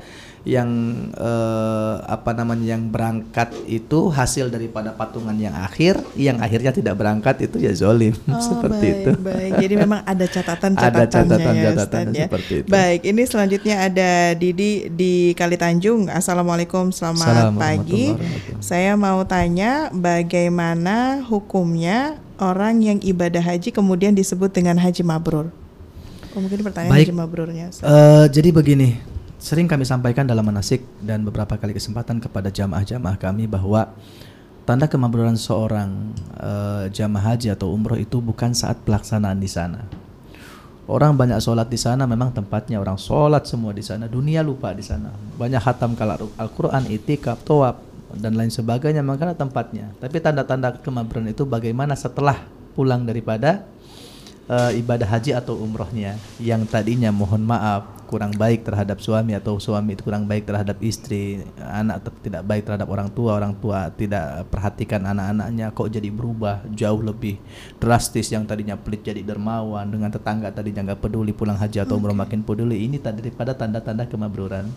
yang 0.49 0.69
eh, 1.13 1.95
apa 2.09 2.33
namanya 2.33 2.73
yang 2.73 2.89
berangkat 2.89 3.53
itu 3.69 4.09
hasil 4.09 4.49
daripada 4.49 4.97
patungan 4.97 5.37
yang 5.37 5.53
akhir 5.53 6.01
yang 6.17 6.41
akhirnya 6.41 6.73
tidak 6.73 6.97
berangkat 6.97 7.45
itu 7.45 7.61
ya 7.61 7.77
zolim. 7.77 8.17
Oh, 8.39 8.41
seperti 8.41 8.87
baik, 8.87 9.01
itu. 9.03 9.11
baik. 9.19 9.51
Jadi 9.67 9.75
memang 9.75 10.01
ada 10.07 10.27
catatan 10.31 10.73
catatannya 10.79 10.95
ada 10.95 11.05
catatan 11.11 11.55
ya, 11.59 11.71
catatan 11.75 12.07
ya. 12.15 12.25
seperti 12.31 12.53
itu. 12.63 12.69
Baik 12.71 13.01
ini 13.03 13.23
selanjutnya 13.27 13.75
ada 13.83 14.11
Didi 14.39 14.73
di 14.95 15.35
Kali 15.35 15.59
Tanjung 15.59 16.07
assalamualaikum 16.07 16.95
selamat 16.95 17.59
pagi. 17.59 18.15
saya 18.63 18.95
mau 18.95 19.27
tanya 19.27 19.91
bagaimana 19.91 21.27
hukumnya 21.27 22.23
orang 22.39 22.79
yang 22.81 22.99
ibadah 23.03 23.43
haji 23.43 23.75
kemudian 23.75 24.15
disebut 24.15 24.55
dengan 24.55 24.79
haji 24.79 25.03
mabrur? 25.03 25.51
Oh, 26.37 26.41
mungkin 26.41 26.63
pertanyaan 26.63 26.95
baik, 26.95 27.07
haji 27.11 27.15
mabrurnya 27.19 27.67
uh, 27.83 28.31
jadi 28.31 28.55
begini 28.55 29.18
Sering 29.39 29.71
kami 29.71 29.87
sampaikan 29.87 30.27
dalam 30.27 30.43
manasik 30.43 30.83
dan 30.99 31.23
beberapa 31.23 31.55
kali 31.55 31.71
kesempatan 31.71 32.19
kepada 32.19 32.51
jamaah-jamaah 32.51 33.15
kami 33.23 33.47
bahwa 33.47 33.95
tanda 34.67 34.91
kemabruran 34.91 35.39
seorang 35.39 36.11
uh, 36.43 36.91
jamaah 36.91 37.33
haji 37.33 37.55
atau 37.55 37.71
umroh 37.71 37.95
itu 37.95 38.19
bukan 38.19 38.51
saat 38.51 38.83
pelaksanaan 38.83 39.39
di 39.39 39.47
sana. 39.47 39.87
Orang 40.91 41.15
banyak 41.15 41.39
sholat 41.39 41.71
di 41.71 41.79
sana 41.79 42.03
memang 42.09 42.35
tempatnya 42.35 42.83
orang 42.83 42.99
sholat 42.99 43.47
semua 43.47 43.71
di 43.71 43.85
sana. 43.85 44.11
Dunia 44.11 44.43
lupa 44.43 44.75
di 44.75 44.83
sana. 44.83 45.15
Banyak 45.39 45.63
hatam 45.63 45.95
kalau 45.95 46.33
Al-Quran 46.35 46.91
itikaf 46.91 47.39
tawaf 47.47 47.79
dan 48.19 48.35
lain 48.35 48.51
sebagainya. 48.51 49.07
Makanya 49.07 49.39
tempatnya. 49.39 49.95
Tapi 50.03 50.19
tanda-tanda 50.19 50.75
kemabruran 50.83 51.31
itu 51.31 51.47
bagaimana 51.47 51.95
setelah 51.95 52.43
pulang 52.75 53.07
daripada 53.07 53.69
uh, 54.51 54.73
ibadah 54.75 55.07
haji 55.07 55.37
atau 55.37 55.61
umrohnya. 55.61 56.17
Yang 56.41 56.73
tadinya 56.73 57.13
mohon 57.13 57.45
maaf 57.45 57.98
kurang 58.09 58.33
baik 58.33 58.65
terhadap 58.65 59.05
suami 59.05 59.37
atau 59.37 59.61
suami 59.61 59.93
itu 59.93 60.01
kurang 60.01 60.25
baik 60.25 60.49
terhadap 60.49 60.81
istri, 60.81 61.45
anak 61.61 62.09
tidak 62.25 62.41
baik 62.49 62.65
terhadap 62.65 62.89
orang 62.89 63.13
tua, 63.13 63.37
orang 63.37 63.53
tua 63.61 63.93
tidak 63.93 64.49
perhatikan 64.49 65.05
anak-anaknya 65.05 65.69
kok 65.77 65.93
jadi 65.93 66.09
berubah 66.09 66.65
jauh 66.73 67.05
lebih 67.05 67.37
drastis 67.77 68.33
yang 68.33 68.49
tadinya 68.49 68.81
pelit 68.81 69.05
jadi 69.05 69.21
dermawan 69.21 69.85
dengan 69.85 70.09
tetangga 70.09 70.49
tadinya 70.49 70.89
nggak 70.89 71.05
peduli 71.05 71.37
pulang 71.37 71.61
haji 71.61 71.85
atau 71.85 72.01
umroh 72.01 72.17
makin 72.17 72.41
peduli 72.41 72.89
ini 72.89 72.97
tadi 72.97 73.21
daripada 73.21 73.53
tanda-tanda 73.53 74.09
kemabruran. 74.09 74.73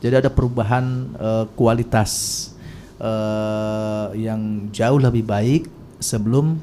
Jadi 0.00 0.24
ada 0.24 0.30
perubahan 0.32 1.12
uh, 1.20 1.44
kualitas 1.52 2.48
uh, 2.96 4.08
yang 4.16 4.72
jauh 4.72 5.00
lebih 5.00 5.24
baik 5.24 5.68
sebelum 6.00 6.60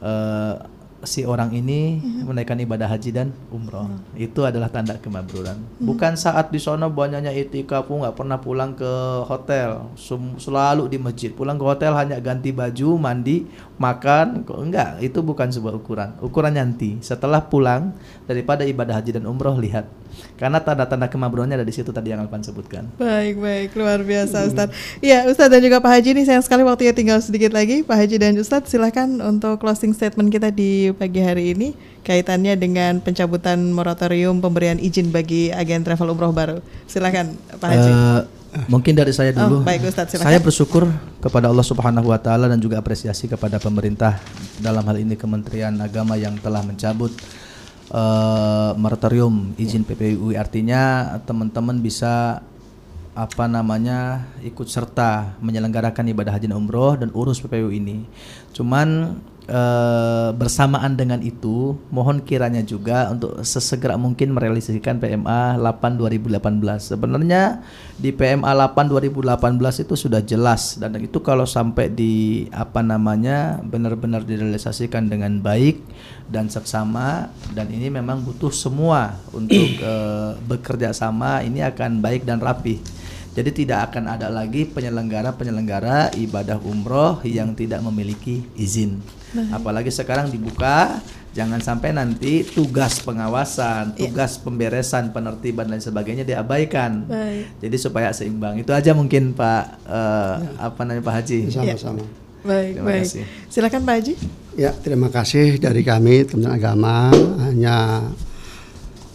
uh, 0.00 0.75
si 1.04 1.26
orang 1.28 1.52
ini 1.52 2.00
mm-hmm. 2.00 2.24
menaikkan 2.24 2.56
ibadah 2.62 2.88
haji 2.88 3.10
dan 3.12 3.28
umroh. 3.52 3.90
Mm-hmm. 3.90 4.26
Itu 4.30 4.48
adalah 4.48 4.72
tanda 4.72 4.96
kemabruran. 4.96 5.58
Mm-hmm. 5.58 5.84
Bukan 5.84 6.16
saat 6.16 6.48
di 6.48 6.56
sana 6.56 6.88
banyaknya 6.88 7.34
itikaf, 7.34 7.90
nggak 7.90 8.16
pernah 8.16 8.40
pulang 8.40 8.72
ke 8.72 8.92
hotel, 9.28 9.92
selalu 10.40 10.88
di 10.88 10.96
masjid. 10.96 11.30
Pulang 11.34 11.60
ke 11.60 11.64
hotel 11.66 11.92
hanya 11.98 12.16
ganti 12.22 12.54
baju, 12.54 12.96
mandi, 12.96 13.44
makan, 13.76 14.46
kok 14.48 14.56
enggak. 14.56 15.02
Itu 15.04 15.20
bukan 15.20 15.52
sebuah 15.52 15.74
ukuran. 15.76 16.10
Ukuran 16.24 16.56
nanti 16.56 16.96
setelah 17.04 17.44
pulang 17.44 17.92
daripada 18.24 18.64
ibadah 18.64 18.96
haji 18.96 19.20
dan 19.20 19.28
umroh 19.28 19.58
lihat 19.60 19.84
karena 20.36 20.60
tanda-tanda 20.60 21.08
kemabruannya 21.08 21.56
ada 21.60 21.66
di 21.66 21.72
situ 21.72 21.90
tadi 21.90 22.12
yang 22.12 22.20
Alpan 22.20 22.44
sebutkan. 22.44 22.88
Baik, 23.00 23.40
baik, 23.40 23.72
luar 23.72 24.04
biasa 24.04 24.44
Ustadz. 24.48 25.00
Iya, 25.00 25.24
Ustadz 25.32 25.52
dan 25.52 25.60
juga 25.64 25.80
Pak 25.80 25.90
Haji 25.96 26.08
ini 26.12 26.22
sayang 26.28 26.44
sekali 26.44 26.62
waktunya 26.62 26.92
tinggal 26.92 27.18
sedikit 27.24 27.56
lagi. 27.56 27.80
Pak 27.80 27.96
Haji 27.96 28.16
dan 28.20 28.36
Ustadz 28.36 28.68
silahkan 28.68 29.08
untuk 29.24 29.56
closing 29.60 29.96
statement 29.96 30.28
kita 30.28 30.52
di 30.52 30.92
pagi 30.92 31.24
hari 31.24 31.56
ini 31.56 31.72
kaitannya 32.04 32.54
dengan 32.54 33.02
pencabutan 33.02 33.74
moratorium 33.74 34.38
pemberian 34.38 34.78
izin 34.78 35.10
bagi 35.10 35.50
agen 35.50 35.82
travel 35.82 36.12
umroh 36.12 36.30
baru. 36.30 36.58
Silahkan 36.86 37.32
Pak 37.56 37.68
Haji. 37.72 37.90
Uh, 37.90 38.22
Mungkin 38.72 38.96
dari 38.96 39.12
saya 39.12 39.36
dulu. 39.36 39.60
Oh, 39.60 39.66
baik 39.66 39.84
Ustadz, 39.84 40.16
Saya 40.16 40.40
bersyukur 40.40 40.88
kepada 41.20 41.52
Allah 41.52 41.66
Subhanahu 41.66 42.08
wa 42.08 42.16
taala 42.16 42.48
dan 42.48 42.56
juga 42.56 42.80
apresiasi 42.80 43.28
kepada 43.28 43.60
pemerintah 43.60 44.16
dalam 44.56 44.80
hal 44.88 44.96
ini 44.96 45.12
Kementerian 45.12 45.76
Agama 45.76 46.16
yang 46.16 46.40
telah 46.40 46.64
mencabut 46.64 47.12
uh, 47.90 48.72
moratorium 48.78 49.54
izin 49.58 49.82
PPUI 49.86 50.34
artinya 50.38 51.14
teman-teman 51.26 51.78
bisa 51.78 52.42
apa 53.16 53.48
namanya 53.48 54.28
ikut 54.44 54.68
serta 54.68 55.40
menyelenggarakan 55.40 56.12
ibadah 56.12 56.36
haji 56.36 56.52
dan 56.52 56.56
umroh 56.60 57.00
dan 57.00 57.08
urus 57.16 57.40
PPU 57.40 57.72
ini. 57.72 58.04
Cuman 58.52 59.16
uh, 59.50 60.30
bersamaan 60.34 60.94
dengan 60.98 61.22
itu, 61.22 61.78
mohon 61.90 62.22
kiranya 62.22 62.62
juga 62.62 63.10
untuk 63.10 63.42
sesegera 63.42 63.94
mungkin 63.94 64.34
merealisasikan 64.34 64.98
PMA 64.98 65.58
8 65.58 65.98
2018. 65.98 66.38
Sebenarnya 66.94 67.62
di 67.98 68.10
PMA 68.10 68.46
8 68.46 68.90
2018 68.90 69.82
itu 69.86 69.94
sudah 69.94 70.20
jelas 70.22 70.78
dan 70.78 70.94
itu 70.98 71.18
kalau 71.22 71.46
sampai 71.46 71.90
di 71.90 72.46
apa 72.50 72.82
namanya 72.82 73.62
benar-benar 73.62 74.26
direalisasikan 74.26 75.08
dengan 75.08 75.38
baik 75.40 75.80
dan 76.26 76.50
seksama 76.50 77.30
dan 77.54 77.70
ini 77.70 77.88
memang 77.88 78.22
butuh 78.22 78.50
semua 78.50 79.16
untuk 79.30 79.80
uh, 79.82 80.38
bekerja 80.50 80.90
sama 80.90 81.42
ini 81.46 81.62
akan 81.62 82.02
baik 82.02 82.26
dan 82.26 82.42
rapi. 82.42 82.82
Jadi 83.36 83.52
tidak 83.52 83.92
akan 83.92 84.16
ada 84.16 84.32
lagi 84.32 84.64
penyelenggara-penyelenggara 84.64 86.16
ibadah 86.16 86.56
umroh 86.64 87.20
yang 87.20 87.52
tidak 87.52 87.84
memiliki 87.84 88.40
izin. 88.56 89.04
Baik. 89.36 89.52
Apalagi 89.52 89.90
sekarang 89.92 90.32
dibuka, 90.32 90.96
jangan 91.36 91.60
sampai 91.60 91.92
nanti 91.92 92.40
tugas 92.48 93.04
pengawasan, 93.04 93.92
iya. 93.94 94.08
tugas 94.08 94.40
yeah. 94.40 94.42
pemberesan, 94.48 95.04
penertiban 95.12 95.68
dan 95.68 95.80
sebagainya 95.84 96.24
diabaikan. 96.24 97.04
Baik. 97.04 97.60
Jadi 97.60 97.76
supaya 97.76 98.08
seimbang. 98.16 98.56
Itu 98.56 98.72
aja 98.72 98.96
mungkin 98.96 99.36
Pak 99.36 99.62
uh, 99.84 100.34
ya. 100.40 100.72
apa 100.72 100.80
namanya 100.88 101.04
Pak 101.04 101.14
Haji. 101.20 101.38
Sama-sama. 101.52 102.00
Ya. 102.00 102.08
Baik, 102.46 102.72
terima 102.78 102.88
baik. 102.88 103.04
Kasih. 103.04 103.24
Silakan 103.52 103.82
Pak 103.84 103.94
Haji. 104.00 104.14
Ya, 104.56 104.72
terima 104.72 105.08
kasih 105.12 105.60
dari 105.60 105.84
kami 105.84 106.24
teman 106.24 106.48
agama 106.48 107.12
hanya 107.44 108.08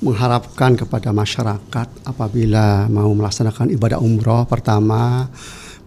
mengharapkan 0.01 0.77
kepada 0.77 1.09
masyarakat 1.13 1.87
apabila 2.05 2.89
mau 2.89 3.09
melaksanakan 3.13 3.73
ibadah 3.73 4.01
umroh 4.01 4.45
pertama 4.49 5.29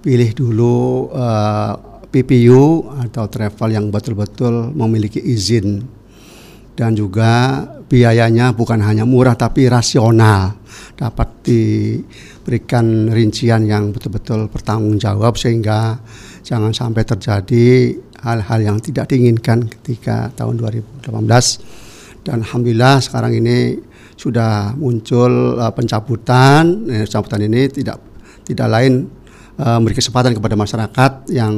pilih 0.02 0.30
dulu 0.34 1.10
uh, 1.10 1.93
PPU 2.14 2.86
atau 3.02 3.26
travel 3.26 3.74
yang 3.74 3.90
betul-betul 3.90 4.70
memiliki 4.70 5.18
izin 5.18 5.82
dan 6.78 6.94
juga 6.94 7.62
biayanya 7.90 8.54
bukan 8.54 8.78
hanya 8.86 9.02
murah 9.02 9.34
tapi 9.34 9.66
rasional 9.66 10.54
dapat 10.94 11.28
diberikan 11.42 13.10
rincian 13.10 13.66
yang 13.66 13.90
betul-betul 13.90 14.46
bertanggung 14.46 14.94
jawab 15.02 15.34
sehingga 15.34 15.98
jangan 16.46 16.70
sampai 16.70 17.02
terjadi 17.02 17.98
hal-hal 18.22 18.60
yang 18.62 18.78
tidak 18.78 19.10
diinginkan 19.10 19.66
ketika 19.66 20.30
tahun 20.38 20.62
2018 20.62 21.10
dan 22.24 22.40
alhamdulillah 22.40 23.02
sekarang 23.02 23.36
ini 23.42 23.58
sudah 24.14 24.72
muncul 24.78 25.58
uh, 25.58 25.72
pencabutan. 25.74 26.88
Eh, 26.88 27.04
pencabutan 27.04 27.40
ini 27.44 27.68
tidak 27.68 27.98
tidak 28.48 28.68
lain 28.70 29.04
uh, 29.58 29.78
memberi 29.78 29.94
kesempatan 29.98 30.32
kepada 30.34 30.54
masyarakat 30.58 31.12
yang 31.30 31.54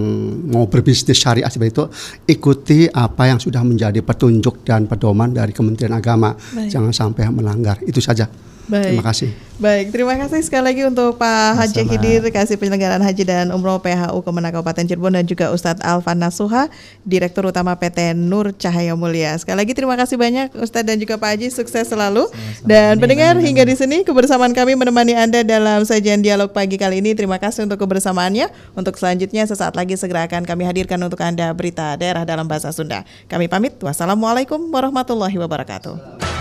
mau 0.50 0.68
berbisnis 0.68 1.16
syariah 1.16 1.48
seperti 1.48 1.70
itu 1.72 1.84
ikuti 2.28 2.78
apa 2.90 3.28
yang 3.30 3.38
sudah 3.40 3.62
menjadi 3.62 4.00
petunjuk 4.00 4.64
dan 4.66 4.88
pedoman 4.90 5.32
dari 5.32 5.52
Kementerian 5.52 5.94
Agama. 5.96 6.34
Baik. 6.34 6.72
Jangan 6.72 6.92
sampai 6.92 7.28
melanggar. 7.32 7.80
Itu 7.84 8.00
saja. 8.02 8.28
Baik. 8.66 8.98
Terima 8.98 9.06
kasih. 9.06 9.30
Baik, 9.56 9.88
terima 9.88 10.12
kasih 10.20 10.44
sekali 10.44 10.68
lagi 10.68 10.82
untuk 10.84 11.16
Pak 11.16 11.56
Haji. 11.56 11.88
Hidir, 11.88 12.20
kasih 12.28 12.60
penyelenggaraan 12.60 13.00
haji 13.00 13.24
dan 13.24 13.48
umroh 13.48 13.80
PHU 13.80 14.20
Kemenang 14.20 14.52
Kabupaten 14.52 14.84
Cirebon 14.84 15.16
dan 15.16 15.24
juga 15.24 15.48
Ustadz 15.48 15.80
Alvan 15.80 16.20
Nasuha, 16.20 16.68
Direktur 17.08 17.48
Utama 17.48 17.72
PT 17.72 18.12
Nur 18.12 18.52
Cahaya 18.52 18.92
Mulia. 18.92 19.32
Sekali 19.40 19.64
lagi 19.64 19.72
terima 19.72 19.96
kasih 19.96 20.20
banyak 20.20 20.52
Ustadz 20.60 20.92
dan 20.92 21.00
juga 21.00 21.16
Pak 21.16 21.40
Haji, 21.40 21.48
sukses 21.48 21.88
selalu. 21.88 22.28
Sama-sama. 22.28 22.68
Dan 22.68 23.00
pendengar 23.00 23.32
hingga 23.40 23.64
di 23.64 23.80
sini 23.80 24.04
kebersamaan 24.04 24.52
kami 24.52 24.76
menemani 24.76 25.16
Anda 25.16 25.40
dalam 25.40 25.88
sajian 25.88 26.20
dialog 26.20 26.52
pagi 26.52 26.76
kali 26.76 27.00
ini. 27.00 27.16
Terima 27.16 27.40
kasih 27.40 27.64
untuk 27.64 27.80
kebersamaannya. 27.80 28.52
Untuk 28.76 29.00
selanjutnya 29.00 29.48
sesaat 29.48 29.72
lagi 29.72 29.96
segera 29.96 30.28
akan 30.28 30.44
kami 30.44 30.68
hadirkan 30.68 31.00
untuk 31.00 31.24
Anda 31.24 31.48
berita 31.56 31.96
daerah 31.96 32.28
dalam 32.28 32.44
bahasa 32.44 32.68
Sunda. 32.76 33.08
Kami 33.32 33.48
pamit. 33.48 33.80
Wassalamualaikum 33.80 34.68
warahmatullahi 34.68 35.40
wabarakatuh. 35.40 36.35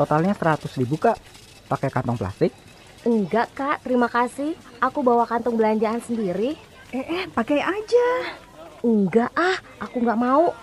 Totalnya 0.00 0.32
100 0.32 0.80
ribu 0.80 0.96
kak. 0.96 1.20
Pakai 1.68 1.92
kantong 1.92 2.16
plastik? 2.16 2.56
Enggak 3.04 3.52
kak, 3.52 3.84
terima 3.84 4.08
kasih. 4.08 4.56
Aku 4.80 5.04
bawa 5.04 5.28
kantong 5.28 5.60
belanjaan 5.60 6.00
sendiri. 6.00 6.56
Eh, 6.88 7.04
eh, 7.04 7.24
pakai 7.28 7.60
aja. 7.60 8.08
Enggak 8.80 9.28
ah, 9.36 9.60
aku 9.76 10.00
nggak 10.00 10.16
mau. 10.16 10.56